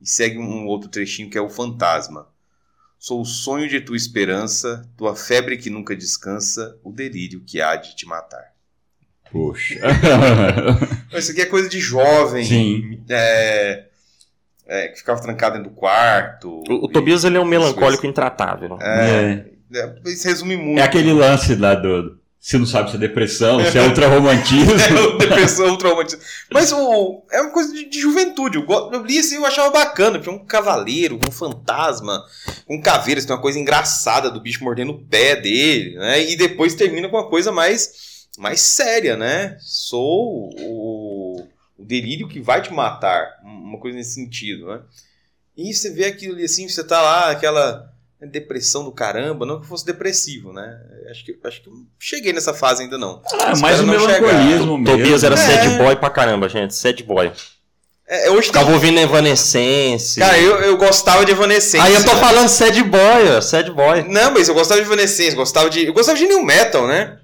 E 0.00 0.08
segue 0.08 0.38
um 0.38 0.66
outro 0.66 0.88
trechinho 0.88 1.30
que 1.30 1.38
é 1.38 1.40
o 1.40 1.50
fantasma. 1.50 2.28
Sou 2.98 3.20
o 3.20 3.26
sonho 3.26 3.68
de 3.68 3.80
tua 3.82 3.96
esperança, 3.96 4.90
tua 4.96 5.14
febre 5.14 5.58
que 5.58 5.68
nunca 5.68 5.94
descansa, 5.94 6.78
o 6.82 6.90
delírio 6.90 7.44
que 7.44 7.60
há 7.60 7.76
de 7.76 7.94
te 7.94 8.06
matar. 8.06 8.53
Poxa. 9.34 9.80
Isso 11.12 11.32
aqui 11.32 11.42
é 11.42 11.46
coisa 11.46 11.68
de 11.68 11.80
jovem. 11.80 12.44
Sim. 12.44 13.00
é, 13.10 13.82
é, 14.64 14.88
que 14.88 14.98
ficava 14.98 15.20
trancado 15.20 15.56
dentro 15.56 15.70
do 15.70 15.76
quarto. 15.76 16.62
O, 16.68 16.84
o 16.84 16.88
Tobias 16.88 17.24
ele 17.24 17.36
é 17.36 17.40
um 17.40 17.44
melancólico 17.44 18.06
intratável. 18.06 18.78
É, 18.80 19.44
É. 19.74 19.78
é, 19.78 19.94
isso 20.06 20.28
resume 20.28 20.56
muito. 20.56 20.78
É 20.78 20.82
aquele 20.84 21.12
lance 21.12 21.56
lá 21.56 21.74
do. 21.74 22.22
Se 22.38 22.58
não 22.58 22.66
sabe 22.66 22.90
se 22.90 22.96
é 22.96 22.98
depressão, 23.00 23.58
se 23.64 23.76
é 23.76 23.82
ultrarromantismo. 23.88 24.72
É, 24.72 25.18
depressão, 25.18 25.76
traumatismo. 25.76 26.20
Mas 26.52 26.70
o, 26.72 27.24
é 27.32 27.40
uma 27.40 27.50
coisa 27.50 27.72
de, 27.72 27.88
de 27.88 28.00
juventude. 28.00 28.58
Eu, 28.58 28.66
eu 28.92 29.02
li 29.02 29.18
assim 29.18 29.34
eu 29.36 29.46
achava 29.46 29.70
bacana. 29.70 30.20
Tinha 30.20 30.32
um 30.32 30.44
cavaleiro, 30.44 31.18
um 31.26 31.32
fantasma, 31.32 32.22
um 32.70 32.80
caveira. 32.80 33.20
Tem 33.20 33.34
uma 33.34 33.42
coisa 33.42 33.58
engraçada 33.58 34.30
do 34.30 34.40
bicho 34.40 34.62
mordendo 34.62 34.92
o 34.92 35.00
pé 35.06 35.34
dele. 35.34 35.96
Né? 35.96 36.30
E 36.30 36.36
depois 36.36 36.74
termina 36.74 37.08
com 37.08 37.16
uma 37.16 37.28
coisa 37.30 37.50
mais, 37.50 38.13
mais 38.38 38.60
séria, 38.60 39.16
né? 39.16 39.56
Sou 39.60 40.50
o, 40.60 41.46
o 41.78 41.84
delírio 41.84 42.28
que 42.28 42.40
vai 42.40 42.60
te 42.62 42.72
matar. 42.72 43.38
Uma 43.44 43.78
coisa 43.78 43.96
nesse 43.96 44.14
sentido, 44.14 44.66
né? 44.66 44.80
E 45.56 45.72
você 45.72 45.90
vê 45.90 46.06
aquilo 46.06 46.34
ali 46.34 46.44
assim, 46.44 46.68
você 46.68 46.82
tá 46.82 47.00
lá, 47.00 47.30
aquela 47.30 47.92
depressão 48.20 48.84
do 48.84 48.92
caramba. 48.92 49.46
Não 49.46 49.58
que 49.58 49.64
eu 49.64 49.68
fosse 49.68 49.84
depressivo, 49.86 50.52
né? 50.52 50.78
Acho 51.10 51.24
que, 51.24 51.38
acho 51.44 51.62
que 51.62 51.68
eu 51.68 51.74
não 51.74 51.86
cheguei 51.98 52.32
nessa 52.32 52.54
fase 52.54 52.82
ainda 52.82 52.98
não. 52.98 53.22
Ah, 53.32 53.56
mais 53.58 53.78
não 53.78 53.86
melancolismo 53.86 54.78
mesmo. 54.78 54.84
Tobias 54.98 55.22
era 55.22 55.34
É. 55.34 55.38
sad 55.38 55.78
boy 55.78 55.96
pra 55.96 56.10
caramba, 56.10 56.48
gente. 56.48 56.74
Sad 56.74 57.02
boy. 57.02 57.30
É, 58.06 58.30
hoje 58.30 58.50
tem 58.50 58.60
Ficava 58.60 58.72
ouvindo 58.72 58.98
Evanescence. 59.00 60.20
Cara, 60.20 60.38
eu, 60.38 60.60
eu 60.60 60.76
gostava 60.76 61.24
de 61.24 61.32
Evanescence. 61.32 61.78
Aí 61.78 61.94
eu 61.94 62.04
tô 62.04 62.12
né? 62.12 62.20
falando 62.20 62.48
sad 62.48 62.82
boy, 62.82 63.36
ó, 63.36 63.40
sad 63.40 63.70
boy. 63.70 64.02
Não, 64.08 64.32
mas 64.32 64.48
eu 64.48 64.54
gostava 64.54 64.80
de 64.80 64.86
Evanescence, 64.86 65.34
gostava 65.34 65.70
de. 65.70 65.86
Eu 65.86 65.92
gostava 65.94 66.18
de 66.18 66.26
New 66.26 66.44
Metal, 66.44 66.86
né? 66.86 67.18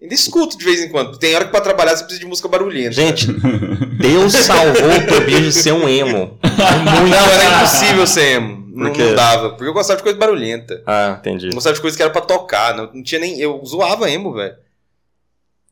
Ainda 0.00 0.14
escuto 0.14 0.56
de 0.56 0.64
vez 0.64 0.80
em 0.80 0.88
quando. 0.88 1.18
Tem 1.18 1.34
hora 1.34 1.44
que 1.44 1.50
pra 1.50 1.60
trabalhar 1.60 1.90
você 1.94 2.04
precisa 2.04 2.20
de 2.20 2.26
música 2.26 2.48
barulhenta. 2.48 2.92
Gente, 2.92 3.30
Deus 4.00 4.32
salvou 4.32 4.90
o 4.96 5.06
Tobias 5.06 5.42
de 5.42 5.52
ser 5.52 5.72
um 5.72 5.86
emo. 5.88 6.38
não, 6.42 7.30
era 7.30 7.56
impossível 7.58 8.06
ser 8.06 8.36
emo. 8.36 8.60
Não, 8.72 8.92
quê? 8.92 9.02
não 9.02 9.14
dava. 9.14 9.50
Porque 9.50 9.64
eu 9.66 9.74
gostava 9.74 9.98
de 9.98 10.02
coisa 10.02 10.18
barulhenta. 10.18 10.82
Ah, 10.86 11.16
entendi. 11.18 11.48
Eu 11.48 11.52
gostava 11.52 11.74
de 11.74 11.82
coisa 11.82 11.96
que 11.96 12.02
era 12.02 12.10
pra 12.10 12.22
tocar. 12.22 12.74
Não, 12.74 12.88
não 12.94 13.02
tinha 13.02 13.20
nem. 13.20 13.38
Eu 13.38 13.60
zoava 13.66 14.10
emo, 14.10 14.32
velho. 14.32 14.54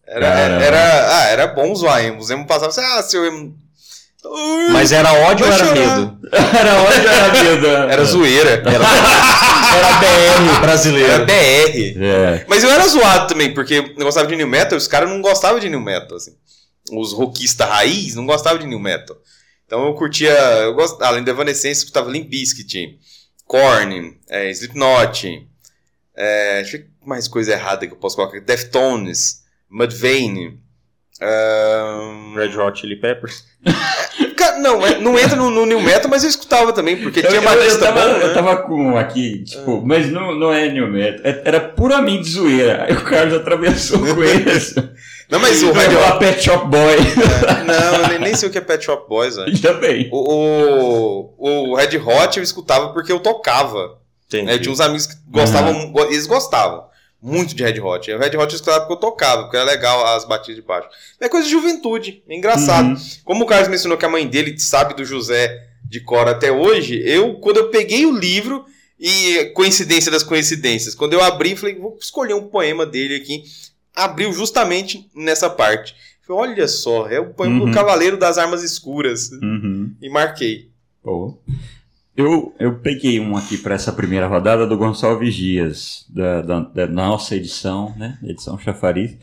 Era, 0.07 0.27
Caramba. 0.27 0.65
era, 0.65 1.17
ah, 1.19 1.25
era 1.29 1.47
bom 1.47 1.75
zoar 1.75 2.05
emo. 2.05 2.19
Os 2.19 2.29
emo 2.31 2.47
passavam 2.47 2.69
assim, 2.69 2.81
ah, 2.83 3.03
seu 3.03 3.25
emo. 3.25 3.55
Mas 4.73 4.91
era 4.93 5.11
ódio 5.13 5.47
ou 5.47 5.53
era 5.53 5.65
chorar. 5.65 5.75
medo? 5.99 6.19
Era 6.59 6.83
ódio, 6.83 7.09
era 7.09 7.33
medo. 7.33 7.67
Era 7.67 8.05
zoeira. 8.05 8.51
Era, 8.51 8.85
era 9.79 9.93
BR 9.99 10.61
brasileiro. 10.61 11.13
Era 11.13 11.25
BR. 11.25 12.03
É. 12.03 12.47
Mas 12.49 12.63
eu 12.63 12.71
era 12.71 12.87
zoado 12.87 13.29
também, 13.29 13.53
porque 13.55 13.75
eu 13.75 14.05
gostava 14.05 14.27
de 14.27 14.37
new 14.37 14.47
metal, 14.47 14.77
os 14.77 14.87
caras 14.87 15.09
não 15.09 15.21
gostavam 15.21 15.61
de 15.61 15.69
new 15.69 15.81
metal, 15.81 16.17
assim. 16.17 16.37
Os 16.91 17.13
rockistas 17.13 17.69
raiz 17.69 18.15
não 18.15 18.27
gostavam 18.27 18.59
de 18.59 18.67
new 18.67 18.79
metal. 18.79 19.17
Então 19.67 19.87
eu 19.87 19.95
curtia, 19.95 20.31
eu 20.31 20.75
gost... 20.75 21.01
além 21.03 21.23
da 21.23 21.31
Evanescence, 21.31 21.81
eu 21.81 21.85
escutava 21.85 22.11
Limp 22.11 22.29
Bizkit, 22.29 22.99
Korn, 23.47 24.19
é, 24.29 24.51
Slipknot, 24.51 25.47
é, 26.17 26.63
deixa 26.63 26.79
eu 26.79 26.81
ver 26.83 26.91
mais 27.05 27.29
coisa 27.29 27.53
errada 27.53 27.87
que 27.87 27.93
eu 27.93 27.99
posso 27.99 28.17
colocar, 28.17 28.41
Deftones, 28.41 29.43
Mudvayne, 29.71 30.59
ahn, 31.21 32.35
Red 32.35 32.57
Hot 32.57 32.81
Chili 32.81 32.97
Peppers. 32.97 33.45
É, 34.59 34.63
não, 34.63 34.87
é- 34.87 34.99
não 35.01 35.19
entra 35.19 35.37
no, 35.37 35.51
no 35.51 35.65
New 35.67 35.81
Metal, 35.81 36.11
mas 36.11 36.23
eu 36.25 36.31
escutava 36.31 36.73
também, 36.73 36.97
porque 36.97 37.21
tinha 37.23 37.33
eu, 37.41 37.43
eu, 37.43 37.49
batista 37.49 37.79
tava, 37.87 38.01
bom, 38.01 38.19
né? 38.19 38.25
eu 38.25 38.35
tava 38.35 38.57
com 38.59 38.97
aqui, 38.99 39.45
tipo, 39.45 39.83
mas 39.85 40.11
não, 40.11 40.35
não 40.35 40.53
é 40.53 40.69
New 40.69 40.87
Metal. 40.89 41.21
é- 41.25 41.43
Era 41.45 41.61
puramente 41.61 42.29
zoeira. 42.29 42.85
Aí 42.89 42.95
o 42.95 43.03
Carlos 43.05 43.35
atravessou 43.35 43.99
com 44.01 44.23
isso. 44.51 44.75
Não, 45.31 45.39
mas 45.41 45.63
o 45.63 45.73
Vai 45.75 45.87
Red 45.89 45.95
falar 45.95 46.11
Hot... 46.17 46.19
Pet 46.21 46.43
Shop 46.43 46.67
Boy. 46.69 46.97
Não, 47.67 48.03
eu 48.03 48.09
nem, 48.09 48.19
nem 48.19 48.35
sei 48.35 48.49
o 48.49 48.53
que 48.53 48.57
é 48.59 48.63
Pet 48.63 48.83
Shop 48.85 49.09
Boys, 49.09 49.37
velho. 49.37 49.59
Também. 49.61 50.09
O, 50.11 51.31
o, 51.39 51.71
o 51.73 51.75
Red 51.77 51.99
Hot 51.99 52.39
eu 52.39 52.43
escutava 52.43 52.89
porque 52.95 53.13
eu 53.13 53.21
tocava. 53.21 53.99
Entendi. 54.27 54.45
né? 54.47 54.55
Eu 54.55 54.59
tinha 54.61 54.73
uns 54.73 54.81
amigos 54.81 55.07
que 55.07 55.15
gostavam, 55.31 55.91
go- 55.93 56.05
eles 56.05 56.27
gostavam 56.27 56.85
muito 57.21 57.55
de 57.55 57.63
Red 57.63 57.81
Hot. 57.81 58.11
O 58.13 58.19
Red 58.19 58.37
Hot 58.37 58.55
escutava 58.55 58.81
porque 58.81 58.93
eu 58.95 58.97
tocava, 59.11 59.43
porque 59.43 59.57
era 59.57 59.67
legal 59.67 60.05
as 60.15 60.25
batidas 60.25 60.57
de 60.57 60.63
baixo. 60.63 60.89
É 61.21 61.29
coisa 61.29 61.47
de 61.47 61.53
juventude, 61.53 62.23
é 62.29 62.37
engraçado. 62.37 62.89
Uhum. 62.89 62.97
Como 63.25 63.45
o 63.45 63.47
Carlos 63.47 63.69
mencionou 63.69 63.99
que 63.99 64.05
a 64.05 64.09
mãe 64.09 64.27
dele 64.27 64.59
sabe 64.59 64.95
do 64.95 65.05
José 65.05 65.67
de 65.85 66.01
cor 66.01 66.29
até 66.29 66.53
hoje, 66.53 67.01
eu, 67.05 67.35
quando 67.37 67.57
eu 67.59 67.71
peguei 67.71 68.05
o 68.07 68.17
livro, 68.17 68.65
e 69.01 69.53
coincidência 69.55 70.11
das 70.11 70.25
coincidências, 70.25 70.95
quando 70.95 71.13
eu 71.13 71.23
abri, 71.23 71.55
falei, 71.55 71.77
vou 71.77 71.97
escolher 72.01 72.35
um 72.35 72.49
poema 72.49 72.85
dele 72.85 73.15
aqui. 73.15 73.45
Abriu 73.95 74.33
justamente 74.33 75.09
nessa 75.15 75.49
parte. 75.49 75.95
Falei, 76.27 76.51
olha 76.51 76.69
só, 76.69 77.07
é 77.09 77.21
o 77.21 77.33
poema 77.33 77.61
Uhum. 77.61 77.67
do 77.71 77.73
Cavaleiro 77.75 78.17
das 78.17 78.39
Armas 78.39 78.63
Escuras. 78.65 79.31
Uhum. 79.31 79.95
E 80.03 80.11
marquei. 80.11 80.69
Pô. 81.03 81.39
Eu, 82.19 82.53
eu 82.59 82.75
peguei 82.81 83.21
um 83.21 83.37
aqui 83.37 83.57
para 83.57 83.77
essa 83.77 83.93
primeira 83.93 84.27
rodada 84.27 84.67
do 84.67 84.77
Gonçalves 84.77 85.37
Dias, 85.37 86.05
da, 86.09 86.43
da, 86.43 86.61
da 86.61 86.87
nossa 86.89 87.37
edição, 87.37 87.95
né? 87.97 88.19
Edição 88.25 88.59
Chafariz. 88.59 89.17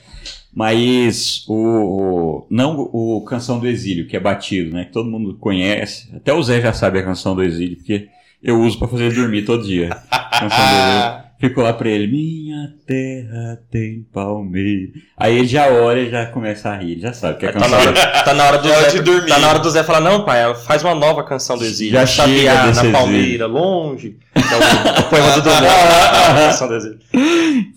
Mas 0.54 1.44
o, 1.46 1.56
o- 1.56 2.48
não 2.50 2.80
o 2.80 3.22
Canção 3.26 3.60
do 3.60 3.68
Exílio, 3.68 4.08
que 4.08 4.16
é 4.16 4.20
batido, 4.20 4.74
né? 4.74 4.86
Que 4.86 4.94
todo 4.94 5.12
mundo 5.12 5.36
conhece. 5.38 6.10
Até 6.16 6.32
o 6.34 6.42
Zé 6.42 6.62
já 6.62 6.72
sabe 6.72 6.98
a 7.00 7.04
Canção 7.04 7.36
do 7.36 7.44
Exílio, 7.44 7.76
porque 7.76 8.08
eu 8.42 8.62
uso 8.62 8.80
para 8.80 8.88
fazer 8.88 9.14
dormir 9.14 9.44
todo 9.44 9.66
dia. 9.68 9.90
Canção 10.32 10.48
do 10.48 10.54
Exílio. 10.54 11.25
Fico 11.40 11.62
lá 11.62 11.74
pra 11.74 11.90
ele, 11.90 12.08
minha 12.08 12.74
terra 12.88 13.62
tem 13.70 14.06
palmeira. 14.14 14.94
Aí 15.18 15.38
ele 15.38 15.48
já 15.48 15.68
olha 15.68 16.00
e 16.00 16.10
já 16.10 16.26
começa 16.28 16.70
a 16.70 16.78
rir, 16.78 16.94
ele 16.94 17.02
já 17.02 17.12
sabe 17.12 17.40
que 17.40 17.46
é 17.46 17.52
Tá 17.52 17.60
canção 17.60 17.72
na, 17.72 17.78
hora, 17.78 18.24
tá 18.24 18.34
na 18.34 18.44
hora 18.46 18.58
do 18.60 18.68
É 18.72 18.82
Zé, 18.84 18.90
de 18.92 19.02
dormir. 19.02 19.28
Tá 19.28 19.40
na 19.40 19.50
hora 19.50 19.60
do 19.60 19.70
Zé 19.70 19.84
falar, 19.84 20.00
não, 20.00 20.24
pai, 20.24 20.56
faz 20.56 20.82
uma 20.82 20.96
nova 20.96 21.24
canção 21.24 21.58
do 21.58 21.66
exílio. 21.66 21.94
Já 21.94 22.08
Sabiá, 22.08 22.72
na 22.72 22.92
Palmeira, 22.92 23.48
longe. 23.48 24.18
Que 24.34 24.40
é 24.40 25.00
o, 25.00 25.04
poema 25.10 25.32
do 25.36 25.42
Dumont, 25.44 25.66
a 25.66 26.48
canção 26.48 26.68
do 26.70 26.76
exílio. 26.76 27.00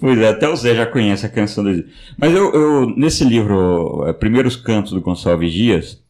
Pois 0.00 0.18
é, 0.18 0.28
até 0.28 0.48
o 0.48 0.56
Zé 0.56 0.74
já 0.76 0.86
conhece 0.86 1.26
a 1.26 1.28
canção 1.28 1.64
do 1.64 1.70
Exílio. 1.70 1.90
Mas 2.16 2.32
eu, 2.32 2.52
eu, 2.52 2.86
nesse 2.96 3.24
livro, 3.24 4.04
é, 4.06 4.12
Primeiros 4.12 4.54
Cantos 4.56 4.92
do 4.92 5.00
Gonçalves 5.00 5.52
Dias, 5.52 6.00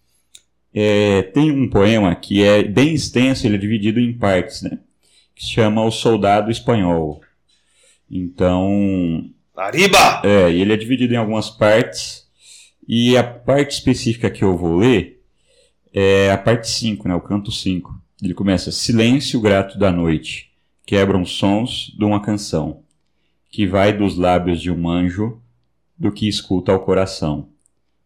é, 0.75 1.23
tem 1.23 1.51
um 1.51 1.69
poema 1.69 2.15
que 2.15 2.43
é 2.43 2.63
bem 2.63 2.95
extenso, 2.95 3.47
ele 3.47 3.57
é 3.57 3.59
dividido 3.59 3.99
em 3.99 4.13
partes, 4.13 4.63
né? 4.63 4.79
Que 5.35 5.45
se 5.45 5.53
chama 5.53 5.83
O 5.83 5.91
Soldado 5.91 6.51
Espanhol. 6.51 7.21
Então, 8.11 9.31
Arriba! 9.57 10.23
é, 10.25 10.51
e 10.51 10.61
ele 10.61 10.73
é 10.73 10.77
dividido 10.77 11.15
em 11.15 11.17
algumas 11.17 11.51
partes. 11.51 12.27
E 12.87 13.17
a 13.17 13.25
parte 13.25 13.73
específica 13.73 14.31
que 14.31 14.43
eu 14.43 14.57
vou 14.57 14.77
ler 14.77 15.23
é 15.93 16.31
a 16.31 16.39
parte 16.39 16.69
5, 16.69 17.09
né? 17.09 17.15
O 17.15 17.21
canto 17.21 17.51
5. 17.53 17.95
Ele 18.23 18.35
começa: 18.35 18.73
Silêncio 18.73 19.41
grato 19.41 19.79
da 19.79 19.93
noite, 19.93 20.51
quebram 20.87 21.25
sons 21.25 21.95
de 21.99 22.05
uma 22.05 22.21
canção, 22.21 22.83
que 23.51 23.67
vai 23.67 23.93
dos 23.93 24.17
lábios 24.17 24.61
de 24.61 24.71
um 24.71 24.89
anjo, 24.89 25.41
do 25.99 26.11
que 26.11 26.29
escuta 26.29 26.73
ao 26.73 26.81
coração. 26.81 27.49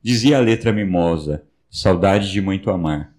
Dizia 0.03 0.39
a 0.39 0.41
letra 0.41 0.73
mimosa, 0.73 1.45
saudade 1.71 2.33
de 2.33 2.41
muito 2.41 2.71
amar, 2.71 3.15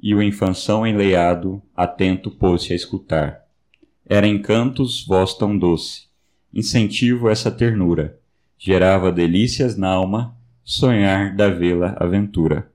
e 0.00 0.14
o 0.14 0.22
infanção 0.22 0.86
enleiado, 0.86 1.62
atento 1.74 2.30
pôs-se 2.30 2.72
a 2.72 2.76
escutar. 2.76 3.42
Era 4.04 4.26
em 4.26 4.40
cantos 4.40 5.06
voz 5.06 5.34
tão 5.34 5.56
doce, 5.56 6.05
incentivo 6.56 7.28
essa 7.28 7.50
ternura, 7.50 8.18
gerava 8.58 9.12
delícias 9.12 9.76
na 9.76 9.88
alma, 9.90 10.34
sonhar 10.64 11.36
da 11.36 11.50
vê-la 11.50 11.94
aventura. 12.00 12.66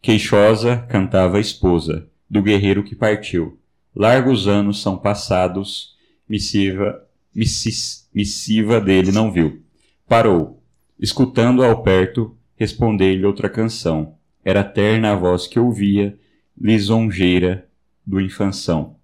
Queixosa 0.00 0.78
cantava 0.88 1.36
a 1.36 1.40
esposa 1.40 2.08
do 2.28 2.42
guerreiro 2.42 2.82
que 2.82 2.94
partiu. 2.94 3.58
Largos 3.94 4.48
anos 4.48 4.80
são 4.80 4.96
passados, 4.96 5.94
missiva, 6.26 7.04
missis- 7.34 8.08
missiva 8.14 8.80
dele 8.80 9.12
não 9.12 9.30
viu. 9.30 9.62
Parou, 10.08 10.62
escutando 10.98 11.62
ao 11.62 11.82
perto, 11.82 12.34
respondei-lhe 12.56 13.26
outra 13.26 13.50
canção. 13.50 14.14
Era 14.42 14.64
terna 14.64 15.12
a 15.12 15.16
voz 15.16 15.46
que 15.46 15.60
ouvia, 15.60 16.18
lisonjeira 16.58 17.68
do 18.06 18.18
infanção. 18.22 18.96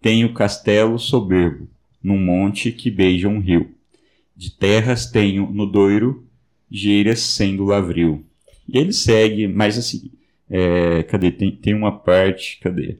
Tenho 0.00 0.34
castelo 0.34 0.98
soberbo, 0.98 1.68
num 2.02 2.18
monte 2.18 2.72
que 2.72 2.90
beija 2.90 3.28
um 3.28 3.38
rio. 3.38 3.70
De 4.36 4.50
terras 4.50 5.06
tenho 5.06 5.50
no 5.52 5.66
Doiro, 5.66 6.26
geiras 6.70 7.20
sendo 7.20 7.64
lavril. 7.64 8.24
E 8.68 8.78
ele 8.78 8.92
segue, 8.92 9.46
mas 9.46 9.78
assim, 9.78 10.10
é, 10.48 11.02
cadê? 11.04 11.30
Tem, 11.30 11.50
tem 11.50 11.74
uma 11.74 11.98
parte, 11.98 12.58
cadê? 12.60 12.98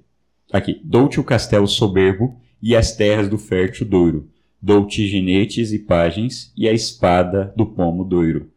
Aqui. 0.52 0.80
Dou-te 0.84 1.18
o 1.18 1.24
castelo 1.24 1.66
soberbo 1.66 2.40
e 2.62 2.76
as 2.76 2.94
terras 2.94 3.28
do 3.28 3.38
fértil 3.38 3.86
Douro. 3.86 4.28
Dou-te 4.60 5.06
ginetes 5.06 5.72
e 5.72 5.78
pajens 5.78 6.52
e 6.56 6.68
a 6.68 6.72
espada 6.72 7.52
do 7.56 7.66
pomo 7.66 8.04
Doiro. 8.04 8.50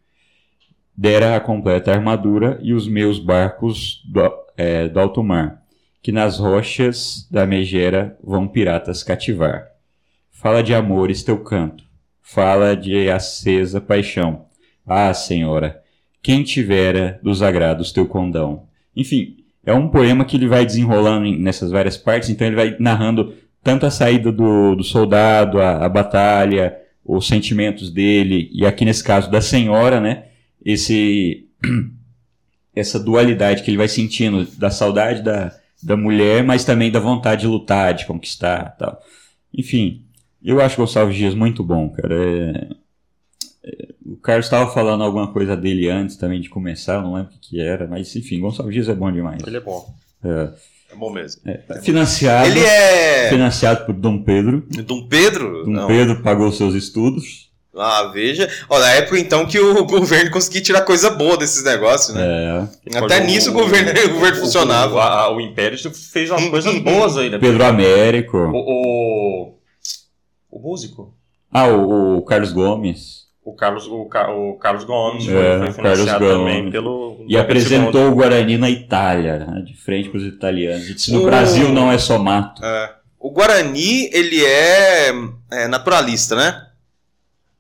Dera 0.95 1.35
a 1.35 1.39
completa 1.39 1.91
armadura 1.91 2.59
e 2.61 2.73
os 2.73 2.87
meus 2.87 3.19
barcos 3.19 4.01
do, 4.05 4.21
é, 4.55 4.87
do 4.87 4.99
alto 4.99 5.23
mar, 5.23 5.61
que 6.01 6.11
nas 6.11 6.39
rochas 6.39 7.27
da 7.29 7.45
megera 7.45 8.17
vão 8.23 8.47
piratas 8.47 9.03
cativar. 9.03 9.74
Fala 10.37 10.61
de 10.61 10.73
amores 10.73 11.23
teu 11.23 11.37
canto, 11.39 11.85
fala 12.21 12.75
de 12.75 13.09
acesa 13.09 13.79
paixão. 13.79 14.45
Ah, 14.85 15.13
senhora, 15.13 15.81
quem 16.21 16.43
tivera 16.43 17.19
dos 17.23 17.41
agrados 17.41 17.93
teu 17.93 18.05
condão. 18.05 18.67
Enfim, 18.93 19.37
é 19.65 19.73
um 19.73 19.87
poema 19.87 20.25
que 20.25 20.35
ele 20.35 20.47
vai 20.47 20.65
desenrolando 20.65 21.31
nessas 21.39 21.71
várias 21.71 21.95
partes, 21.95 22.29
então 22.29 22.45
ele 22.45 22.55
vai 22.55 22.75
narrando 22.79 23.33
tanto 23.63 23.85
a 23.85 23.89
saída 23.89 24.29
do, 24.29 24.75
do 24.75 24.83
soldado, 24.83 25.59
a, 25.59 25.85
a 25.85 25.89
batalha, 25.89 26.77
os 27.03 27.27
sentimentos 27.27 27.89
dele, 27.89 28.51
e 28.53 28.65
aqui 28.65 28.83
nesse 28.83 29.03
caso 29.03 29.31
da 29.31 29.41
senhora, 29.41 30.01
né? 30.01 30.25
Esse, 30.63 31.47
essa 32.75 32.99
dualidade 32.99 33.63
que 33.63 33.71
ele 33.71 33.77
vai 33.77 33.87
sentindo 33.87 34.45
da 34.57 34.69
saudade 34.69 35.23
da, 35.23 35.55
da 35.81 35.95
mulher, 35.95 36.43
mas 36.43 36.65
também 36.65 36.91
da 36.91 36.99
vontade 36.99 37.41
de 37.41 37.47
lutar, 37.47 37.93
de 37.93 38.05
conquistar 38.05 38.75
tal. 38.77 39.01
Enfim, 39.57 40.04
eu 40.45 40.61
acho 40.61 40.77
Gonçalves 40.77 41.15
Dias 41.15 41.33
muito 41.33 41.63
bom, 41.63 41.89
cara. 41.89 42.15
É- 42.15 42.67
é- 43.63 43.87
o 44.05 44.15
Carlos 44.17 44.45
estava 44.45 44.71
falando 44.71 45.03
alguma 45.03 45.31
coisa 45.31 45.55
dele 45.57 45.89
antes 45.89 46.15
também 46.17 46.39
de 46.41 46.49
começar, 46.49 46.95
eu 46.95 47.01
não 47.01 47.15
lembro 47.15 47.31
o 47.31 47.39
que, 47.39 47.49
que 47.49 47.61
era, 47.61 47.87
mas 47.87 48.15
enfim, 48.15 48.39
Gonçalves 48.39 48.73
Dias 48.73 48.89
é 48.89 48.93
bom 48.93 49.11
demais. 49.11 49.41
Ele 49.45 49.57
é 49.57 49.61
bom. 49.61 49.85
É, 50.23 50.49
É 50.91 50.95
bom 50.95 51.11
mesmo. 51.11 51.41
é, 51.45 51.81
financiado, 51.81 52.47
Ele 52.49 52.59
é. 52.63 53.29
financiado 53.29 53.85
por 53.85 53.93
Dom 53.93 54.21
Pedro. 54.23 54.65
Dom 54.85 55.07
Pedro? 55.07 55.63
Dom 55.65 55.71
Não. 55.71 55.87
Pedro 55.87 56.21
pagou 56.21 56.51
seus 56.51 56.73
estudos. 56.75 57.45
Ah, 57.77 58.09
veja. 58.13 58.49
Ó, 58.69 58.79
na 58.79 58.89
época 58.91 59.19
então 59.19 59.45
que 59.45 59.59
o 59.59 59.83
governo 59.85 60.31
conseguia 60.31 60.61
tirar 60.61 60.81
coisa 60.83 61.09
boa 61.09 61.35
desses 61.35 61.61
negócios, 61.61 62.15
né? 62.15 62.69
É, 62.89 62.97
Até 62.97 63.19
nisso 63.25 63.49
o 63.49 63.53
governo, 63.53 63.91
o 63.91 64.09
governo 64.13 64.37
funcionava. 64.37 64.95
O, 64.95 64.99
a- 64.99 65.35
o 65.35 65.41
Império 65.41 65.77
fez 65.93 66.29
umas 66.31 66.45
coisas 66.47 66.79
boas 66.79 67.17
aí, 67.17 67.29
né? 67.29 67.37
Pedro 67.37 67.65
Américo. 67.65 68.37
O, 68.37 69.54
o, 70.57 70.59
músico. 70.59 71.13
Ah, 71.51 71.67
o, 71.67 72.17
o 72.17 72.21
Carlos 72.23 72.51
Gomes. 72.51 73.25
O 73.43 73.53
Carlos, 73.53 73.85
o, 73.87 74.05
Ca- 74.05 74.31
o 74.31 74.53
Carlos 74.57 74.83
Gomes 74.85 75.27
É, 75.27 75.31
foi, 75.59 75.67
foi 75.67 75.73
financiado 75.73 76.25
também 76.27 76.71
pelo. 76.71 77.23
E 77.27 77.37
apresentou 77.37 78.09
o 78.09 78.15
Guarani 78.15 78.57
na 78.57 78.69
Itália, 78.69 79.37
né, 79.45 79.61
de 79.61 79.75
frente 79.75 80.09
para 80.09 80.17
os 80.17 80.23
italianos. 80.25 80.87
Disse, 80.87 81.13
no 81.13 81.21
O- 81.21 81.25
Brasil 81.25 81.69
não 81.69 81.91
é 81.91 81.97
só 81.97 82.17
mato. 82.17 82.63
É. 82.65 82.95
O 83.19 83.31
Guarani, 83.31 84.09
ele 84.11 84.43
é, 84.43 85.11
é 85.51 85.67
naturalista, 85.67 86.35
né? 86.35 86.65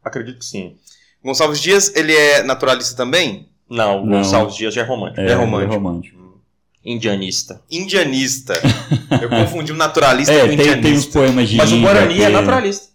Acredito 0.03 0.39
que 0.39 0.45
sim. 0.45 0.75
Gonçalves 1.23 1.59
Dias, 1.59 1.95
ele 1.95 2.15
é 2.15 2.43
naturalista 2.43 2.95
também? 2.95 3.49
Não, 3.69 4.03
o. 4.03 4.07
Gonçalves 4.07 4.55
Dias 4.55 4.73
já 4.73 4.81
é 4.81 4.85
romântico. 4.85 5.21
É 5.21 5.33
romântico. 5.33 5.73
romântico. 5.73 6.24
Indianista. 6.85 7.61
Indianista. 7.71 8.53
Eu 9.21 9.29
confundi 9.29 9.71
o 9.71 9.75
naturalista 9.75 10.31
É, 10.33 10.39
com 10.41 10.45
o 10.45 10.47
tem, 10.49 10.57
tem 10.57 10.67
uns 10.69 10.75
indianista. 10.77 11.19
poemas 11.19 11.49
de 11.49 11.55
Mas 11.57 11.71
o 11.71 11.81
Guarani 11.81 12.13
que- 12.15 12.23
é 12.23 12.29
naturalista. 12.29 12.87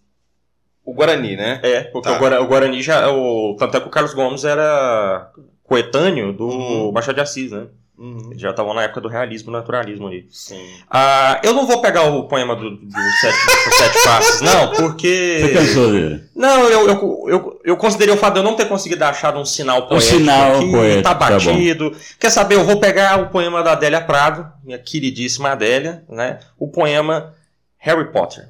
O 0.85 0.95
Guarani, 0.95 1.37
né? 1.37 1.61
É, 1.63 1.81
porque 1.85 2.09
Tá. 2.09 2.41
o 2.41 2.47
Guarani 2.47 2.83
já. 2.83 3.11
O, 3.11 3.57
tanto 3.59 3.77
é 3.77 3.81
que 3.81 3.87
o 3.87 3.91
Carlos 3.91 4.15
Gomes 4.15 4.45
era 4.45 5.31
coetâneo 5.65 6.33
do 6.33 6.47
Uhum. 6.49 6.93
Machado 6.93 7.15
de 7.17 7.21
Assis, 7.21 7.51
né? 7.51 7.67
Uhum. 8.01 8.31
Já 8.35 8.49
estavam 8.49 8.73
na 8.73 8.85
época 8.85 9.03
do 9.03 9.09
realismo, 9.09 9.53
naturalismo 9.53 10.07
ali. 10.07 10.27
Sim. 10.31 10.59
Ah, 10.91 11.39
eu 11.45 11.53
não 11.53 11.67
vou 11.67 11.83
pegar 11.83 12.05
o 12.05 12.27
poema 12.27 12.57
do, 12.57 12.71
do 12.71 13.03
sete, 13.21 13.37
dos 13.47 13.75
sete 13.77 14.05
passos, 14.05 14.41
não, 14.43 14.69
Você 14.69 14.83
porque. 14.83 15.51
cansou 15.53 15.93
dele? 15.93 16.25
Não, 16.35 16.65
eu, 16.65 16.89
eu, 16.89 17.25
eu, 17.29 17.61
eu 17.63 17.77
considerei 17.77 18.15
o 18.15 18.17
fato 18.17 18.33
de 18.35 18.41
eu 18.41 18.43
não 18.43 18.57
ter 18.57 18.67
conseguido 18.67 19.05
achar 19.05 19.37
um 19.37 19.45
sinal 19.45 19.87
poético 19.87 20.17
sinal 20.17 20.57
aqui, 20.57 20.71
poético, 20.71 21.03
tá 21.03 21.15
tá 21.15 21.31
batido. 21.31 21.95
Quer 22.19 22.31
saber, 22.31 22.55
eu 22.55 22.65
vou 22.65 22.81
pegar 22.81 23.21
o 23.21 23.29
poema 23.29 23.63
da 23.63 23.73
Adélia 23.73 24.01
Prado, 24.01 24.51
minha 24.65 24.79
queridíssima 24.79 25.51
Adélia, 25.51 26.03
né? 26.09 26.41
O 26.59 26.69
poema 26.69 27.35
Harry 27.77 28.11
Potter. 28.11 28.49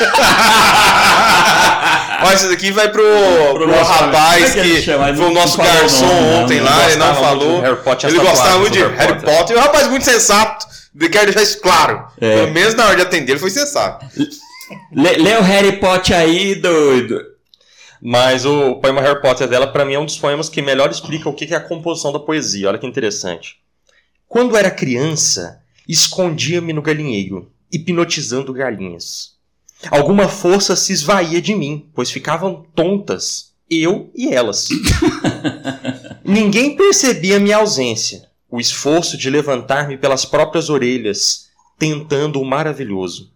Olha, 2.22 2.34
isso 2.34 2.48
daqui 2.50 2.70
vai 2.70 2.90
pro, 2.90 3.02
pro, 3.54 3.66
nosso- 3.66 3.90
rapaz 3.90 4.56
é 4.56 4.62
que 4.62 4.82
que 4.82 4.92
foi 4.92 5.26
o 5.26 5.30
nosso 5.32 5.56
garçom 5.56 6.06
não, 6.06 6.42
ontem 6.42 6.60
não 6.60 6.66
lá, 6.66 6.86
ele 6.90 6.96
não 6.96 7.06
Gostava 7.08 7.34
muito 7.36 7.46
falou. 7.46 7.60
Harry 7.62 7.76
Potter, 7.82 8.10
Ele 8.10 8.18
gostava 8.18 8.58
muito 8.58 8.72
de 8.72 8.82
Harry 8.84 9.20
Potter. 9.22 9.56
E 9.56 9.58
um 9.58 9.62
rapaz 9.62 9.88
muito 9.88 10.04
sensato. 10.04 10.66
Eu 11.00 11.08
quero 11.10 11.26
deixar 11.26 11.42
isso 11.42 11.60
claro. 11.60 12.06
É. 12.20 12.34
Pelo 12.40 12.52
menos 12.52 12.74
na 12.74 12.86
hora 12.86 12.96
de 12.96 13.02
atender, 13.02 13.32
ele 13.32 13.38
foi 13.40 13.50
sensato. 13.50 14.04
Lê, 14.94 15.12
lê 15.16 15.36
o 15.36 15.42
Harry 15.42 15.72
Potter 15.78 16.16
aí, 16.16 16.54
doido. 16.56 17.20
Mas 18.02 18.44
o 18.44 18.76
poema 18.76 19.00
Harry 19.00 19.20
Potter 19.20 19.48
dela, 19.48 19.66
pra 19.66 19.84
mim, 19.84 19.94
é 19.94 19.98
um 19.98 20.06
dos 20.06 20.18
poemas 20.18 20.48
que 20.48 20.60
melhor 20.62 20.90
explica 20.90 21.28
o 21.28 21.34
que 21.34 21.52
é 21.52 21.56
a 21.56 21.60
composição 21.60 22.12
da 22.12 22.18
poesia. 22.18 22.68
Olha 22.68 22.78
que 22.78 22.86
interessante. 22.86 23.56
Quando 24.28 24.56
era 24.56 24.70
criança, 24.70 25.60
escondia-me 25.88 26.72
no 26.72 26.82
galinheiro, 26.82 27.50
hipnotizando 27.72 28.52
galinhas. 28.52 29.30
Alguma 29.88 30.28
força 30.28 30.76
se 30.76 30.92
esvaía 30.92 31.40
de 31.40 31.54
mim, 31.54 31.88
pois 31.94 32.10
ficavam 32.10 32.66
tontas, 32.74 33.52
eu 33.70 34.10
e 34.14 34.28
elas. 34.28 34.68
Ninguém 36.24 36.76
percebia 36.76 37.40
minha 37.40 37.56
ausência, 37.56 38.28
o 38.50 38.60
esforço 38.60 39.16
de 39.16 39.30
levantar-me 39.30 39.96
pelas 39.96 40.24
próprias 40.24 40.68
orelhas, 40.68 41.48
tentando 41.78 42.40
o 42.40 42.44
maravilhoso. 42.44 43.32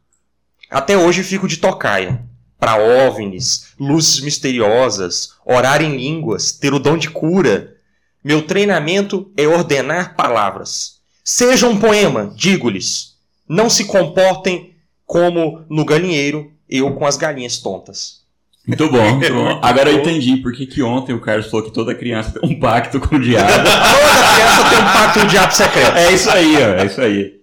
Até 0.70 0.96
hoje 0.98 1.22
fico 1.22 1.48
de 1.48 1.56
tocaia, 1.56 2.22
para 2.58 2.76
OVNIs, 2.76 3.74
luzes 3.78 4.20
misteriosas, 4.20 5.34
orar 5.44 5.82
em 5.82 5.96
línguas, 5.96 6.52
ter 6.52 6.72
o 6.72 6.78
dom 6.78 6.96
de 6.96 7.10
cura. 7.10 7.76
Meu 8.22 8.42
treinamento 8.42 9.30
é 9.36 9.46
ordenar 9.46 10.16
palavras. 10.16 11.00
Seja 11.22 11.68
um 11.68 11.78
poema, 11.78 12.32
digo-lhes. 12.36 13.14
Não 13.48 13.68
se 13.68 13.84
comportem 13.84 14.73
como 15.06 15.64
no 15.68 15.84
galinheiro, 15.84 16.50
eu 16.68 16.94
com 16.94 17.06
as 17.06 17.16
galinhas 17.16 17.58
tontas. 17.58 18.22
Muito 18.66 18.88
bom, 18.90 19.14
muito 19.16 19.32
bom. 19.34 19.58
Agora 19.62 19.90
eu 19.90 19.98
entendi 20.00 20.38
por 20.38 20.52
que 20.54 20.82
ontem 20.82 21.12
o 21.12 21.20
Carlos 21.20 21.50
falou 21.50 21.66
que 21.66 21.72
toda 21.72 21.94
criança 21.94 22.38
tem 22.40 22.48
um 22.50 22.58
pacto 22.58 22.98
com 22.98 23.16
o 23.16 23.20
diabo. 23.20 23.46
Toda 23.52 24.34
criança 24.34 24.70
tem 24.70 24.78
um 24.78 24.92
pacto 24.92 25.18
do 25.20 25.26
diabo 25.26 25.52
secreto. 25.54 25.96
É 25.98 26.12
isso 26.12 26.30
aí, 26.30 26.56
ó. 26.56 26.68
É 26.80 26.86
isso 26.86 27.00
aí. 27.00 27.40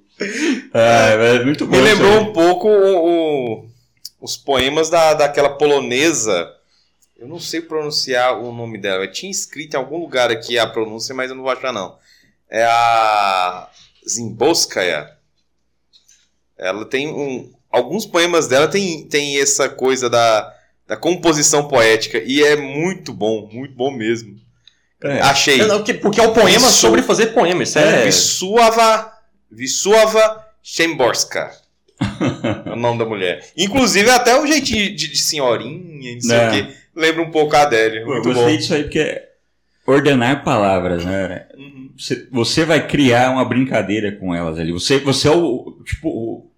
Ah, 0.74 1.10
é 1.40 1.46
muito 1.46 1.66
bom. 1.68 1.76
Me 1.76 1.82
lembrou 1.82 2.20
um 2.22 2.34
pouco 2.34 2.68
o- 2.68 3.06
o- 3.60 3.66
os 4.22 4.36
poemas 4.38 4.90
da, 4.90 5.14
daquela 5.14 5.50
polonesa. 5.50 6.50
Eu 7.20 7.28
não 7.28 7.40
sei 7.40 7.62
pronunciar 7.62 8.40
o 8.40 8.52
nome 8.52 8.80
dela. 8.80 9.04
Eu 9.04 9.12
tinha 9.12 9.30
escrito 9.32 9.76
em 9.76 9.78
algum 9.78 10.00
lugar 10.00 10.32
aqui 10.32 10.58
a 10.58 10.66
pronúncia, 10.66 11.14
mas 11.14 11.30
eu 11.30 11.36
não 11.36 11.44
vou 11.44 11.52
achar, 11.52 11.72
não. 11.72 11.96
É 12.50 12.64
a 12.64 13.68
Zimborskaya. 14.10 15.12
Ela 16.62 16.86
tem 16.86 17.08
um. 17.08 17.52
Alguns 17.72 18.06
poemas 18.06 18.48
dela 18.48 18.68
tem, 18.68 19.04
tem 19.08 19.40
essa 19.42 19.68
coisa 19.68 20.10
da, 20.10 20.54
da 20.88 20.96
composição 20.96 21.68
poética. 21.68 22.22
E 22.26 22.44
é 22.44 22.56
muito 22.56 23.12
bom, 23.14 23.50
muito 23.52 23.74
bom 23.74 23.90
mesmo. 23.92 24.36
É. 25.04 25.20
Achei. 25.22 25.58
Não, 25.58 25.78
porque- 25.78 25.94
Porque 25.96 26.20
é 26.22 26.28
o 26.28 26.34
poema 26.34 26.68
Isso. 26.68 26.78
sobre 26.78 27.02
fazer 27.02 27.28
poema. 27.28 27.64
Isso 27.64 27.80
é. 27.80 28.06
Wisława, 28.06 29.12
Wisława 29.52 30.46
Szymborska. 30.64 31.52
é 32.68 32.72
o 32.72 32.76
nome 32.76 33.00
da 33.00 33.06
mulher. 33.06 33.44
Inclusive, 33.58 34.10
até 34.10 34.40
o 34.40 34.46
jeitinho 34.46 34.96
de, 34.96 35.08
de 35.10 35.18
senhorinha, 35.18 36.14
não 36.16 36.22
sei 36.22 36.38
É. 36.38 36.48
o 36.48 36.52
quê. 36.52 36.68
Lembra 36.96 37.22
um 37.24 37.32
pouco 37.32 37.56
a 37.56 37.62
Adélia. 37.62 38.02
Pô, 38.04 38.10
eu 38.12 38.14
Muito 38.16 38.26
gostei 38.34 38.52
bom. 38.54 38.58
disso 38.58 38.74
aí 38.74 38.84
porque 38.84 39.00
é 39.00 39.30
ordenar 39.88 40.44
palavras, 40.44 41.06
né? 41.06 41.48
Uhum. 41.58 41.90
Você, 41.98 42.28
você 42.32 42.66
vai 42.66 42.86
criar 42.88 43.32
uma 43.32 43.46
brincadeira 43.46 44.12
com 44.12 44.34
elas 44.36 44.60
ali. 44.60 44.72
Você, 44.72 44.98
você 45.00 45.28
é 45.28 45.32
o, 45.32 45.78
tipo, 45.86 46.10
o, 46.10 46.51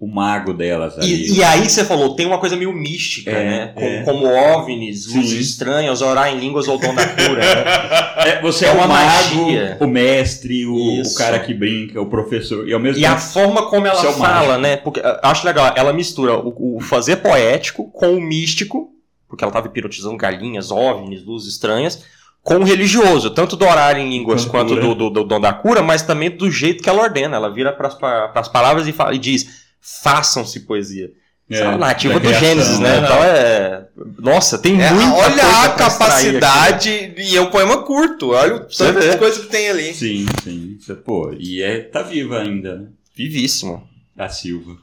o 0.00 0.06
mago 0.06 0.52
delas 0.52 0.96
ali. 0.96 1.12
E, 1.32 1.38
e 1.38 1.42
aí 1.44 1.68
você 1.68 1.84
falou, 1.84 2.14
tem 2.14 2.24
uma 2.24 2.38
coisa 2.38 2.54
meio 2.54 2.72
mística, 2.72 3.30
É, 3.32 3.44
né? 3.44 3.72
Com- 3.74 3.80
é. 3.84 4.02
Como 4.04 4.26
OVNIs, 4.26 5.06
luzes 5.12 5.30
Sim. 5.32 5.40
estranhas, 5.40 6.00
orar 6.00 6.28
em 6.32 6.38
línguas 6.38 6.68
ou 6.68 6.78
dom 6.78 6.94
da 6.94 7.04
cura. 7.06 7.40
né? 7.40 8.08
É, 8.28 8.40
você 8.42 8.66
É 8.66 8.68
é, 8.68 8.72
uma 8.72 8.84
o 8.84 8.88
mago, 8.88 9.06
magia. 9.06 9.76
o 9.80 9.86
mestre, 9.86 10.66
o, 10.66 11.02
o 11.02 11.14
cara 11.14 11.38
que 11.38 11.54
brinca, 11.54 12.00
o 12.00 12.06
professor. 12.06 12.68
E 12.68 12.72
ao 12.72 12.80
mesmo 12.80 13.00
E 13.00 13.06
a 13.06 13.10
tempo. 13.14 13.22
forma 13.22 13.68
como 13.70 13.86
ela 13.86 14.00
Seu 14.00 14.12
fala, 14.12 14.58
né? 14.58 14.76
Porque 14.76 15.00
eu 15.00 15.04
acho 15.22 15.46
legal, 15.46 15.72
ela 15.76 15.92
mistura 15.92 16.36
o, 16.38 16.76
o 16.76 16.80
fazer 16.80 17.16
poético 17.16 17.90
com 17.92 18.14
o 18.14 18.20
místico, 18.20 18.90
porque 19.28 19.42
ela 19.44 19.50
estava 19.50 19.66
hipnotizando 19.68 20.16
galinhas, 20.16 20.70
OVNIs, 20.70 21.24
luzes 21.24 21.52
estranhas, 21.54 22.04
com 22.42 22.56
o 22.56 22.64
religioso, 22.64 23.30
tanto 23.30 23.56
do 23.56 23.64
orar 23.64 23.96
em 23.98 24.08
línguas 24.10 24.44
quanto 24.44 24.74
do, 24.76 24.94
do, 24.94 25.10
do 25.10 25.24
dom 25.24 25.40
da 25.40 25.52
cura, 25.52 25.80
mas 25.82 26.02
também 26.02 26.30
do 26.30 26.50
jeito 26.50 26.82
que 26.82 26.88
ela 26.88 27.02
ordena. 27.02 27.36
Ela 27.36 27.50
vira 27.52 27.72
para 27.72 27.88
as 28.34 28.48
palavras 28.48 28.86
e, 28.88 28.92
fala- 28.92 29.14
e 29.14 29.18
diz: 29.18 29.67
façam-se 29.80 30.60
poesia. 30.60 31.10
Isso 31.50 31.62
é 31.62 31.66
a 31.66 32.18
do 32.20 32.34
Gênesis, 32.34 32.78
né? 32.78 33.00
né? 33.00 33.06
Então 33.06 33.24
é. 33.24 33.86
Nossa, 34.18 34.58
tem 34.58 34.80
É, 34.82 34.90
muita 34.92 35.14
olha 35.14 35.30
coisa 35.30 35.42
a 35.46 35.88
extrair 35.88 36.28
aqui. 36.28 36.40
capacidade. 36.40 37.14
E 37.16 37.36
é 37.36 37.40
um 37.40 37.50
poema 37.50 37.82
curto. 37.84 38.32
Olha 38.32 38.56
o 38.56 38.60
tanto 38.66 39.00
de 39.00 39.16
coisa 39.16 39.40
que 39.40 39.46
tem 39.46 39.70
ali. 39.70 39.94
Sim, 39.94 40.26
sim. 40.44 40.78
Pô, 41.04 41.32
e 41.38 41.62
é, 41.62 41.80
tá 41.80 42.02
viva 42.02 42.40
ainda, 42.40 42.76
né? 42.76 42.88
Vivíssimo. 43.16 43.88
Da 44.14 44.28
Silva. 44.28 44.76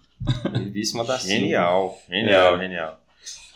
Vivíssima 0.54 1.04
da 1.04 1.20
Silva. 1.20 1.36
Genial, 1.36 2.00
genial, 2.10 2.58
genial. 2.58 3.00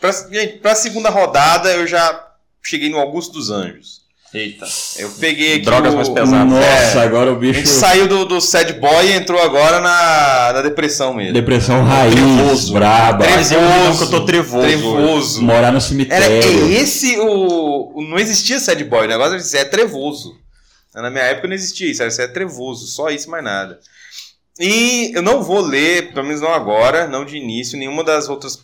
Pra, 0.00 0.12
gente, 0.12 0.58
pra 0.58 0.74
segunda 0.76 1.10
rodada, 1.10 1.68
eu 1.72 1.86
já 1.88 2.28
cheguei 2.62 2.90
no 2.90 2.98
Augusto 2.98 3.32
dos 3.32 3.50
Anjos. 3.50 4.02
Eita. 4.32 4.64
Eu 4.96 5.10
peguei 5.18 5.54
aqui. 5.54 5.64
Drogas 5.64 5.92
o- 5.92 5.96
mais 5.96 6.08
pesadas. 6.08 6.52
Nossa, 6.52 7.02
agora 7.02 7.32
o 7.32 7.36
A 7.36 7.38
bicho. 7.38 7.54
gente 7.58 7.68
saiu 7.68 8.06
do, 8.06 8.24
do 8.24 8.40
sad 8.40 8.72
boy 8.74 9.06
e 9.08 9.12
entrou 9.12 9.40
agora 9.42 9.80
na, 9.80 10.52
na 10.52 10.62
depressão 10.62 11.12
mesmo. 11.14 11.32
Depressão 11.32 11.82
raiz, 11.82 12.14
Trevoso. 12.14 12.72
braba. 12.72 13.26
Mas 13.28 13.50
eu 13.50 13.60
não 13.60 13.96
que 13.96 14.04
eu 14.04 14.10
tô 14.10 14.24
trevoso. 14.24 14.62
Trevoso. 14.66 15.42
Morar 15.42 15.62
no 15.72 15.78
Era 15.78 15.80
cemitério. 15.80 16.26
é 16.26 16.72
esse 16.80 17.18
o, 17.18 17.92
o- 17.98 18.02
Não 18.08 18.18
existia 18.20 18.60
sad 18.60 18.82
boy, 18.84 19.06
o 19.06 19.08
negócio 19.08 19.56
é 19.58 19.64
trevoso. 19.64 20.36
Na 20.94 21.10
minha 21.10 21.24
época 21.24 21.48
não 21.48 21.54
existia 21.54 21.90
isso, 21.90 22.00
era 22.02 22.08
isso 22.10 22.20
é 22.22 22.28
trevoso, 22.28 22.86
só 22.86 23.10
isso 23.10 23.28
mais 23.30 23.42
nada. 23.44 23.80
E 24.60 25.10
eu 25.14 25.22
não 25.22 25.42
vou 25.42 25.60
ler, 25.60 26.12
pelo 26.12 26.26
menos 26.26 26.40
não 26.40 26.52
agora, 26.52 27.06
não 27.08 27.24
de 27.24 27.36
início, 27.36 27.78
nenhuma 27.78 28.04
das 28.04 28.28
outras 28.28 28.58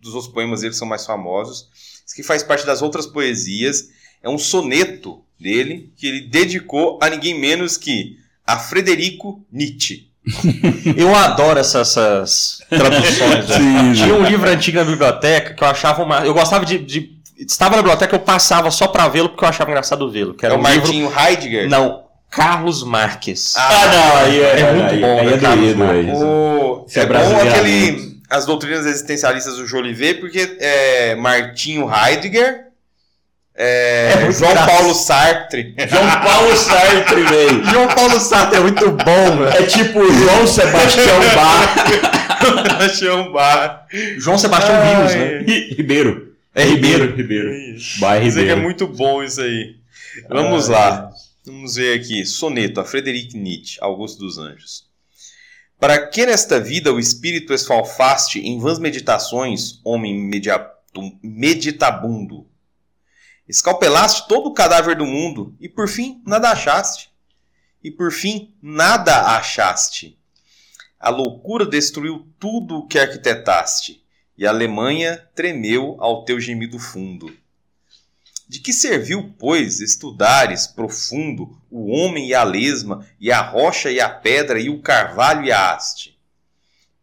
dos 0.00 0.14
outros 0.14 0.32
poemas 0.32 0.60
dele 0.60 0.72
que 0.72 0.78
são 0.78 0.86
mais 0.88 1.04
famosos. 1.04 1.66
Isso 2.06 2.14
que 2.16 2.22
faz 2.22 2.42
parte 2.42 2.64
das 2.66 2.80
outras 2.82 3.06
poesias. 3.06 3.96
É 4.22 4.28
um 4.28 4.38
soneto 4.38 5.20
dele 5.40 5.92
que 5.96 6.06
ele 6.06 6.20
dedicou 6.22 6.98
a 7.02 7.08
ninguém 7.08 7.38
menos 7.38 7.76
que 7.76 8.16
a 8.46 8.58
Frederico 8.58 9.44
Nietzsche. 9.52 10.08
Eu 10.96 11.14
adoro 11.14 11.58
essas, 11.58 11.88
essas 11.96 12.58
traduções. 12.68 13.46
Sim, 13.54 13.92
Tinha 13.94 14.14
um 14.14 14.24
livro 14.24 14.48
antigo 14.50 14.76
na 14.78 14.84
biblioteca 14.84 15.54
que 15.54 15.62
eu 15.62 15.68
achava 15.68 16.02
uma. 16.02 16.24
Eu 16.26 16.34
gostava 16.34 16.64
de. 16.66 16.78
de- 16.78 17.18
Estava 17.38 17.76
na 17.76 17.82
biblioteca, 17.82 18.16
eu 18.16 18.20
passava 18.20 18.68
só 18.70 18.88
pra 18.88 19.06
vê-lo 19.06 19.28
porque 19.28 19.44
eu 19.44 19.48
achava 19.48 19.70
engraçado 19.70 20.10
vê-lo. 20.10 20.34
Que 20.34 20.44
É 20.44 20.48
era 20.48 20.58
o 20.58 20.60
um 20.60 20.66
livro. 20.66 20.80
Martinho 20.82 21.12
Heidegger. 21.16 21.68
Não, 21.70 22.02
Carlos 22.28 22.82
Marques. 22.82 23.54
Ah, 23.56 23.86
não, 23.86 24.16
aí 24.16 24.40
é, 24.40 24.60
É 24.60 24.72
muito 24.72 24.90
aí, 24.94 25.00
bom, 25.00 25.20
aí 25.20 25.26
né, 25.26 25.34
é 25.34 25.38
Carlos 25.38 25.64
doído, 25.64 25.78
Marques? 25.78 26.08
é. 26.08 26.24
O... 26.24 26.86
É 26.92 27.00
É, 27.00 27.06
bom 27.06 27.40
aquele. 27.48 28.18
As 28.28 28.44
doutrinas 28.44 28.84
existencialistas 28.86 29.56
do 29.56 29.66
Jolivet, 29.68 30.14
porque 30.20 30.56
é 30.58 31.14
Martinho 31.14 31.88
Heidegger, 31.90 32.64
é, 33.58 34.12
É 34.28 34.32
João 34.32 34.50
engraçado. 34.52 34.70
Paulo 34.70 34.94
Sartre. 34.94 35.74
João 35.88 36.20
Paulo 36.22 36.56
Sartre, 36.56 37.22
velho. 37.22 37.64
João 37.70 37.88
Paulo 37.88 38.20
Sartre 38.20 38.56
é 38.58 38.60
muito 38.60 38.90
bom, 38.92 39.36
velho. 39.38 39.48
É 39.48 39.66
tipo 39.66 40.12
João 40.12 40.46
Sebastião 40.46 41.18
Bach. 41.34 42.88
João 42.98 43.32
Bar. 43.32 43.86
João 44.18 44.38
Sebastião 44.38 44.76
Ai, 44.80 44.96
Rios, 45.02 45.14
né? 45.14 45.38
Ribeiro. 45.76 46.34
É 46.54 46.64
Ribeiro. 46.64 47.16
Ribeiro. 47.16 47.50
Vai, 47.98 48.26
Isso 48.26 48.38
aqui 48.38 48.46
é 48.48 48.54
Ribeiro. 48.54 48.62
muito 48.62 48.86
bom 48.86 49.22
isso 49.22 49.40
aí. 49.40 49.76
Vamos 50.28 50.68
Ah, 50.70 50.72
lá. 50.72 51.10
Vamos 51.46 51.76
ver 51.76 51.98
aqui. 51.98 52.24
Soneto 52.26 52.80
a 52.80 52.84
Frederic 52.84 53.36
Nietzsche, 53.36 53.78
Augusto 53.80 54.18
dos 54.18 54.38
Anjos. 54.38 54.86
Para 55.80 56.06
que 56.08 56.26
nesta 56.26 56.58
vida 56.60 56.92
o 56.92 56.98
espírito 56.98 57.54
esfalfaste 57.54 58.40
em 58.40 58.58
vãs 58.58 58.78
meditações, 58.80 59.78
homem 59.84 60.12
media- 60.18 60.66
meditabundo? 61.22 62.46
Escalpelaste 63.48 64.28
todo 64.28 64.48
o 64.48 64.54
cadáver 64.54 64.96
do 64.96 65.06
mundo 65.06 65.56
e 65.58 65.68
por 65.68 65.88
fim 65.88 66.22
nada 66.26 66.50
achaste. 66.50 67.10
E 67.82 67.90
por 67.90 68.12
fim 68.12 68.54
nada 68.60 69.36
achaste. 69.36 70.18
A 71.00 71.08
loucura 71.10 71.64
destruiu 71.64 72.28
tudo 72.38 72.78
o 72.78 72.86
que 72.86 72.98
arquitetaste 72.98 74.04
e 74.38 74.46
a 74.46 74.50
Alemanha 74.50 75.28
tremeu 75.34 75.96
ao 75.98 76.24
teu 76.24 76.38
gemido 76.38 76.78
fundo. 76.78 77.36
De 78.48 78.60
que 78.60 78.72
serviu, 78.72 79.34
pois, 79.38 79.80
estudares 79.80 80.66
profundo 80.66 81.60
o 81.70 81.90
homem 81.90 82.28
e 82.28 82.34
a 82.34 82.44
lesma, 82.44 83.06
e 83.20 83.30
a 83.32 83.42
rocha 83.42 83.90
e 83.90 84.00
a 84.00 84.08
pedra, 84.08 84.58
e 84.60 84.70
o 84.70 84.80
carvalho 84.80 85.44
e 85.44 85.52
a 85.52 85.74
haste? 85.74 86.18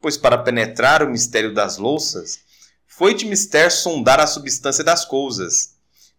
Pois 0.02 0.18
para 0.18 0.38
penetrar 0.38 1.04
o 1.04 1.10
mistério 1.10 1.54
das 1.54 1.78
louças, 1.78 2.40
foi-te 2.88 3.28
mister 3.28 3.70
sondar 3.70 4.20
a 4.20 4.26
substância 4.26 4.84
das 4.84 5.04
coisas. 5.06 5.75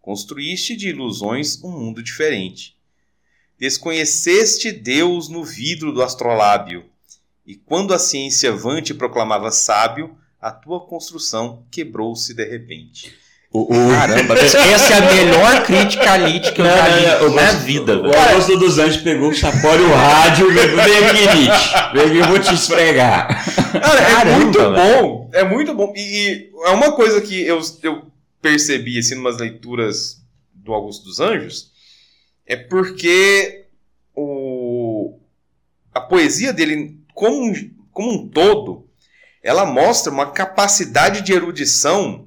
Construíste 0.06 0.76
de 0.76 0.90
ilusões 0.90 1.60
um 1.64 1.72
mundo 1.72 2.00
diferente. 2.00 2.76
Desconheceste 3.58 4.70
Deus 4.70 5.28
no 5.28 5.42
vidro 5.42 5.90
do 5.90 6.00
astrolábio, 6.00 6.84
e 7.44 7.56
quando 7.56 7.92
a 7.92 7.98
ciência 7.98 8.52
vante 8.52 8.94
proclamava 8.94 9.50
sábio, 9.50 10.16
a 10.40 10.52
tua 10.52 10.78
construção 10.78 11.64
quebrou-se 11.72 12.32
de 12.32 12.44
repente. 12.44 13.12
O, 13.52 13.62
o... 13.62 13.90
Caramba, 13.90 14.38
essa 14.38 14.94
é 14.94 14.96
a 14.96 15.12
melhor 15.12 15.64
crítica 15.64 16.12
à 16.12 16.18
Nietzsche 16.18 16.52
que 16.52 16.60
eu 16.60 16.66
já 16.66 16.86
li 16.86 17.34
na 17.34 17.52
vida. 17.54 18.00
O 18.00 18.16
Augusto 18.16 18.58
dos 18.58 18.78
Anjos 18.78 19.02
pegou 19.02 19.30
o 19.30 19.34
chapéu 19.34 19.74
e 19.74 19.84
o 19.86 19.92
rádio 19.92 20.52
e 20.52 20.54
vem 20.54 20.98
aqui, 20.98 21.36
Nietzsche. 21.36 21.74
Vem 21.94 22.16
eu 22.18 22.28
vou 22.28 22.38
te 22.38 22.54
esfregar. 22.54 23.44
Cara, 23.72 24.00
é 24.00 24.14
Caramba, 24.14 24.30
é 24.30 24.36
muito 24.36 24.58
velho. 24.60 24.72
bom. 24.72 25.30
É 25.32 25.44
muito 25.44 25.74
bom. 25.74 25.92
E, 25.96 26.00
e, 26.00 26.50
é 26.64 26.70
uma 26.70 26.92
coisa 26.92 27.20
que 27.20 27.44
eu, 27.44 27.60
eu 27.82 28.02
percebi, 28.40 28.98
assim, 28.98 29.14
umas 29.14 29.38
leituras 29.38 30.22
do 30.52 30.72
Augusto 30.72 31.04
dos 31.04 31.20
Anjos, 31.20 31.72
é 32.46 32.56
porque 32.56 33.66
o, 34.14 35.18
a 35.94 36.00
poesia 36.00 36.52
dele, 36.52 36.98
como, 37.14 37.52
como 37.92 38.12
um 38.12 38.28
todo, 38.28 38.88
ela 39.42 39.64
mostra 39.64 40.12
uma 40.12 40.30
capacidade 40.30 41.22
de 41.22 41.32
erudição 41.32 42.26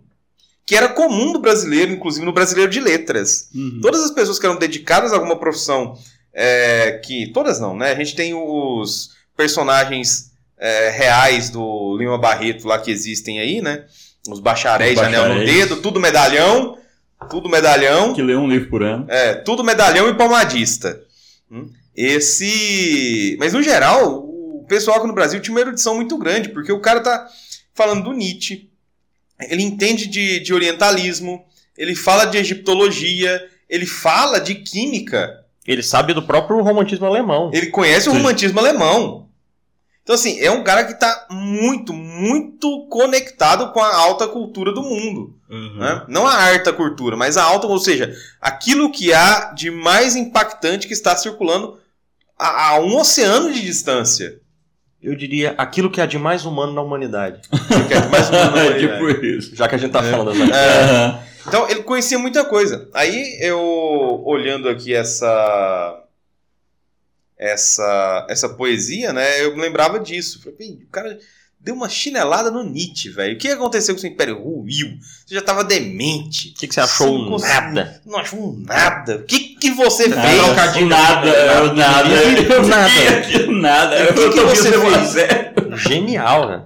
que 0.66 0.76
era 0.76 0.90
comum 0.90 1.34
do 1.34 1.40
brasileiro, 1.40 1.92
inclusive 1.92 2.24
no 2.24 2.32
brasileiro 2.32 2.72
de 2.72 2.80
letras. 2.80 3.50
Uhum. 3.56 3.80
Todas 3.82 4.04
as 4.04 4.12
pessoas 4.12 4.38
que 4.38 4.46
eram 4.46 4.60
dedicadas 4.60 5.12
a 5.12 5.16
alguma 5.16 5.36
profissão, 5.40 5.98
é, 6.32 7.02
que. 7.04 7.32
Todas 7.34 7.60
não, 7.60 7.76
né? 7.76 7.92
A 7.92 7.96
gente 7.96 8.16
tem 8.16 8.36
os 8.36 9.10
personagens 9.36 10.32
é, 10.58 10.90
reais 10.90 11.50
do 11.50 11.98
Lima 11.98 12.18
Barreto 12.20 12.68
lá 12.68 12.78
que 12.80 12.92
existem 12.92 13.40
aí, 13.40 13.62
né? 13.62 13.86
Os 14.28 14.40
bacharéis, 14.40 14.98
Os 14.98 15.06
bacharéis. 15.06 15.24
anel 15.24 15.40
no 15.40 15.46
dedo, 15.46 15.78
tudo 15.78 16.00
medalhão. 16.00 16.78
Tudo 17.30 17.50
medalhão. 17.50 18.14
Que 18.14 18.22
lê 18.22 18.36
um 18.36 18.48
livro 18.48 18.70
por 18.70 18.82
ano. 18.82 19.06
É, 19.10 19.34
tudo 19.34 19.64
medalhão 19.64 20.10
e 20.10 20.14
palmadista. 20.16 21.02
Hum? 21.52 21.70
Esse. 21.96 23.36
Mas 23.40 23.54
no 23.54 23.62
geral, 23.62 24.24
o 24.24 24.66
pessoal 24.68 24.98
aqui 24.98 25.08
no 25.08 25.14
Brasil 25.14 25.40
tinha 25.42 25.54
uma 25.54 25.62
erudição 25.62 25.96
muito 25.96 26.18
grande, 26.18 26.50
porque 26.50 26.72
o 26.72 26.80
cara 26.80 27.02
tá 27.02 27.28
falando 27.74 28.04
do 28.04 28.14
Nietzsche, 28.14 28.70
ele 29.50 29.64
entende 29.64 30.08
de, 30.08 30.40
de 30.40 30.54
orientalismo, 30.54 31.44
ele 31.78 31.96
fala 31.96 32.26
de 32.26 32.38
egiptologia, 32.38 33.42
ele 33.70 33.86
fala 33.86 34.40
de 34.40 34.56
química. 34.56 35.46
Ele 35.66 35.84
sabe 35.84 36.14
do 36.14 36.24
próprio 36.24 36.62
romantismo 36.62 37.06
alemão. 37.06 37.52
Ele 37.54 37.68
conhece 37.68 38.06
Sim. 38.06 38.10
o 38.10 38.14
romantismo 38.14 38.60
alemão. 38.60 39.29
Então, 40.10 40.16
assim, 40.16 40.40
é 40.40 40.50
um 40.50 40.64
cara 40.64 40.86
que 40.86 40.94
está 40.94 41.28
muito, 41.30 41.94
muito 41.94 42.88
conectado 42.90 43.72
com 43.72 43.80
a 43.80 43.96
alta 43.96 44.28
cultura 44.28 44.72
do 44.74 44.82
mundo. 44.82 45.36
Uhum. 45.48 45.78
Né? 45.78 46.04
Não 46.08 46.26
a 46.26 46.50
alta 46.50 46.74
cultura, 46.74 47.16
mas 47.16 47.38
a 47.38 47.44
alta, 47.44 47.68
ou 47.68 47.78
seja, 47.78 48.12
aquilo 48.42 48.92
que 48.92 49.14
há 49.14 49.54
de 49.54 49.70
mais 49.70 50.16
impactante 50.16 50.88
que 50.88 50.94
está 50.94 51.16
circulando 51.16 51.78
a, 52.40 52.70
a 52.70 52.80
um 52.80 52.98
oceano 52.98 53.54
de 53.54 53.62
distância 53.62 54.42
eu 55.00 55.16
diria 55.16 55.54
aquilo 55.60 55.92
que 55.92 56.02
é 56.02 56.08
de 56.08 56.18
mais 56.18 56.44
humano 56.44 56.74
na 56.74 56.82
humanidade. 56.82 57.42
que 57.88 57.94
é 57.94 58.02
de 58.02 58.08
mais 58.10 58.30
humano 58.30 58.52
na 58.56 58.64
humanidade. 58.66 58.88
tipo 58.88 59.26
isso. 59.26 59.56
Já 59.56 59.68
que 59.68 59.76
a 59.76 59.78
gente 59.78 59.92
tá 59.92 60.04
é. 60.04 60.10
falando 60.10 60.34
das 60.34 60.50
é. 60.50 61.20
Então, 61.48 61.70
ele 61.70 61.84
conhecia 61.84 62.18
muita 62.18 62.44
coisa. 62.44 62.90
Aí, 62.96 63.38
eu, 63.42 64.24
olhando 64.26 64.68
aqui 64.68 64.94
essa 64.94 65.99
essa 67.40 68.28
essa 68.30 68.50
poesia, 68.50 69.14
né, 69.14 69.44
eu 69.44 69.56
me 69.56 69.62
lembrava 69.62 70.00
disso. 70.00 70.42
Falei, 70.44 70.80
o 70.84 70.92
cara 70.92 71.18
deu 71.60 71.76
uma 71.76 71.90
chinelada 71.90 72.50
no 72.50 72.64
Nietzsche, 72.64 73.10
velho. 73.10 73.36
O 73.36 73.38
que 73.38 73.48
aconteceu 73.50 73.94
com 73.94 73.98
o 73.98 74.02
seu 74.02 74.10
império? 74.10 74.42
Ruiu. 74.42 74.98
Você 75.26 75.36
já 75.36 75.42
tava 75.42 75.64
demente. 75.64 76.50
O 76.50 76.54
que, 76.60 76.68
que 76.68 76.74
você 76.74 76.80
achou? 76.80 77.30
Você 77.32 77.48
nada. 77.48 78.02
Não 78.06 78.18
achou 78.18 78.58
nada. 78.58 79.18
O 79.18 79.24
que, 79.24 79.56
que 79.56 79.72
você 79.72 80.08
não, 80.08 80.22
fez? 80.22 80.38
Não, 80.38 80.54
nada, 80.88 81.30
eu 81.30 81.74
nada. 81.76 82.10
Eu 82.10 82.64
nada. 82.64 83.52
nada. 83.52 84.12
O 84.12 84.14
que, 84.14 84.30
que 84.30 84.40
você 84.40 84.72
fez? 84.72 85.82
Genial, 85.82 86.50
né? 86.50 86.66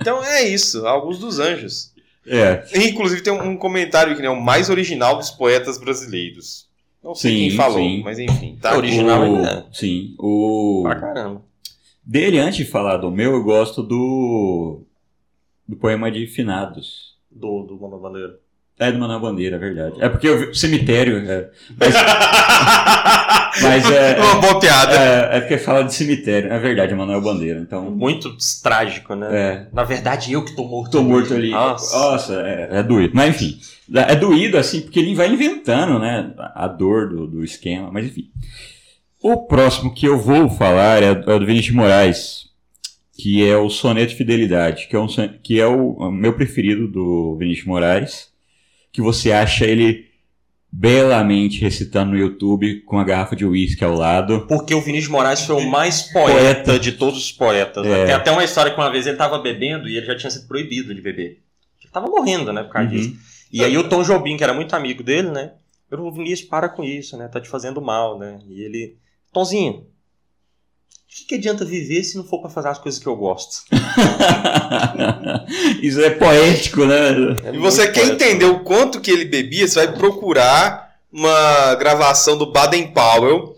Então 0.00 0.22
é 0.24 0.42
isso. 0.42 0.86
Alguns 0.86 1.18
dos 1.18 1.38
anjos. 1.38 1.92
É. 2.26 2.64
Inclusive 2.74 3.22
tem 3.22 3.32
um 3.32 3.56
comentário 3.56 4.16
que 4.16 4.24
é 4.24 4.30
o 4.30 4.40
mais 4.40 4.70
original 4.70 5.16
dos 5.16 5.30
poetas 5.30 5.78
brasileiros. 5.78 6.66
Não 7.04 7.14
sei 7.14 7.32
sim, 7.32 7.48
quem 7.48 7.56
falou, 7.58 7.78
sim. 7.78 8.02
mas 8.02 8.18
enfim. 8.18 8.56
Tá? 8.56 8.74
Original 8.78 9.20
o... 9.20 9.24
ainda. 9.24 9.66
Sim. 9.70 10.14
O... 10.18 10.80
Pra 10.84 10.98
caramba. 10.98 11.42
Dele, 12.02 12.38
antes 12.38 12.56
de 12.56 12.64
falar 12.64 12.96
do 12.96 13.10
meu, 13.10 13.32
eu 13.32 13.44
gosto 13.44 13.82
do. 13.82 14.80
do 15.68 15.76
poema 15.76 16.10
de 16.10 16.26
Finados. 16.26 17.18
Do, 17.30 17.64
do 17.64 17.78
Manuel 17.78 18.00
Bandeira. 18.00 18.40
É 18.76 18.90
do 18.90 18.98
Manuel 18.98 19.20
Bandeira, 19.20 19.54
é 19.54 19.58
verdade. 19.58 19.96
É 20.00 20.08
porque 20.08 20.28
o 20.28 20.52
cemitério. 20.52 21.18
É, 21.18 21.48
mas, 21.78 21.94
mas 23.62 23.90
é. 23.90 24.20
Uma 24.20 24.40
boa 24.40 24.58
piada. 24.58 24.96
É, 24.96 25.36
é, 25.36 25.40
porque 25.40 25.58
fala 25.58 25.84
de 25.84 25.94
cemitério. 25.94 26.52
É 26.52 26.58
verdade, 26.58 26.92
é 26.92 26.96
Manuel 26.96 27.20
Bandeira. 27.20 27.60
Então, 27.60 27.88
Muito 27.88 28.36
trágico, 28.64 29.14
né? 29.14 29.28
É. 29.30 29.66
Na 29.72 29.84
verdade, 29.84 30.32
eu 30.32 30.44
que 30.44 30.56
tô 30.56 30.64
morto. 30.64 30.90
Tô 30.90 31.02
morto 31.04 31.32
ali. 31.34 31.50
Nossa, 31.50 31.96
Nossa 31.96 32.34
é, 32.40 32.80
é 32.80 32.82
doído. 32.82 33.12
Mas 33.14 33.36
enfim. 33.36 33.60
É 33.94 34.16
doído, 34.16 34.58
assim, 34.58 34.80
porque 34.80 34.98
ele 34.98 35.14
vai 35.14 35.28
inventando, 35.28 36.00
né? 36.00 36.32
A 36.54 36.66
dor 36.66 37.10
do, 37.10 37.26
do 37.28 37.44
esquema, 37.44 37.90
mas 37.92 38.06
enfim. 38.06 38.28
O 39.22 39.46
próximo 39.46 39.94
que 39.94 40.06
eu 40.06 40.18
vou 40.18 40.50
falar 40.50 41.02
é, 41.02 41.10
é 41.10 41.38
do 41.38 41.46
Vinícius 41.46 41.76
Moraes, 41.76 42.46
que 43.16 43.46
é 43.46 43.56
o 43.56 43.70
Soneto 43.70 44.10
de 44.10 44.16
Fidelidade, 44.16 44.88
que 44.88 44.96
é, 44.96 44.98
um, 44.98 45.06
que 45.42 45.60
é 45.60 45.66
o 45.66 46.10
meu 46.10 46.32
preferido 46.32 46.88
do 46.88 47.36
Vinícius 47.38 47.66
Moraes, 47.66 48.33
que 48.94 49.02
você 49.02 49.32
acha 49.32 49.66
ele 49.66 50.06
belamente 50.70 51.60
recitando 51.60 52.12
no 52.12 52.16
YouTube 52.16 52.80
com 52.82 52.98
a 52.98 53.04
garrafa 53.04 53.34
de 53.34 53.44
uísque 53.44 53.84
ao 53.84 53.94
lado. 53.94 54.46
Porque 54.46 54.72
o 54.72 54.80
Vinícius 54.80 55.10
Moraes 55.10 55.42
foi 55.42 55.56
o 55.56 55.68
mais 55.68 56.02
poeta, 56.12 56.64
poeta. 56.64 56.78
de 56.78 56.92
todos 56.92 57.18
os 57.18 57.32
poetas. 57.32 57.84
Né? 57.84 58.02
É. 58.02 58.06
Tem 58.06 58.14
até 58.14 58.30
uma 58.30 58.44
história 58.44 58.72
que 58.72 58.80
uma 58.80 58.90
vez 58.90 59.04
ele 59.04 59.16
estava 59.16 59.38
bebendo 59.38 59.88
e 59.88 59.96
ele 59.96 60.06
já 60.06 60.16
tinha 60.16 60.30
sido 60.30 60.46
proibido 60.46 60.94
de 60.94 61.02
beber. 61.02 61.26
Ele 61.26 61.86
estava 61.86 62.06
morrendo, 62.06 62.52
né, 62.52 62.62
por 62.62 62.72
causa 62.72 62.88
uhum. 62.88 62.96
disso. 62.96 63.16
E 63.52 63.64
aí 63.64 63.76
o 63.76 63.88
Tom 63.88 64.02
Jobim, 64.04 64.36
que 64.36 64.44
era 64.44 64.54
muito 64.54 64.74
amigo 64.74 65.02
dele, 65.02 65.30
né, 65.30 65.52
o 65.90 66.12
Vinícius, 66.12 66.48
para 66.48 66.68
com 66.68 66.82
isso, 66.84 67.16
né, 67.16 67.28
tá 67.28 67.40
te 67.40 67.48
fazendo 67.48 67.82
mal, 67.82 68.18
né, 68.18 68.38
e 68.48 68.62
ele 68.62 68.96
Tonzinho, 69.32 69.86
que, 71.14 71.24
que 71.26 71.34
adianta 71.36 71.64
viver 71.64 72.02
se 72.02 72.16
não 72.16 72.24
for 72.24 72.40
para 72.40 72.50
fazer 72.50 72.68
as 72.68 72.78
coisas 72.78 73.00
que 73.00 73.06
eu 73.06 73.14
gosto? 73.14 73.62
Isso 75.80 76.00
é 76.00 76.10
poético, 76.10 76.84
né? 76.84 77.10
É 77.44 77.54
e 77.54 77.58
você 77.58 77.86
quer 77.86 78.06
poético. 78.06 78.24
entender 78.24 78.46
o 78.46 78.64
quanto 78.64 79.00
que 79.00 79.12
ele 79.12 79.24
bebia, 79.24 79.68
você 79.68 79.86
vai 79.86 79.96
procurar 79.96 80.96
uma 81.12 81.76
gravação 81.76 82.36
do 82.36 82.50
Baden 82.50 82.88
Powell 82.88 83.53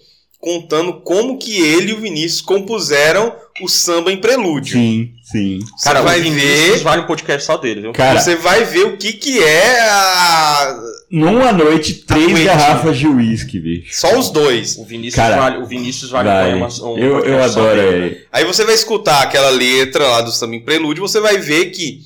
contando 0.46 1.00
como 1.00 1.38
que 1.38 1.60
ele 1.60 1.90
e 1.90 1.92
o 1.92 2.00
Vinícius 2.00 2.40
compuseram 2.40 3.34
o 3.60 3.66
samba 3.66 4.12
em 4.12 4.16
prelúdio. 4.16 4.74
Sim, 4.78 5.12
sim. 5.24 5.58
Você 5.76 5.84
Cara, 5.84 6.02
vai 6.02 6.20
ver. 6.20 6.78
Vale 6.84 7.02
um 7.02 7.06
podcast 7.06 7.44
só 7.44 7.56
dele, 7.56 7.80
viu? 7.80 7.92
Cara, 7.92 8.20
você 8.20 8.36
vai 8.36 8.64
ver 8.64 8.86
o 8.86 8.96
que 8.96 9.12
que 9.14 9.42
é 9.42 9.80
a. 9.80 10.78
Numa 11.10 11.50
noite, 11.50 11.94
três 11.94 12.44
garrafas 12.44 12.96
de 12.96 13.08
uísque, 13.08 13.58
bicho. 13.58 13.98
Só 13.98 14.16
os 14.16 14.30
dois. 14.30 14.78
O 14.78 14.84
Vinícius 14.84 15.16
Cara, 15.16 15.36
vale, 15.36 15.58
o 15.58 15.66
Vinícius 15.66 16.12
vale, 16.12 16.28
vale. 16.28 16.54
Uma, 16.54 16.68
um 16.92 16.96
eu, 16.96 17.24
eu 17.24 17.42
adoro 17.42 17.80
ele. 17.80 18.10
Né? 18.10 18.20
Aí 18.30 18.44
você 18.44 18.64
vai 18.64 18.74
escutar 18.76 19.22
aquela 19.22 19.50
letra 19.50 20.06
lá 20.06 20.20
do 20.20 20.30
samba 20.30 20.54
em 20.54 20.64
prelúdio, 20.64 21.02
você 21.02 21.18
vai 21.18 21.38
ver 21.38 21.72
que 21.72 22.02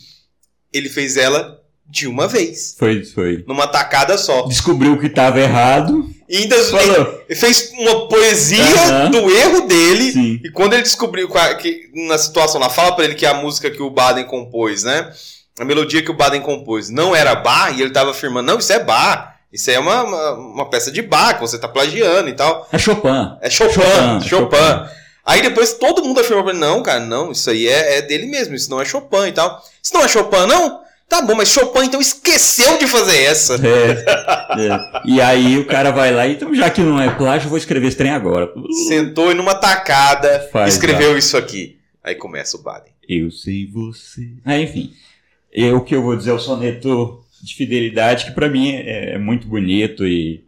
ele 0.72 0.88
fez 0.88 1.18
ela 1.18 1.59
de 1.90 2.06
uma 2.06 2.28
vez. 2.28 2.76
Foi, 2.78 3.04
foi. 3.04 3.44
Numa 3.46 3.66
tacada 3.66 4.16
só. 4.16 4.46
Descobriu 4.46 4.96
que 4.98 5.06
estava 5.06 5.40
errado. 5.40 6.08
E 6.28 6.36
ainda 6.38 6.56
ele 7.28 7.34
fez 7.34 7.72
uma 7.76 8.06
poesia 8.06 8.64
uhum. 8.64 9.10
do 9.10 9.30
erro 9.30 9.66
dele. 9.66 10.12
Sim. 10.12 10.40
E 10.44 10.50
quando 10.50 10.74
ele 10.74 10.82
descobriu 10.82 11.28
que, 11.60 11.90
na 12.06 12.16
situação 12.16 12.60
lá, 12.60 12.70
fala 12.70 12.92
para 12.92 13.04
ele 13.04 13.16
que 13.16 13.26
a 13.26 13.34
música 13.34 13.68
que 13.68 13.82
o 13.82 13.90
Baden 13.90 14.24
compôs, 14.24 14.84
né? 14.84 15.10
A 15.58 15.64
melodia 15.64 16.02
que 16.02 16.10
o 16.10 16.16
Baden 16.16 16.40
compôs 16.40 16.88
não 16.88 17.14
era 17.14 17.34
Bach, 17.34 17.76
e 17.76 17.82
ele 17.82 17.90
tava 17.90 18.12
afirmando, 18.12 18.46
não, 18.46 18.58
isso 18.58 18.72
é 18.72 18.78
Bach. 18.78 19.34
Isso 19.52 19.68
é 19.68 19.78
uma, 19.80 20.04
uma, 20.04 20.32
uma, 20.34 20.70
peça 20.70 20.92
de 20.92 21.02
Bach, 21.02 21.34
que 21.34 21.40
você 21.40 21.58
tá 21.58 21.66
plagiando 21.66 22.28
e 22.28 22.32
tal. 22.32 22.68
É 22.70 22.78
Chopin. 22.78 23.36
É 23.40 23.50
Chopin. 23.50 23.72
Chopin. 23.72 24.28
Chopin. 24.28 24.56
Chopin. 24.56 24.90
Aí 25.26 25.42
depois 25.42 25.74
todo 25.74 26.02
mundo 26.02 26.22
pra 26.22 26.36
ele, 26.36 26.52
não, 26.52 26.82
cara, 26.82 27.00
não, 27.00 27.32
isso 27.32 27.50
aí 27.50 27.66
é, 27.66 27.98
é 27.98 28.02
dele 28.02 28.26
mesmo, 28.26 28.54
isso 28.54 28.70
não 28.70 28.80
é 28.80 28.84
Chopin 28.84 29.26
e 29.26 29.32
tal. 29.32 29.62
Isso 29.82 29.92
não 29.92 30.04
é 30.04 30.08
Chopin, 30.08 30.46
não? 30.46 30.80
Tá 31.10 31.20
bom, 31.22 31.34
mas 31.34 31.48
Chopin 31.48 31.86
então 31.86 32.00
esqueceu 32.00 32.78
de 32.78 32.86
fazer 32.86 33.20
essa. 33.24 33.56
É, 33.56 34.68
é. 34.68 35.02
E 35.04 35.20
aí 35.20 35.58
o 35.58 35.66
cara 35.66 35.90
vai 35.90 36.12
lá, 36.14 36.28
então 36.28 36.54
já 36.54 36.70
que 36.70 36.80
não 36.82 37.02
é 37.02 37.10
plágio, 37.10 37.48
vou 37.48 37.58
escrever 37.58 37.88
esse 37.88 37.96
trem 37.96 38.12
agora. 38.12 38.48
Sentou 38.86 39.32
e 39.32 39.34
numa 39.34 39.56
tacada 39.56 40.48
Faz, 40.52 40.74
escreveu 40.74 41.18
isso 41.18 41.36
aqui. 41.36 41.78
Aí 42.02 42.14
começa 42.14 42.56
o 42.56 42.62
Baden. 42.62 42.92
Eu 43.08 43.28
sei 43.32 43.66
você. 43.66 44.30
Ah, 44.44 44.56
enfim. 44.56 44.92
Eu, 45.52 45.78
o 45.78 45.80
que 45.80 45.96
eu 45.96 46.02
vou 46.02 46.16
dizer 46.16 46.30
é 46.30 46.34
o 46.34 46.38
soneto 46.38 47.20
de 47.42 47.56
fidelidade 47.56 48.26
que 48.26 48.30
para 48.30 48.48
mim 48.48 48.70
é, 48.70 49.14
é, 49.14 49.18
muito 49.18 49.48
bonito 49.48 50.06
e, 50.06 50.44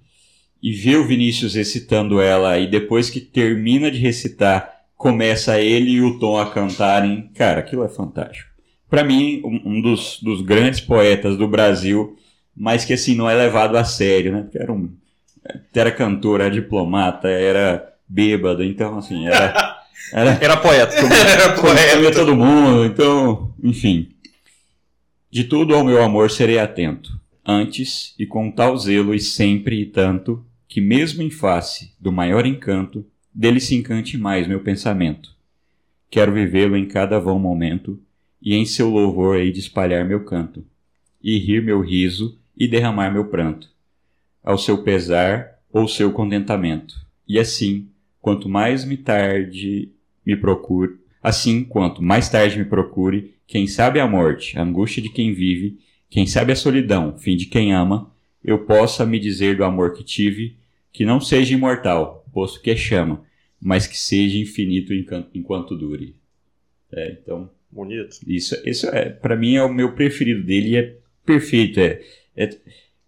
e 0.62 0.72
ver 0.72 0.96
o 0.96 1.04
Vinícius 1.04 1.56
recitando 1.56 2.20
ela 2.20 2.56
e 2.60 2.68
depois 2.68 3.10
que 3.10 3.20
termina 3.20 3.90
de 3.90 3.98
recitar, 3.98 4.84
começa 4.96 5.60
ele 5.60 5.90
e 5.90 6.02
o 6.02 6.20
Tom 6.20 6.38
a 6.38 6.48
cantarem, 6.48 7.32
cara, 7.34 7.58
aquilo 7.58 7.84
é 7.84 7.88
fantástico. 7.88 8.51
Para 8.92 9.04
mim, 9.04 9.40
um, 9.42 9.80
dos, 9.80 10.18
dos 10.20 10.42
grandes 10.42 10.78
poetas 10.78 11.38
do 11.38 11.48
Brasil, 11.48 12.14
mas 12.54 12.84
que 12.84 12.92
assim 12.92 13.14
não 13.14 13.26
é 13.26 13.34
levado 13.34 13.78
a 13.78 13.84
sério, 13.84 14.30
né? 14.30 14.42
Porque 14.42 14.58
era 14.58 14.70
um 14.70 14.92
era 15.74 15.90
cantor, 15.90 16.42
era 16.42 16.50
diplomata, 16.50 17.26
era 17.26 17.90
bêbado, 18.06 18.62
então 18.62 18.98
assim, 18.98 19.26
era 19.26 19.78
era, 20.12 20.38
era 20.42 20.56
poeta. 20.58 20.92
era 21.26 21.54
poeta. 21.54 22.12
todo 22.12 22.36
mundo, 22.36 22.84
então, 22.84 23.54
enfim. 23.62 24.10
De 25.30 25.44
tudo 25.44 25.74
ao 25.74 25.84
meu 25.84 26.02
amor 26.02 26.30
serei 26.30 26.58
atento, 26.58 27.18
antes 27.46 28.14
e 28.18 28.26
com 28.26 28.50
tal 28.50 28.76
zelo 28.76 29.14
e 29.14 29.20
sempre 29.20 29.80
e 29.80 29.86
tanto, 29.86 30.44
que 30.68 30.82
mesmo 30.82 31.22
em 31.22 31.30
face 31.30 31.94
do 31.98 32.12
maior 32.12 32.44
encanto, 32.44 33.06
dele 33.34 33.58
se 33.58 33.74
encante 33.74 34.18
mais 34.18 34.46
meu 34.46 34.60
pensamento. 34.60 35.34
Quero 36.10 36.34
vivê-lo 36.34 36.76
em 36.76 36.84
cada 36.84 37.18
vão 37.18 37.38
momento, 37.38 37.98
e 38.42 38.54
em 38.54 38.66
seu 38.66 38.90
louvor 38.90 39.36
hei 39.36 39.52
de 39.52 39.60
espalhar 39.60 40.04
meu 40.04 40.24
canto, 40.24 40.64
e 41.22 41.38
rir 41.38 41.62
meu 41.62 41.80
riso 41.80 42.36
e 42.56 42.66
derramar 42.66 43.10
meu 43.10 43.26
pranto, 43.26 43.70
ao 44.42 44.58
seu 44.58 44.82
pesar 44.82 45.58
ou 45.72 45.86
seu 45.86 46.12
contentamento. 46.12 46.94
E 47.26 47.38
assim, 47.38 47.88
quanto 48.20 48.48
mais 48.48 48.84
me 48.84 48.96
tarde 48.96 49.92
me 50.26 50.36
procure, 50.36 50.96
assim 51.22 51.62
quanto 51.62 52.02
mais 52.02 52.28
tarde 52.28 52.58
me 52.58 52.64
procure, 52.64 53.34
quem 53.46 53.66
sabe 53.66 54.00
a 54.00 54.06
morte, 54.06 54.58
a 54.58 54.62
angústia 54.62 55.00
de 55.00 55.08
quem 55.08 55.32
vive, 55.32 55.78
quem 56.10 56.26
sabe 56.26 56.52
a 56.52 56.56
solidão, 56.56 57.16
fim 57.16 57.36
de 57.36 57.46
quem 57.46 57.72
ama, 57.72 58.10
eu 58.42 58.66
possa 58.66 59.06
me 59.06 59.20
dizer 59.20 59.56
do 59.56 59.64
amor 59.64 59.94
que 59.94 60.02
tive, 60.02 60.56
que 60.92 61.04
não 61.04 61.20
seja 61.20 61.54
imortal, 61.54 62.26
posto 62.32 62.60
que 62.60 62.70
é 62.70 62.76
chama, 62.76 63.24
mas 63.60 63.86
que 63.86 63.96
seja 63.96 64.36
infinito 64.36 64.92
enquanto 65.32 65.76
dure. 65.76 66.16
É, 66.90 67.12
então, 67.12 67.48
bonito. 67.72 68.18
Isso, 68.26 68.56
isso 68.64 68.86
é, 68.88 69.08
para 69.08 69.36
mim 69.36 69.56
é 69.56 69.62
o 69.62 69.72
meu 69.72 69.92
preferido 69.92 70.42
dele, 70.44 70.76
é 70.76 70.94
perfeito, 71.24 71.80
é, 71.80 72.00
é 72.36 72.50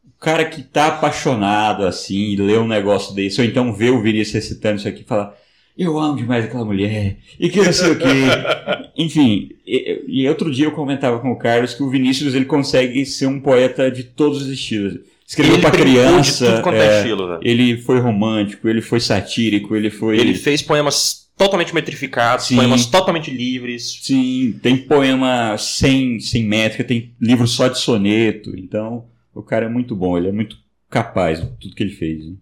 o 0.07 0.19
cara 0.19 0.45
que 0.45 0.63
tá 0.63 0.87
apaixonado 0.87 1.85
assim, 1.85 2.33
e 2.33 2.37
lê 2.37 2.57
um 2.57 2.67
negócio 2.67 3.15
desse, 3.15 3.41
ou 3.41 3.47
então 3.47 3.75
vê 3.75 3.91
o 3.91 4.01
Vinícius 4.01 4.35
recitando 4.35 4.79
isso 4.79 4.89
aqui 4.89 5.03
e 5.03 5.05
fala, 5.05 5.37
eu 5.77 5.99
amo 5.99 6.17
demais 6.17 6.45
aquela 6.45 6.65
mulher, 6.65 7.19
e 7.39 7.49
que 7.49 7.61
não 7.61 7.73
sei 7.73 7.91
o 7.91 7.99
quê. 7.99 8.05
Enfim, 8.97 9.51
e, 9.67 10.05
e, 10.07 10.29
outro 10.29 10.51
dia 10.51 10.67
eu 10.67 10.73
comentava 10.73 11.19
com 11.19 11.33
o 11.33 11.39
Carlos 11.39 11.75
que 11.75 11.83
o 11.83 11.91
Vinícius 11.91 12.35
ele 12.35 12.45
consegue 12.45 13.05
ser 13.05 13.27
um 13.27 13.41
poeta 13.41 13.91
de 13.91 14.05
todos 14.05 14.43
os 14.43 14.49
estilos. 14.49 15.01
Escreveu 15.27 15.59
para 15.59 15.71
criança, 15.71 16.63
é, 16.67 16.79
é, 16.79 16.99
estilo, 16.99 17.39
ele 17.43 17.79
foi 17.79 17.99
romântico, 17.99 18.69
ele 18.69 18.83
foi 18.83 19.01
satírico, 19.01 19.75
ele 19.75 19.91
foi. 19.91 20.19
Ele 20.19 20.35
fez 20.35 20.61
poemas 20.63 21.24
totalmente 21.37 21.75
metrificados, 21.75 22.47
Sim. 22.47 22.57
poemas 22.57 22.87
totalmente 22.87 23.31
livres. 23.31 24.01
Sim, 24.03 24.59
tem 24.63 24.77
poema 24.77 25.57
sem, 25.59 26.21
sem 26.21 26.45
métrica, 26.45 26.85
tem 26.85 27.15
livro 27.21 27.47
só 27.47 27.69
de 27.69 27.79
soneto. 27.79 28.57
Então, 28.57 29.07
o 29.35 29.43
cara 29.43 29.67
é 29.67 29.69
muito 29.69 29.95
bom, 29.97 30.17
ele 30.17 30.29
é 30.29 30.33
muito 30.33 30.57
capaz 30.89 31.41
de 31.41 31.47
tudo 31.59 31.75
que 31.75 31.83
ele 31.83 31.93
fez. 31.93 32.27
Né? 32.27 32.35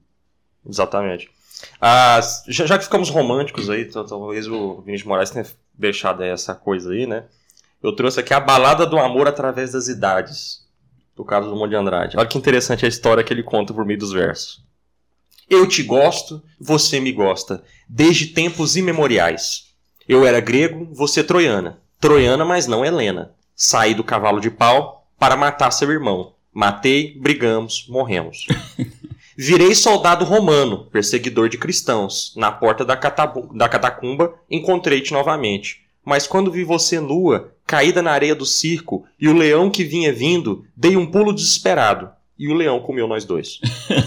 Exatamente. 0.69 1.31
Ah, 1.81 2.21
já, 2.49 2.67
já, 2.67 2.79
que 2.79 2.85
ficamos 2.85 3.09
românticos 3.09 3.71
aí, 3.71 3.83
então, 3.83 4.05
talvez 4.05 4.47
o 4.47 4.83
Vinícius 4.83 5.09
Moraes 5.09 5.31
tenha 5.31 5.47
deixado 5.75 6.23
essa 6.23 6.55
coisa 6.55 6.93
aí, 6.93 7.07
né? 7.07 7.25
Eu 7.83 7.93
trouxe 7.93 8.21
aqui 8.21 8.35
a 8.35 8.41
balada 8.41 8.87
do 8.87 8.99
amor 8.99 9.27
através 9.27 9.73
das 9.73 9.89
idades, 9.89 10.67
do 11.17 11.25
Carlos 11.25 11.51
Drummond 11.51 11.71
de 11.71 11.77
Andrade. 11.77 12.17
Olha 12.17 12.29
que 12.29 12.39
interessante 12.39 12.85
a 12.85 12.89
história 12.89 13.25
que 13.25 13.33
ele 13.33 13.43
conta 13.43 13.73
por 13.73 13.85
meio 13.85 13.99
dos 13.99 14.13
versos. 14.13 14.63
Eu 15.53 15.67
te 15.67 15.83
gosto, 15.83 16.43
você 16.59 16.99
me 16.99 17.13
gosta, 17.13 17.63
desde 17.87 18.29
tempos 18.29 18.75
imemoriais. 18.75 19.65
Eu 20.09 20.25
era 20.25 20.41
grego, 20.41 20.89
você 20.95 21.23
troiana. 21.23 21.79
Troiana, 22.01 22.43
mas 22.43 22.67
não 22.67 22.83
Helena. 22.83 23.35
Saí 23.55 23.93
do 23.93 24.03
cavalo 24.03 24.41
de 24.41 24.51
pau 24.51 25.07
para 25.19 25.37
matar 25.37 25.71
seu 25.71 25.91
irmão. 25.91 26.33
Matei, 26.55 27.19
brigamos, 27.21 27.87
morremos. 27.87 28.47
Virei 29.37 29.75
soldado 29.75 30.25
romano, 30.25 30.87
perseguidor 30.87 31.51
de 31.51 31.59
cristãos. 31.59 32.33
Na 32.35 32.51
porta 32.51 32.83
da, 32.83 32.95
da 32.95 33.69
catacumba 33.69 34.33
encontrei-te 34.51 35.13
novamente. 35.13 35.83
Mas 36.03 36.27
quando 36.27 36.51
vi 36.51 36.65
você 36.65 36.99
nua, 36.99 37.53
caída 37.67 38.01
na 38.01 38.13
areia 38.13 38.35
do 38.35 38.47
circo, 38.47 39.05
e 39.21 39.29
o 39.29 39.35
leão 39.35 39.69
que 39.69 39.85
vinha 39.85 40.15
vindo, 40.15 40.65
dei 40.75 40.97
um 40.97 41.05
pulo 41.05 41.31
desesperado. 41.31 42.11
E 42.43 42.49
o 42.49 42.55
leão 42.55 42.81
comeu 42.81 43.07
nós 43.07 43.25
dois. 43.25 43.61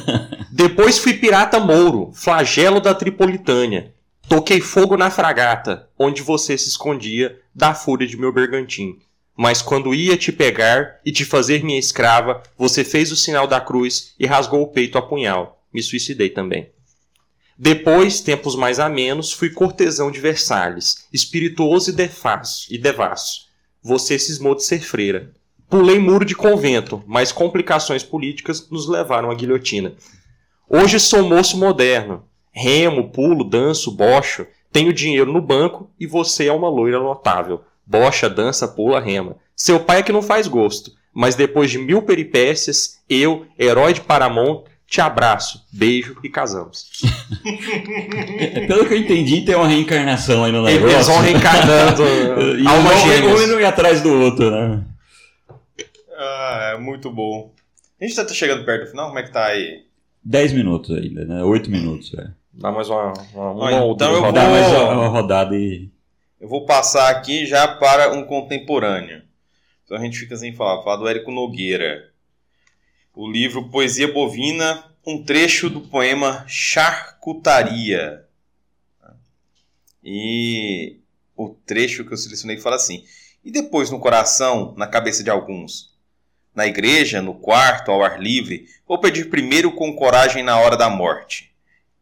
Depois 0.52 0.98
fui 0.98 1.14
pirata 1.14 1.58
mouro, 1.58 2.12
flagelo 2.14 2.82
da 2.82 2.94
Tripolitânia. 2.94 3.94
Toquei 4.28 4.60
fogo 4.60 4.98
na 4.98 5.10
fragata, 5.10 5.88
onde 5.98 6.22
você 6.22 6.58
se 6.58 6.68
escondia 6.68 7.40
da 7.56 7.74
fúria 7.74 8.06
de 8.06 8.18
meu 8.18 8.34
bergantim. 8.34 9.00
Mas 9.38 9.62
quando 9.62 9.96
ia 9.96 10.18
te 10.18 10.34
pegar 10.34 11.00
e 11.06 11.14
te 11.14 11.24
fazer 11.24 11.64
minha 11.64 11.80
escrava, 11.80 12.44
você 12.58 12.84
fez 12.84 13.10
o 13.10 13.16
sinal 13.16 13.48
da 13.48 13.62
cruz 13.62 14.14
e 14.20 14.26
rasgou 14.26 14.64
o 14.64 14.68
peito 14.68 14.98
a 14.98 15.02
punhal. 15.02 15.64
Me 15.74 15.82
suicidei 15.82 16.30
também. 16.30 16.70
Depois, 17.58 18.20
tempos 18.20 18.54
mais 18.54 18.82
amenos, 18.82 19.32
fui 19.32 19.50
cortesão 19.50 20.12
de 20.12 20.20
Versalhes, 20.20 21.08
espirituoso 21.14 21.92
e 21.92 21.94
devasso, 21.94 22.68
e 22.70 22.78
devasso. 22.78 23.46
Você 23.82 24.20
cismou 24.20 24.56
de 24.56 24.66
ser 24.66 24.82
freira. 24.82 25.32
Pulei 25.70 26.00
muro 26.00 26.26
de 26.26 26.36
convento, 26.36 27.04
mas 27.08 27.32
complicações 27.32 28.04
políticas 28.04 28.70
nos 28.70 28.88
levaram 28.88 29.32
à 29.32 29.36
guilhotina. 29.36 29.94
Hoje 30.70 31.00
sou 31.00 31.28
moço 31.28 31.58
moderno. 31.58 32.24
Remo, 32.52 33.10
pulo, 33.10 33.44
danço, 33.44 33.92
bocho. 33.92 34.48
Tenho 34.72 34.94
dinheiro 34.94 35.32
no 35.32 35.42
banco 35.42 35.90
e 36.00 36.06
você 36.08 36.48
é 36.48 36.54
uma 36.54 36.70
loira 36.70 37.00
notável 37.00 37.62
bocha, 37.86 38.30
dança, 38.30 38.68
pula, 38.68 39.00
rema. 39.00 39.36
Seu 39.56 39.80
pai 39.80 40.00
é 40.00 40.04
que 40.04 40.12
não 40.12 40.22
faz 40.22 40.48
gosto, 40.48 40.92
mas 41.14 41.36
depois 41.36 41.70
de 41.70 41.78
mil 41.78 42.02
peripécias, 42.02 43.00
eu, 43.10 43.46
herói 43.58 43.94
de 43.94 44.02
Paramount, 44.02 44.64
te 44.88 45.02
abraço, 45.02 45.62
beijo 45.72 46.18
e 46.24 46.30
casamos. 46.30 46.90
Pelo 48.68 48.86
que 48.86 48.94
eu 48.94 48.98
entendi, 48.98 49.42
tem 49.42 49.56
uma 49.56 49.68
reencarnação 49.68 50.44
aí 50.44 50.52
no 50.52 50.64
negócio. 50.64 50.96
Eles 50.96 51.08
vão 51.08 51.20
reencarnando 51.22 52.04
e 52.60 52.68
alma 52.68 52.92
um, 52.94 53.34
um 53.34 53.42
indo 53.42 53.66
atrás 53.66 54.02
do 54.02 54.12
outro, 54.12 54.52
né? 54.52 54.84
Ah, 56.18 56.74
é 56.76 56.78
muito 56.78 57.12
bom. 57.12 57.54
A 58.00 58.06
gente 58.06 58.16
tá 58.16 58.28
chegando 58.34 58.66
perto 58.66 58.86
do 58.86 58.90
final? 58.92 59.08
Como 59.08 59.20
é 59.20 59.24
que 59.24 59.32
tá 59.32 59.46
aí? 59.46 59.86
10 60.24 60.54
minutos 60.54 60.98
ainda, 60.98 61.26
né? 61.26 61.44
8 61.44 61.70
minutos, 61.70 62.14
é. 62.14 62.32
Dá 62.54 62.72
mais 62.72 62.90
uma, 62.90 63.14
uma, 63.34 63.52
uma 63.52 63.70
ah, 63.70 63.88
então 63.88 64.14
eu 64.14 64.22
vou... 64.22 64.32
Dá 64.32 64.50
mais 64.50 64.68
uma 64.68 65.08
rodada 65.08 65.56
e... 65.56 65.90
Eu 66.40 66.48
vou 66.48 66.66
passar 66.66 67.10
aqui 67.10 67.46
já 67.46 67.68
para 67.68 68.14
um 68.14 68.26
contemporâneo. 68.26 69.24
Então 69.84 69.98
a 69.98 70.00
gente 70.00 70.18
fica 70.18 70.36
sem 70.36 70.54
falar. 70.54 70.84
Falar 70.84 70.98
do 70.98 71.08
Érico 71.08 71.32
Nogueira. 71.32 72.12
O 73.14 73.30
livro 73.30 73.70
Poesia 73.70 74.12
Bovina, 74.12 74.84
um 75.06 75.24
trecho 75.24 75.70
do 75.70 75.82
poema 75.82 76.44
Charcutaria. 76.48 78.26
E 80.04 81.00
o 81.36 81.50
trecho 81.50 82.06
que 82.06 82.14
eu 82.14 82.18
selecionei 82.18 82.58
fala 82.58 82.76
assim: 82.76 83.04
E 83.44 83.52
depois 83.52 83.90
no 83.90 84.00
coração, 84.00 84.74
na 84.78 84.88
cabeça 84.88 85.24
de 85.24 85.30
alguns? 85.30 85.95
Na 86.56 86.66
igreja, 86.66 87.22
no 87.22 87.34
quarto, 87.36 87.92
ao 87.92 88.04
ar 88.04 88.20
livre, 88.20 88.66
vou 88.88 89.00
pedir 89.00 89.30
primeiro 89.30 89.72
com 89.74 89.96
coragem 89.96 90.42
na 90.42 90.58
hora 90.58 90.78
da 90.78 90.90
morte. 90.90 91.52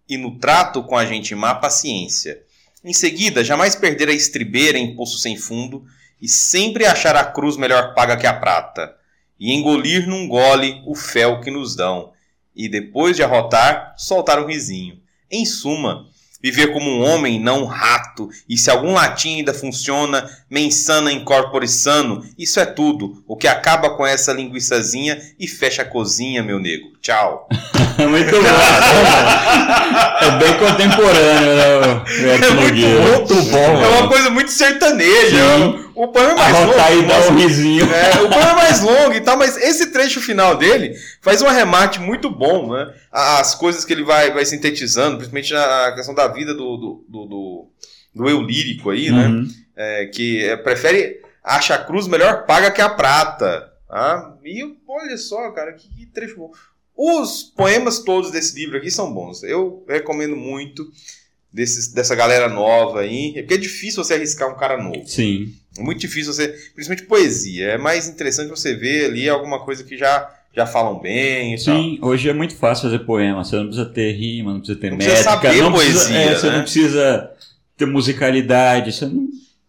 E 0.07 0.17
no 0.17 0.37
trato 0.37 0.83
com 0.83 0.95
a 0.95 1.05
gente 1.05 1.33
má, 1.33 1.55
paciência 1.55 2.43
em 2.83 2.93
seguida, 2.93 3.43
jamais 3.43 3.75
perder 3.75 4.09
a 4.09 4.13
estribeira 4.13 4.77
em 4.77 4.93
poço 4.93 5.17
sem 5.17 5.37
fundo 5.37 5.85
e 6.21 6.27
sempre 6.27 6.85
achar 6.85 7.15
a 7.15 7.23
cruz 7.23 7.55
melhor 7.55 7.93
paga 7.93 8.17
que 8.17 8.27
a 8.27 8.33
prata, 8.33 8.93
e 9.39 9.53
engolir 9.53 10.07
num 10.07 10.27
gole 10.27 10.81
o 10.85 10.93
fel 10.93 11.39
que 11.39 11.49
nos 11.49 11.75
dão, 11.75 12.11
e 12.53 12.67
depois 12.67 13.15
de 13.15 13.23
arrotar, 13.23 13.93
soltar 13.97 14.41
um 14.41 14.45
risinho. 14.45 15.01
Em 15.31 15.45
suma, 15.45 16.09
viver 16.43 16.73
como 16.73 16.89
um 16.89 17.01
homem, 17.01 17.39
não 17.39 17.63
um 17.63 17.65
rato, 17.65 18.29
e 18.49 18.57
se 18.57 18.69
algum 18.69 18.91
latim 18.91 19.37
ainda 19.37 19.53
funciona, 19.53 20.29
mensana 20.49 21.09
incorpore 21.09 21.69
sano, 21.69 22.21
isso 22.37 22.59
é 22.59 22.65
tudo, 22.65 23.23
o 23.25 23.37
que 23.37 23.47
acaba 23.47 23.91
com 23.91 24.05
essa 24.05 24.33
linguiçazinha 24.33 25.17
e 25.39 25.47
fecha 25.47 25.83
a 25.83 25.85
cozinha, 25.85 26.43
meu 26.43 26.59
nego. 26.59 26.91
Tchau. 27.01 27.47
muito 28.09 28.31
bom. 28.31 28.47
é 30.21 30.31
bem 30.37 30.53
contemporâneo, 30.57 31.55
né? 31.55 32.03
É 32.23 32.49
muito, 32.51 32.87
muito 32.87 33.51
bom. 33.51 33.83
É 33.83 33.87
uma 33.87 34.07
coisa 34.07 34.29
muito 34.29 34.51
sertaneja. 34.51 35.57
Sim. 35.57 35.83
O 35.95 36.07
poema 36.07 36.31
é 36.31 36.35
mais 36.35 36.59
longo. 36.59 36.79
Aí 36.79 37.07
dá 37.07 37.19
um 37.27 37.35
risinho. 37.35 37.85
É, 37.85 38.21
o 38.21 38.29
poema 38.29 38.51
é 38.51 38.55
mais 38.55 38.81
longo 38.83 39.13
e 39.13 39.21
tal, 39.21 39.37
mas 39.37 39.57
esse 39.57 39.91
trecho 39.91 40.21
final 40.21 40.57
dele 40.57 40.95
faz 41.21 41.41
um 41.41 41.47
arremate 41.47 41.99
muito 41.99 42.29
bom, 42.29 42.73
né? 42.73 42.93
As 43.11 43.55
coisas 43.55 43.85
que 43.85 43.93
ele 43.93 44.03
vai, 44.03 44.31
vai 44.31 44.45
sintetizando, 44.45 45.17
principalmente 45.17 45.55
a 45.55 45.93
questão 45.95 46.15
da 46.15 46.27
vida 46.27 46.53
do, 46.53 46.77
do, 46.77 47.05
do, 47.07 47.25
do, 47.25 47.67
do 48.15 48.29
eu 48.29 48.41
lírico 48.41 48.89
aí, 48.89 49.11
né? 49.11 49.27
uhum. 49.27 49.41
né? 49.43 49.47
É, 49.75 50.05
que 50.07 50.43
é, 50.43 50.55
prefere 50.55 51.21
acha 51.43 51.75
a 51.75 51.83
cruz 51.83 52.07
melhor 52.07 52.45
paga 52.45 52.71
que 52.71 52.81
a 52.81 52.89
prata. 52.89 53.71
Ah, 53.89 54.33
e 54.43 54.63
olha 54.87 55.17
só, 55.17 55.51
cara, 55.51 55.73
que, 55.73 55.87
que 55.89 56.05
trecho 56.07 56.37
bom. 56.37 56.51
Os 56.95 57.43
poemas 57.43 57.99
todos 57.99 58.31
desse 58.31 58.55
livro 58.55 58.77
aqui 58.77 58.89
são 58.89 59.13
bons. 59.13 59.43
Eu 59.43 59.83
recomendo 59.87 60.35
muito 60.35 60.87
desses, 61.51 61.91
dessa 61.91 62.15
galera 62.15 62.47
nova 62.47 63.01
aí. 63.01 63.33
Porque 63.33 63.55
é 63.55 63.57
difícil 63.57 64.03
você 64.03 64.13
arriscar 64.13 64.49
um 64.49 64.57
cara 64.57 64.81
novo. 64.81 65.07
Sim. 65.07 65.53
É 65.77 65.81
muito 65.81 65.99
difícil 65.99 66.33
você. 66.33 66.47
Principalmente 66.75 67.07
poesia. 67.07 67.69
É 67.69 67.77
mais 67.77 68.07
interessante 68.07 68.49
você 68.49 68.75
ver 68.75 69.05
ali 69.05 69.27
alguma 69.27 69.59
coisa 69.65 69.83
que 69.83 69.97
já, 69.97 70.29
já 70.55 70.65
falam 70.65 70.99
bem 70.99 71.53
e 71.53 71.57
Sim, 71.57 71.99
hoje 72.01 72.29
é 72.29 72.33
muito 72.33 72.55
fácil 72.55 72.89
fazer 72.89 72.99
poema. 73.05 73.43
Você 73.43 73.55
não 73.55 73.65
precisa 73.67 73.85
ter 73.89 74.11
rima, 74.13 74.53
não 74.53 74.59
precisa 74.59 74.79
ter 74.79 74.89
Não 74.91 74.97
métrica. 74.97 75.13
precisa 75.15 75.29
saber 75.31 75.61
não 75.61 75.73
precisa, 75.73 75.99
poesia, 75.99 76.17
é, 76.17 76.35
Você 76.35 76.47
né? 76.47 76.55
não 76.55 76.61
precisa 76.63 77.31
ter 77.77 77.85
musicalidade. 77.85 78.91
Você 78.93 79.05
não, 79.05 79.21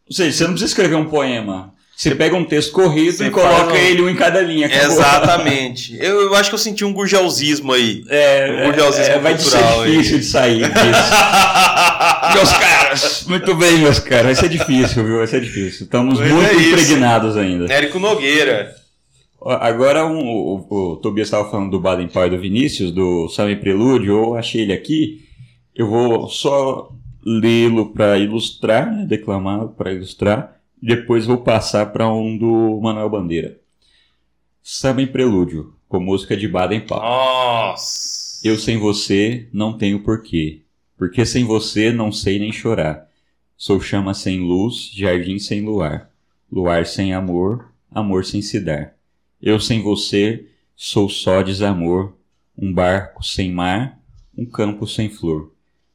ou 0.06 0.12
seja, 0.14 0.32
você 0.36 0.44
não 0.44 0.50
precisa 0.50 0.70
escrever 0.70 0.94
um 0.96 1.08
poema. 1.08 1.73
Você 1.96 2.14
pega 2.14 2.34
um 2.34 2.44
texto 2.44 2.72
corrido 2.72 3.16
Você 3.16 3.26
e 3.26 3.30
coloca 3.30 3.72
um- 3.72 3.76
ele 3.76 4.02
um 4.02 4.08
em 4.10 4.16
cada 4.16 4.40
linha. 4.42 4.66
acabou. 4.66 4.86
Exatamente. 4.86 5.96
Eu, 6.00 6.22
eu 6.22 6.34
acho 6.34 6.48
que 6.50 6.54
eu 6.54 6.58
senti 6.58 6.84
um 6.84 6.92
gurgelzismo 6.92 7.72
aí. 7.72 8.02
É, 8.08 8.58
Um 8.62 8.66
gurgelzismo 8.66 9.14
é, 9.14 9.18
vai 9.20 9.38
ser 9.38 9.50
cultural 9.50 9.82
aí. 9.82 9.90
difícil 9.92 10.18
de 10.18 10.24
sair 10.24 10.62
disso. 10.64 10.74
meus 12.34 12.52
caras! 12.52 13.24
Muito 13.28 13.54
bem, 13.54 13.78
meus 13.78 13.98
caras. 14.00 14.24
Vai 14.24 14.34
ser 14.34 14.48
difícil, 14.48 15.04
viu? 15.04 15.18
Vai 15.18 15.26
ser 15.28 15.40
difícil. 15.40 15.84
Estamos 15.84 16.18
Mas 16.18 16.30
muito 16.32 16.50
é 16.50 16.54
impregnados 16.68 17.36
ainda. 17.36 17.72
Érico 17.72 17.98
Nogueira. 17.98 18.74
Agora 19.60 20.06
um, 20.06 20.18
o, 20.26 20.66
o- 20.70 20.92
o 20.92 20.96
Tobias 20.96 21.28
estava 21.28 21.50
falando 21.50 21.70
do 21.70 21.80
Baden 21.80 22.08
Powell 22.08 22.30
do 22.30 22.38
Vinícius, 22.40 22.90
do 22.90 23.28
Salve 23.28 23.56
Prelúdio, 23.56 24.12
eu 24.14 24.34
achei 24.36 24.62
ele 24.62 24.72
aqui. 24.72 25.20
Eu 25.76 25.86
vou 25.88 26.28
só 26.28 26.88
lê-lo 27.24 27.92
para 27.92 28.16
ilustrar, 28.18 28.90
né, 28.90 29.04
declamá-lo 29.06 29.68
para 29.76 29.92
ilustrar, 29.92 30.52
depois 30.84 31.24
vou 31.24 31.38
passar 31.38 31.86
para 31.86 32.12
um 32.12 32.36
do 32.36 32.78
Manuel 32.82 33.08
Bandeira. 33.08 33.58
Samba 34.62 35.00
em 35.00 35.06
Prelúdio, 35.06 35.74
com 35.88 35.98
música 35.98 36.36
de 36.36 36.46
Baden 36.46 36.82
Powell. 36.82 37.02
Nossa. 37.02 38.46
Eu 38.46 38.58
sem 38.58 38.76
você 38.76 39.48
não 39.50 39.78
tenho 39.78 40.02
porquê, 40.02 40.60
porque 40.94 41.24
sem 41.24 41.42
você 41.42 41.90
não 41.90 42.12
sei 42.12 42.38
nem 42.38 42.52
chorar. 42.52 43.08
Sou 43.56 43.80
chama 43.80 44.12
sem 44.12 44.40
luz, 44.40 44.90
jardim 44.94 45.38
sem 45.38 45.62
luar, 45.62 46.10
luar 46.52 46.84
sem 46.84 47.14
amor, 47.14 47.72
amor 47.90 48.22
sem 48.26 48.42
se 48.42 48.60
dar. 48.60 48.94
Eu 49.40 49.58
sem 49.58 49.80
você 49.80 50.48
sou 50.76 51.08
só 51.08 51.40
desamor, 51.40 52.12
um 52.58 52.70
barco 52.70 53.24
sem 53.24 53.50
mar, 53.50 53.98
um 54.36 54.44
campo 54.44 54.86
sem 54.86 55.08
flor. 55.08 55.50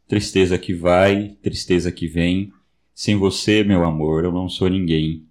Tristeza 0.07 0.57
que 0.57 0.73
vai, 0.73 1.37
tristeza 1.43 1.91
que 1.91 2.07
vem, 2.07 2.51
sem 2.99 3.15
você, 3.15 3.63
meu 3.63 3.85
amor, 3.85 4.25
eu 4.25 4.31
não 4.33 4.49
sou 4.49 4.67
ninguém. 4.67 5.23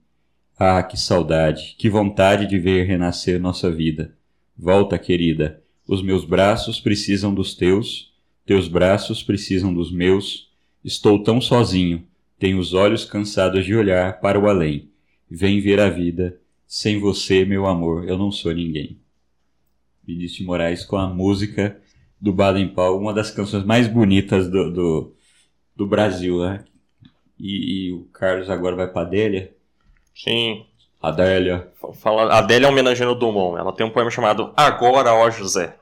Ah, 0.58 0.82
que 0.82 0.98
saudade, 0.98 1.76
que 1.76 1.90
vontade 1.90 2.46
de 2.46 2.58
ver 2.58 2.86
renascer 2.86 3.38
nossa 3.38 3.70
vida. 3.70 4.16
Volta, 4.56 4.98
querida, 4.98 5.62
os 5.86 6.02
meus 6.02 6.24
braços 6.24 6.80
precisam 6.80 7.34
dos 7.34 7.54
teus, 7.54 8.10
teus 8.46 8.68
braços 8.68 9.22
precisam 9.22 9.74
dos 9.74 9.92
meus. 9.92 10.50
Estou 10.82 11.22
tão 11.22 11.42
sozinho, 11.42 12.04
tenho 12.38 12.58
os 12.58 12.72
olhos 12.72 13.04
cansados 13.04 13.66
de 13.66 13.76
olhar 13.76 14.18
para 14.18 14.40
o 14.40 14.48
além. 14.48 14.88
Vem 15.30 15.60
ver 15.60 15.78
a 15.78 15.90
vida, 15.90 16.40
sem 16.66 16.98
você, 16.98 17.44
meu 17.44 17.66
amor, 17.66 18.08
eu 18.08 18.16
não 18.16 18.32
sou 18.32 18.54
ninguém. 18.54 18.98
Vinícius 20.06 20.38
de 20.38 20.44
Moraes 20.44 20.86
com 20.86 20.96
a 20.96 21.06
música 21.06 21.78
do 22.18 22.32
Baden 22.32 22.68
Powell, 22.68 22.98
uma 22.98 23.12
das 23.12 23.30
canções 23.30 23.66
mais 23.66 23.86
bonitas 23.86 24.50
do, 24.50 24.72
do, 24.72 25.14
do 25.76 25.86
Brasil, 25.86 26.40
né? 26.40 26.64
E, 27.39 27.89
e 27.89 27.93
o 27.93 28.05
Carlos 28.12 28.51
agora 28.51 28.76
vai 28.76 28.89
para 28.89 29.03
Adélia. 29.03 29.55
Sim. 30.14 30.66
Adélia. 31.01 31.68
Fala, 32.01 32.32
a 32.34 32.39
Adélia 32.39 32.66
é 32.66 32.70
homenageando 32.70 33.12
o 33.12 33.18
Dumont. 33.18 33.59
Ela 33.59 33.72
tem 33.72 33.86
um 33.86 33.91
poema 33.91 34.11
chamado 34.11 34.53
Agora, 34.57 35.14
ó 35.14 35.30
José. 35.30 35.76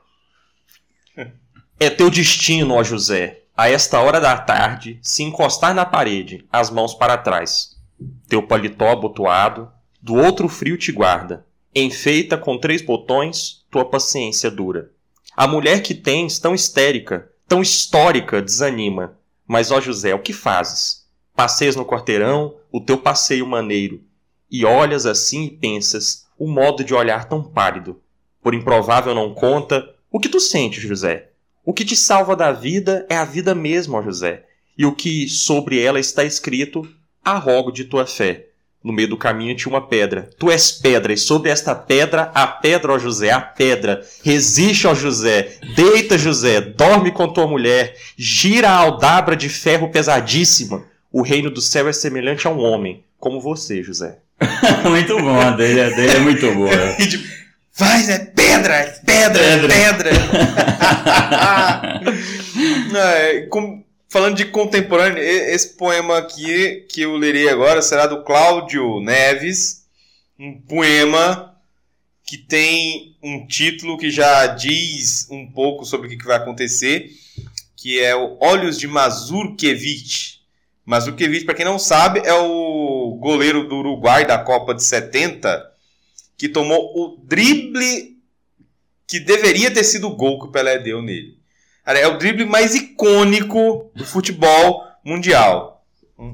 É 1.79 1.89
teu 1.89 2.09
destino, 2.09 2.75
ó 2.75 2.83
José, 2.83 3.41
a 3.55 3.69
esta 3.69 3.99
hora 3.99 4.19
da 4.19 4.35
tarde, 4.37 4.99
se 5.01 5.23
encostar 5.23 5.73
na 5.73 5.85
parede, 5.85 6.47
as 6.51 6.69
mãos 6.69 6.93
para 6.93 7.17
trás. 7.17 7.75
Teu 8.27 8.41
paletó 8.41 8.89
abotoado, 8.89 9.71
do 10.01 10.15
outro 10.15 10.47
frio 10.47 10.77
te 10.77 10.91
guarda. 10.91 11.45
Enfeita 11.75 12.37
com 12.37 12.57
três 12.57 12.81
botões, 12.81 13.65
tua 13.69 13.85
paciência 13.85 14.49
dura. 14.49 14.91
A 15.35 15.47
mulher 15.47 15.83
que 15.83 15.93
tens, 15.93 16.39
tão 16.39 16.55
histérica, 16.55 17.29
tão 17.47 17.61
histórica, 17.61 18.41
desanima. 18.41 19.17
Mas, 19.47 19.71
ó 19.71 19.79
José, 19.79 20.15
o 20.15 20.19
que 20.19 20.33
fazes? 20.33 20.96
Passeias 21.37 21.75
no 21.75 21.85
quarteirão, 21.85 22.55
o 22.71 22.81
teu 22.81 22.97
passeio 22.97 23.45
maneiro, 23.45 24.01
e 24.49 24.65
olhas 24.65 25.05
assim 25.05 25.45
e 25.45 25.51
pensas, 25.51 26.25
o 26.35 26.47
modo 26.47 26.83
de 26.83 26.95
olhar 26.95 27.25
tão 27.29 27.43
pálido. 27.43 28.01
Por 28.41 28.55
improvável 28.55 29.13
não 29.13 29.35
conta, 29.35 29.87
o 30.11 30.19
que 30.19 30.29
tu 30.29 30.39
sentes, 30.39 30.81
José? 30.81 31.29
O 31.63 31.75
que 31.75 31.85
te 31.85 31.95
salva 31.95 32.35
da 32.35 32.51
vida 32.51 33.05
é 33.07 33.15
a 33.15 33.23
vida 33.23 33.53
mesma, 33.53 33.99
ó 33.99 34.01
José. 34.01 34.45
E 34.75 34.83
o 34.83 34.95
que 34.95 35.29
sobre 35.29 35.79
ela 35.79 35.99
está 35.99 36.23
escrito, 36.23 36.89
arrogo 37.23 37.71
de 37.71 37.83
tua 37.83 38.07
fé. 38.07 38.47
No 38.83 38.91
meio 38.91 39.09
do 39.09 39.17
caminho 39.17 39.55
tinha 39.55 39.71
uma 39.71 39.87
pedra. 39.87 40.31
Tu 40.39 40.49
és 40.49 40.71
pedra, 40.71 41.13
e 41.13 41.17
sobre 41.17 41.51
esta 41.51 41.75
pedra, 41.75 42.31
a 42.33 42.47
pedra, 42.47 42.93
ó 42.93 42.97
José, 42.97 43.29
a 43.29 43.41
pedra. 43.41 44.03
Resiste, 44.23 44.87
ó 44.87 44.95
José. 44.95 45.59
Deita, 45.75 46.17
José. 46.17 46.61
Dorme 46.61 47.11
com 47.11 47.31
tua 47.31 47.45
mulher. 47.45 47.95
Gira 48.17 48.71
a 48.71 48.77
aldabra 48.77 49.35
de 49.35 49.49
ferro 49.49 49.91
pesadíssima. 49.91 50.83
O 51.17 51.23
reino 51.23 51.49
do 51.49 51.59
céu 51.61 51.89
é 51.89 51.93
semelhante 51.93 52.45
a 52.45 52.51
um 52.51 52.59
homem, 52.59 53.03
como 53.19 53.41
você, 53.41 53.81
José. 53.81 54.19
muito 54.87 55.17
bom, 55.19 55.39
a 55.39 55.47
Adélia, 55.47 55.85
a 55.85 55.87
Adélia 55.87 56.17
é 56.17 56.19
muito 56.19 56.53
boa. 56.53 56.69
Vai, 57.73 58.11
é 58.11 58.19
pedra, 58.19 58.75
é 58.75 58.85
pedra, 59.03 59.43
é 59.43 59.67
pedra. 59.67 60.11
É, 62.95 63.41
com- 63.47 63.83
falando 64.09 64.35
de 64.37 64.45
contemporâneo, 64.45 65.17
esse 65.17 65.69
poema 65.75 66.19
aqui 66.19 66.85
que 66.87 67.01
eu 67.01 67.17
lerei 67.17 67.49
agora 67.49 67.81
será 67.81 68.05
do 68.05 68.23
Cláudio 68.23 68.99
Neves, 68.99 69.85
um 70.39 70.61
poema 70.61 71.55
que 72.27 72.37
tem 72.37 73.15
um 73.23 73.47
título 73.47 73.97
que 73.97 74.11
já 74.11 74.45
diz 74.47 75.27
um 75.31 75.47
pouco 75.51 75.83
sobre 75.83 76.05
o 76.05 76.09
que 76.11 76.17
que 76.17 76.25
vai 76.25 76.37
acontecer, 76.37 77.09
que 77.75 77.99
é 77.99 78.15
o 78.15 78.37
Olhos 78.39 78.77
de 78.77 78.85
Mazurkiewicz. 78.87 80.36
Mazurkiewicz, 80.87 81.43
para 81.43 81.53
quem 81.53 81.65
não 81.65 81.77
sabe, 81.77 82.21
é 82.23 82.33
o 82.33 83.17
goleiro 83.19 83.67
do 83.67 83.75
Uruguai 83.75 84.25
da 84.25 84.37
Copa 84.37 84.73
de 84.73 84.81
70, 84.81 85.69
que 86.37 86.47
tomou 86.47 86.93
o 86.95 87.17
drible 87.25 88.17
que 89.05 89.19
deveria 89.19 89.69
ter 89.69 89.83
sido 89.83 90.07
o 90.07 90.15
gol 90.15 90.39
que 90.39 90.47
o 90.47 90.51
Pelé 90.51 90.79
deu 90.79 91.01
nele. 91.01 91.37
É 91.85 92.07
o 92.07 92.17
drible 92.17 92.45
mais 92.45 92.73
icônico 92.73 93.91
do 93.93 94.05
futebol 94.05 94.85
mundial. 95.03 95.85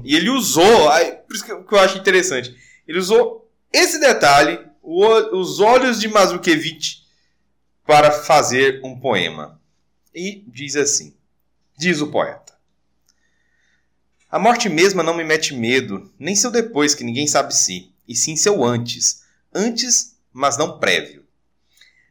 E 0.04 0.14
ele 0.14 0.30
usou, 0.30 0.88
por 1.26 1.34
isso 1.34 1.44
que 1.44 1.74
eu 1.74 1.78
acho 1.80 1.98
interessante, 1.98 2.54
ele 2.86 2.98
usou 2.98 3.50
esse 3.72 3.98
detalhe, 3.98 4.60
o 4.80 5.04
o- 5.04 5.40
os 5.40 5.58
olhos 5.58 5.98
de 6.00 6.06
Mazurkiewicz, 6.06 7.02
para 7.84 8.12
fazer 8.12 8.80
um 8.84 8.98
poema. 8.98 9.60
E 10.14 10.44
diz 10.46 10.76
assim: 10.76 11.12
diz 11.76 12.00
o 12.00 12.06
poeta. 12.10 12.43
A 14.34 14.38
morte 14.40 14.68
mesma 14.68 15.00
não 15.00 15.16
me 15.16 15.22
mete 15.22 15.54
medo, 15.54 16.10
nem 16.18 16.34
seu 16.34 16.50
depois, 16.50 16.92
que 16.92 17.04
ninguém 17.04 17.24
sabe 17.24 17.54
se, 17.54 17.92
e 18.08 18.16
sim 18.16 18.34
seu 18.34 18.64
antes. 18.64 19.22
Antes, 19.54 20.16
mas 20.32 20.58
não 20.58 20.80
prévio. 20.80 21.22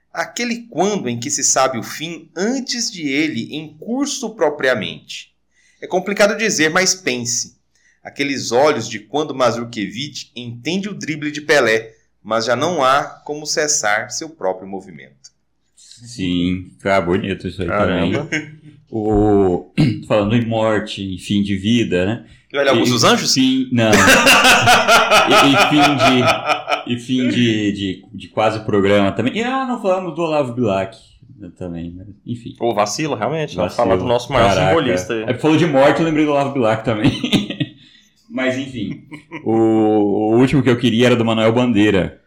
Aquele 0.10 0.66
quando 0.70 1.10
em 1.10 1.20
que 1.20 1.30
se 1.30 1.44
sabe 1.44 1.78
o 1.78 1.84
fim 1.84 2.32
antes 2.34 2.90
de 2.90 3.06
ele 3.06 3.54
em 3.54 3.78
curso 3.78 4.30
propriamente. 4.36 5.36
É 5.82 5.86
complicado 5.86 6.38
dizer, 6.38 6.70
mas 6.70 6.96
pense. 6.96 7.58
Aqueles 8.02 8.54
olhos 8.54 8.88
de 8.88 9.00
quando 9.00 9.36
Mazurkiewicz 9.36 10.32
entende 10.34 10.88
o 10.88 10.94
drible 10.94 11.30
de 11.30 11.42
Pelé, 11.42 11.94
mas 12.24 12.46
já 12.46 12.56
não 12.56 12.82
há 12.82 13.04
como 13.04 13.46
cessar 13.46 14.12
seu 14.12 14.30
próprio 14.30 14.66
movimento. 14.66 15.30
Sim, 15.76 16.72
tá 16.82 17.02
bonito 17.02 17.50
isso 17.50 17.62
aí 17.62 17.68
Caramba. 17.68 18.24
também. 18.24 18.60
O, 18.96 19.72
falando 20.08 20.36
em 20.36 20.46
morte, 20.46 21.04
em 21.04 21.18
fim 21.18 21.42
de 21.42 21.56
vida, 21.56 22.06
né? 22.06 22.26
E 22.54 22.58
olha, 22.58 22.70
alguns 22.70 22.92
dos 22.92 23.04
anjos? 23.04 23.32
Sim, 23.32 23.68
não. 23.72 23.90
e, 23.90 25.52
e 25.52 25.58
fim 25.70 25.82
de, 25.98 26.94
e 26.94 27.00
fim 27.00 27.30
de, 27.30 27.72
de, 27.72 28.06
de 28.14 28.28
quase 28.28 28.60
programa 28.60 29.12
também. 29.12 29.36
E 29.36 29.42
ah, 29.42 29.66
não 29.66 29.82
falamos 29.82 30.14
do 30.14 30.22
Olavo 30.22 30.54
Bilac 30.54 30.96
né, 31.36 31.52
também, 31.58 31.90
né? 31.90 32.06
enfim. 32.24 32.56
Ou 32.60 32.76
vacilo, 32.76 33.16
realmente. 33.16 33.58
Não 33.58 33.64
Vacilo. 33.64 33.84
falar 33.84 33.98
do 33.98 34.06
nosso 34.06 34.32
maior 34.32 34.50
Caraca. 34.50 34.68
simbolista. 34.68 35.14
aí. 35.16 35.24
É, 35.24 35.34
falou 35.40 35.58
de 35.58 35.66
morte, 35.66 36.00
eu 36.00 36.06
lembrei 36.06 36.26
do 36.26 36.32
Olavo 36.32 36.54
Bilac 36.54 36.86
também. 36.86 37.12
Mas 38.30 38.58
enfim, 38.60 39.08
o, 39.44 39.52
o 39.54 40.38
último 40.38 40.62
que 40.62 40.70
eu 40.70 40.78
queria 40.78 41.08
era 41.08 41.16
do 41.16 41.26
Manuel 41.26 41.52
Bandeira, 41.52 42.22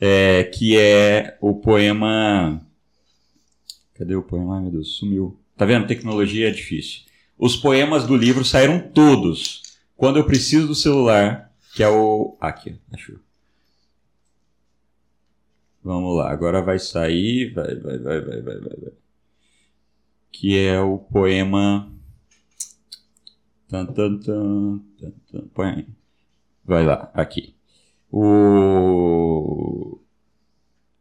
é, 0.00 0.44
que 0.44 0.78
é 0.78 1.36
o 1.40 1.54
poema. 1.54 2.60
Cadê 3.94 4.14
o 4.14 4.22
poema? 4.22 4.56
Ai 4.56 4.62
meu 4.62 4.70
Deus, 4.70 4.96
sumiu. 4.96 5.41
Tá 5.62 5.66
vendo? 5.66 5.86
Tecnologia 5.86 6.48
é 6.48 6.50
difícil. 6.50 7.02
Os 7.38 7.54
poemas 7.54 8.04
do 8.04 8.16
livro 8.16 8.44
saíram 8.44 8.80
todos. 8.80 9.62
Quando 9.96 10.16
eu 10.18 10.26
preciso 10.26 10.66
do 10.66 10.74
celular, 10.74 11.52
que 11.72 11.84
é 11.84 11.88
o. 11.88 12.36
Aqui, 12.40 12.80
achou. 12.92 13.14
Vamos 15.80 16.16
lá, 16.16 16.32
agora 16.32 16.60
vai 16.60 16.80
sair, 16.80 17.54
vai, 17.54 17.76
vai, 17.76 17.96
vai, 17.96 18.20
vai, 18.20 18.42
vai, 18.42 18.58
vai, 18.58 18.76
vai. 18.76 18.92
Que 20.32 20.58
é 20.58 20.80
o 20.80 20.98
poema. 20.98 21.88
Tan, 23.68 23.86
tan, 23.86 24.18
tan, 24.18 24.80
tan, 24.98 25.12
tan. 25.30 25.46
Põe 25.54 25.68
aí. 25.68 25.86
Vai 26.64 26.84
lá, 26.84 27.08
aqui. 27.14 27.54
O. 28.10 30.01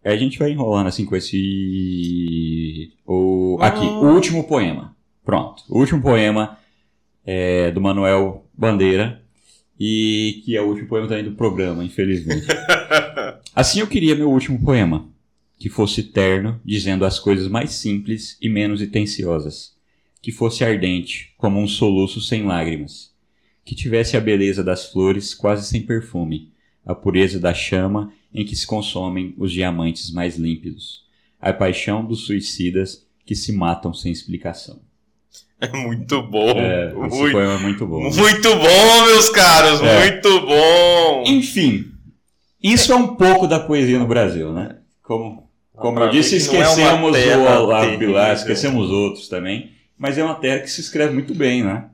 A 0.03 0.15
gente 0.15 0.39
vai 0.39 0.51
enrolando 0.51 0.87
assim 0.87 1.05
com 1.05 1.15
esse. 1.15 2.91
O... 3.05 3.57
Aqui, 3.61 3.85
o 3.85 4.13
último 4.13 4.47
poema. 4.47 4.95
Pronto. 5.23 5.63
O 5.69 5.79
último 5.79 6.01
poema 6.01 6.57
é 7.25 7.71
do 7.71 7.79
Manuel 7.79 8.45
Bandeira. 8.53 9.21
E 9.83 10.43
que 10.45 10.55
é 10.55 10.61
o 10.61 10.67
último 10.67 10.87
poema 10.87 11.07
também 11.07 11.23
do 11.23 11.31
programa, 11.31 11.83
infelizmente. 11.83 12.45
Assim 13.55 13.79
eu 13.79 13.87
queria 13.87 14.15
meu 14.15 14.29
último 14.29 14.63
poema, 14.63 15.09
que 15.57 15.69
fosse 15.69 16.03
terno, 16.03 16.61
dizendo 16.63 17.03
as 17.03 17.17
coisas 17.17 17.47
mais 17.47 17.71
simples 17.71 18.37
e 18.39 18.47
menos 18.47 18.79
itenciosas, 18.79 19.75
que 20.21 20.31
fosse 20.31 20.63
ardente, 20.63 21.33
como 21.35 21.59
um 21.59 21.67
soluço 21.67 22.21
sem 22.21 22.43
lágrimas, 22.43 23.11
que 23.65 23.73
tivesse 23.73 24.15
a 24.15 24.21
beleza 24.21 24.63
das 24.63 24.91
flores 24.91 25.33
quase 25.33 25.67
sem 25.67 25.81
perfume, 25.81 26.50
a 26.85 26.95
pureza 26.95 27.39
da 27.39 27.53
chama 27.53 28.11
em 28.33 28.45
que 28.45 28.55
se 28.55 28.65
consomem 28.65 29.33
os 29.37 29.51
diamantes 29.51 30.11
mais 30.11 30.37
límpidos, 30.37 31.05
a 31.39 31.51
paixão 31.51 32.05
dos 32.05 32.25
suicidas 32.25 33.05
que 33.25 33.35
se 33.35 33.51
matam 33.51 33.93
sem 33.93 34.11
explicação. 34.11 34.79
É 35.59 35.67
muito 35.71 36.23
bom. 36.23 36.49
É, 36.57 36.87
esse 36.87 36.95
muito, 36.95 37.31
poema 37.31 37.53
é 37.53 37.57
muito 37.59 37.85
bom. 37.85 38.01
muito 38.01 38.55
bom, 38.55 39.05
meus 39.05 39.29
caros. 39.29 39.79
É. 39.81 39.99
Muito 39.99 40.41
bom. 40.41 41.23
Enfim, 41.27 41.91
isso 42.61 42.91
é 42.91 42.95
um 42.95 43.15
pouco 43.15 43.47
da 43.47 43.59
poesia 43.59 43.99
no 43.99 44.07
Brasil, 44.07 44.51
né? 44.51 44.77
Como, 45.03 45.47
como 45.75 45.99
eu 45.99 46.09
disse, 46.09 46.35
é 46.35 46.37
esquecemos 46.39 47.13
terra 47.13 47.61
o. 47.61 47.97
Bilar, 47.97 48.33
esquecemos 48.33 48.89
outros 48.89 49.27
também, 49.27 49.71
mas 49.97 50.17
é 50.17 50.23
uma 50.23 50.35
terra 50.35 50.59
que 50.59 50.69
se 50.69 50.81
escreve 50.81 51.13
muito 51.13 51.35
bem, 51.35 51.63
né? 51.63 51.90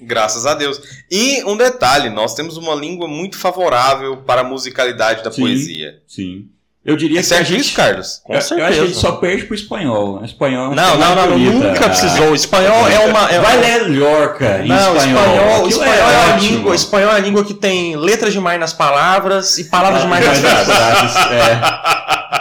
Graças 0.00 0.46
a 0.46 0.54
Deus. 0.54 0.80
E 1.10 1.42
um 1.44 1.56
detalhe, 1.56 2.08
nós 2.10 2.34
temos 2.34 2.56
uma 2.56 2.74
língua 2.74 3.06
muito 3.08 3.36
favorável 3.38 4.18
para 4.18 4.40
a 4.40 4.44
musicalidade 4.44 5.22
da 5.22 5.30
Sim. 5.30 5.42
poesia. 5.42 5.98
Sim. 6.06 6.46
Eu 6.82 6.96
diria 6.96 7.18
É 7.18 7.22
que 7.22 7.26
a 7.26 7.28
certo 7.36 7.48
gente, 7.48 7.60
isso, 7.60 7.74
Carlos? 7.76 8.22
Com 8.24 8.32
eu, 8.32 8.36
eu 8.36 8.38
acho 8.40 8.48
que 8.54 8.54
a 8.62 8.66
certeza. 8.68 8.86
gente 8.86 8.96
só 8.98 9.12
perde 9.12 9.44
pro 9.44 9.54
espanhol. 9.54 10.18
O 10.22 10.24
espanhol 10.24 10.72
é 10.72 10.74
Não, 10.74 10.96
não, 10.96 11.14
não, 11.14 11.28
bonita. 11.28 11.52
nunca 11.68 11.84
Ah, 11.84 11.88
precisou. 11.90 12.30
O 12.30 12.34
espanhol 12.34 12.88
é 12.88 12.98
uma. 13.00 13.30
É 13.30 13.38
Vai 13.38 13.58
ler 13.58 13.98
Lorca 13.98 14.62
em 14.64 14.68
Não, 14.68 14.96
espanhol. 14.96 15.20
espanhol, 15.26 15.50
Aquilo 15.56 15.68
espanhol 15.68 15.94
é, 15.94 16.00
a 16.16 16.34
ótimo. 16.34 16.50
língua, 16.56 16.74
espanhol 16.74 17.10
é 17.12 17.16
a 17.16 17.18
língua 17.18 17.44
que 17.44 17.52
tem 17.52 17.96
letras 17.96 18.32
demais 18.32 18.58
nas 18.58 18.72
palavras 18.72 19.58
e 19.58 19.64
palavras 19.64 20.00
demais 20.00 20.24
nas 20.26 20.38
frases. 20.38 21.16
é. 21.32 21.60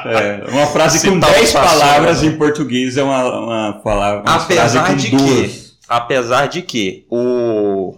É, 0.06 0.44
uma 0.52 0.68
frase 0.68 1.06
com 1.06 1.16
Citar 1.16 1.32
10 1.32 1.50
o 1.50 1.52
Sassou, 1.52 1.80
palavras 1.80 2.22
né? 2.22 2.28
em 2.30 2.38
português 2.38 2.96
é 2.96 3.04
uma, 3.04 3.40
uma 3.40 3.74
palavra 3.84 4.22
uma 4.22 4.36
Apesar 4.38 4.70
frase 4.86 4.96
de 4.96 5.12
com 5.12 5.18
que- 5.18 5.24
duas. 5.24 5.69
Apesar 5.90 6.46
de 6.48 6.62
que 6.62 7.06
o 7.10 7.96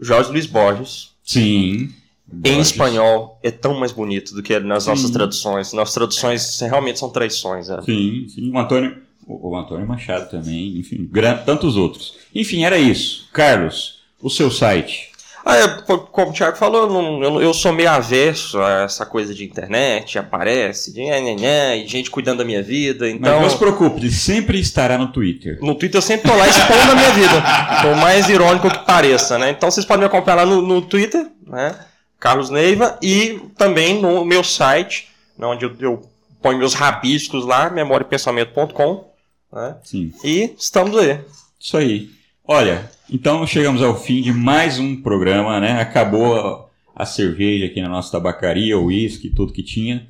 Jorge 0.00 0.30
Luiz 0.30 0.46
Borges, 0.46 1.10
Sim. 1.24 1.40
em 1.42 1.92
Borges. 2.26 2.66
espanhol, 2.70 3.38
é 3.42 3.50
tão 3.50 3.78
mais 3.80 3.90
bonito 3.90 4.34
do 4.34 4.42
que 4.42 4.58
nas 4.60 4.84
Sim. 4.84 4.90
nossas 4.90 5.10
traduções. 5.10 5.72
Nossas 5.72 5.94
traduções 5.94 6.60
realmente 6.60 6.98
são 6.98 7.08
traições. 7.10 7.68
né? 7.68 7.80
Sim, 7.84 8.26
sim. 8.28 8.52
O 8.52 8.58
Antônio, 8.58 8.98
o 9.26 9.48
o 9.50 9.56
Antônio 9.56 9.86
Machado 9.86 10.30
também, 10.30 10.78
enfim, 10.78 11.08
tantos 11.46 11.76
outros. 11.76 12.14
Enfim, 12.34 12.64
era 12.64 12.78
isso. 12.78 13.28
Carlos, 13.32 14.00
o 14.20 14.28
seu 14.28 14.50
site. 14.50 15.08
Ah, 15.50 15.56
é, 15.56 15.68
co- 15.82 15.98
como 16.00 16.30
o 16.30 16.34
Thiago 16.34 16.56
falou, 16.58 16.82
eu, 16.82 17.20
não- 17.20 17.40
eu, 17.40 17.54
sou 17.54 17.72
meio 17.72 17.88
avesso 17.90 18.60
a 18.60 18.82
essa 18.82 19.06
coisa 19.06 19.34
de 19.34 19.44
internet, 19.44 20.18
aparece, 20.18 20.92
de 20.92 21.00
nhã, 21.02 21.18
nhã, 21.20 21.34
nhã, 21.34 21.74
e 21.76 21.86
gente 21.86 22.10
cuidando 22.10 22.38
da 22.38 22.44
minha 22.44 22.62
vida. 22.62 23.06
Mas 23.06 23.14
Então, 23.14 23.40
não 23.40 23.48
se 23.48 23.56
preocupe, 23.56 23.98
ele 24.00 24.10
sempre 24.10 24.60
estará 24.60 24.98
no 24.98 25.10
Twitter. 25.10 25.58
no 25.62 25.74
Twitter 25.74 25.96
eu 25.98 26.02
sempre 26.02 26.30
tô 26.30 26.36
lá 26.36 26.46
expondo 26.46 26.92
a 26.92 26.94
minha 26.94 27.10
vida. 27.12 27.42
Por 27.82 27.96
mais 27.96 28.28
irônico 28.28 28.70
que 28.70 28.84
pareça, 28.84 29.38
né? 29.38 29.48
Então 29.50 29.70
vocês 29.70 29.86
podem 29.86 30.00
me 30.00 30.06
acompanhar 30.06 30.36
lá 30.36 30.46
no, 30.46 30.60
no 30.60 30.82
Twitter, 30.82 31.26
né? 31.46 31.74
Carlos 32.20 32.50
Neiva, 32.50 32.98
e 33.00 33.40
também 33.56 34.02
no 34.02 34.24
meu 34.24 34.44
site, 34.44 35.08
né, 35.38 35.46
onde 35.46 35.64
eu, 35.64 35.72
eu 35.80 36.02
ponho 36.42 36.58
meus 36.58 36.74
rabiscos 36.74 37.46
lá, 37.46 37.70
memoriapensamento.com, 37.70 39.04
né? 39.52 39.76
Sim. 39.84 40.12
E 40.22 40.54
estamos 40.58 40.96
aí. 40.98 41.20
Isso 41.58 41.76
aí. 41.76 42.10
Olha, 42.46 42.90
então 43.10 43.46
chegamos 43.46 43.82
ao 43.82 43.96
fim 43.98 44.20
de 44.22 44.32
mais 44.32 44.78
um 44.78 44.96
programa, 45.00 45.58
né? 45.60 45.80
Acabou 45.80 46.68
a, 46.94 47.04
cerveja 47.06 47.66
aqui 47.66 47.80
na 47.80 47.88
nossa 47.88 48.12
tabacaria, 48.12 48.78
o 48.78 48.86
uísque, 48.86 49.30
tudo 49.30 49.52
que 49.52 49.62
tinha. 49.62 50.06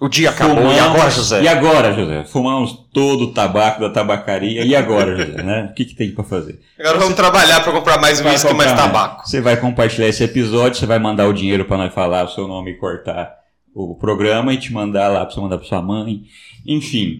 O 0.00 0.08
dia 0.08 0.30
acabou. 0.30 0.56
Fumamos- 0.56 0.76
E 0.76 0.80
agora, 0.80 1.10
José? 1.10 1.42
E 1.42 1.48
agora, 1.48 1.92
José? 1.92 2.24
Fumamos 2.24 2.72
todo 2.92 3.24
o 3.24 3.32
tabaco 3.34 3.80
da 3.82 3.90
tabacaria. 3.90 4.64
E 4.64 4.74
agora, 4.74 5.14
José? 5.14 5.42
Né? 5.42 5.68
O 5.70 5.74
que, 5.74 5.84
que 5.84 5.94
tem 5.94 6.10
pra 6.12 6.24
fazer? 6.24 6.58
Agora 6.78 6.98
vamos 6.98 7.14
trabalhar 7.14 7.60
para 7.62 7.72
comprar 7.72 8.00
mais 8.00 8.18
uísque 8.24 8.50
e 8.50 8.54
mais 8.54 8.72
tabaco. 8.72 9.28
Você 9.28 9.42
vai 9.42 9.58
compartilhar 9.58 10.08
esse 10.08 10.24
episódio, 10.24 10.78
você 10.78 10.86
vai 10.86 10.98
mandar 10.98 11.28
o 11.28 11.34
dinheiro 11.34 11.66
pra 11.66 11.76
nós 11.76 11.92
falar 11.92 12.24
o 12.24 12.28
seu 12.28 12.48
nome 12.48 12.70
e 12.70 12.74
cortar 12.78 13.30
o 13.74 13.94
programa 13.94 14.54
e 14.54 14.56
te 14.56 14.72
mandar 14.72 15.08
lá 15.08 15.26
pra 15.26 15.34
você 15.34 15.40
mandar 15.40 15.58
pra 15.58 15.66
sua 15.68 15.82
mãe. 15.82 16.22
Enfim. 16.66 17.18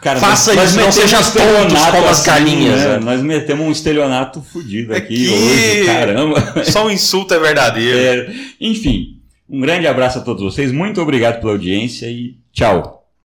Cara, 0.00 0.18
Faça 0.18 0.54
nós 0.54 0.70
isso, 0.70 0.78
não 0.78 0.86
metemos 0.86 0.94
seja 0.94 1.18
um 1.18 1.20
estelionato 1.20 1.74
tontos 1.74 1.90
como 1.90 2.08
as 2.08 2.22
galinhas, 2.24 2.80
né? 2.80 2.88
né? 2.88 2.98
Nós 2.98 3.22
metemos 3.22 3.66
um 3.66 3.70
estelionato 3.70 4.42
fudido 4.42 4.94
aqui 4.94 5.26
Aqui. 5.26 5.28
hoje, 5.28 5.86
caramba. 5.86 6.64
Só 6.64 6.86
o 6.86 6.90
insulto 6.90 7.34
é 7.34 7.38
verdadeiro. 7.38 8.30
É, 8.30 8.34
enfim, 8.60 9.20
um 9.48 9.60
grande 9.60 9.86
abraço 9.86 10.18
a 10.18 10.22
todos 10.22 10.42
vocês, 10.42 10.72
muito 10.72 11.00
obrigado 11.00 11.40
pela 11.40 11.52
audiência 11.52 12.06
e 12.06 12.36
tchau. 12.52 13.01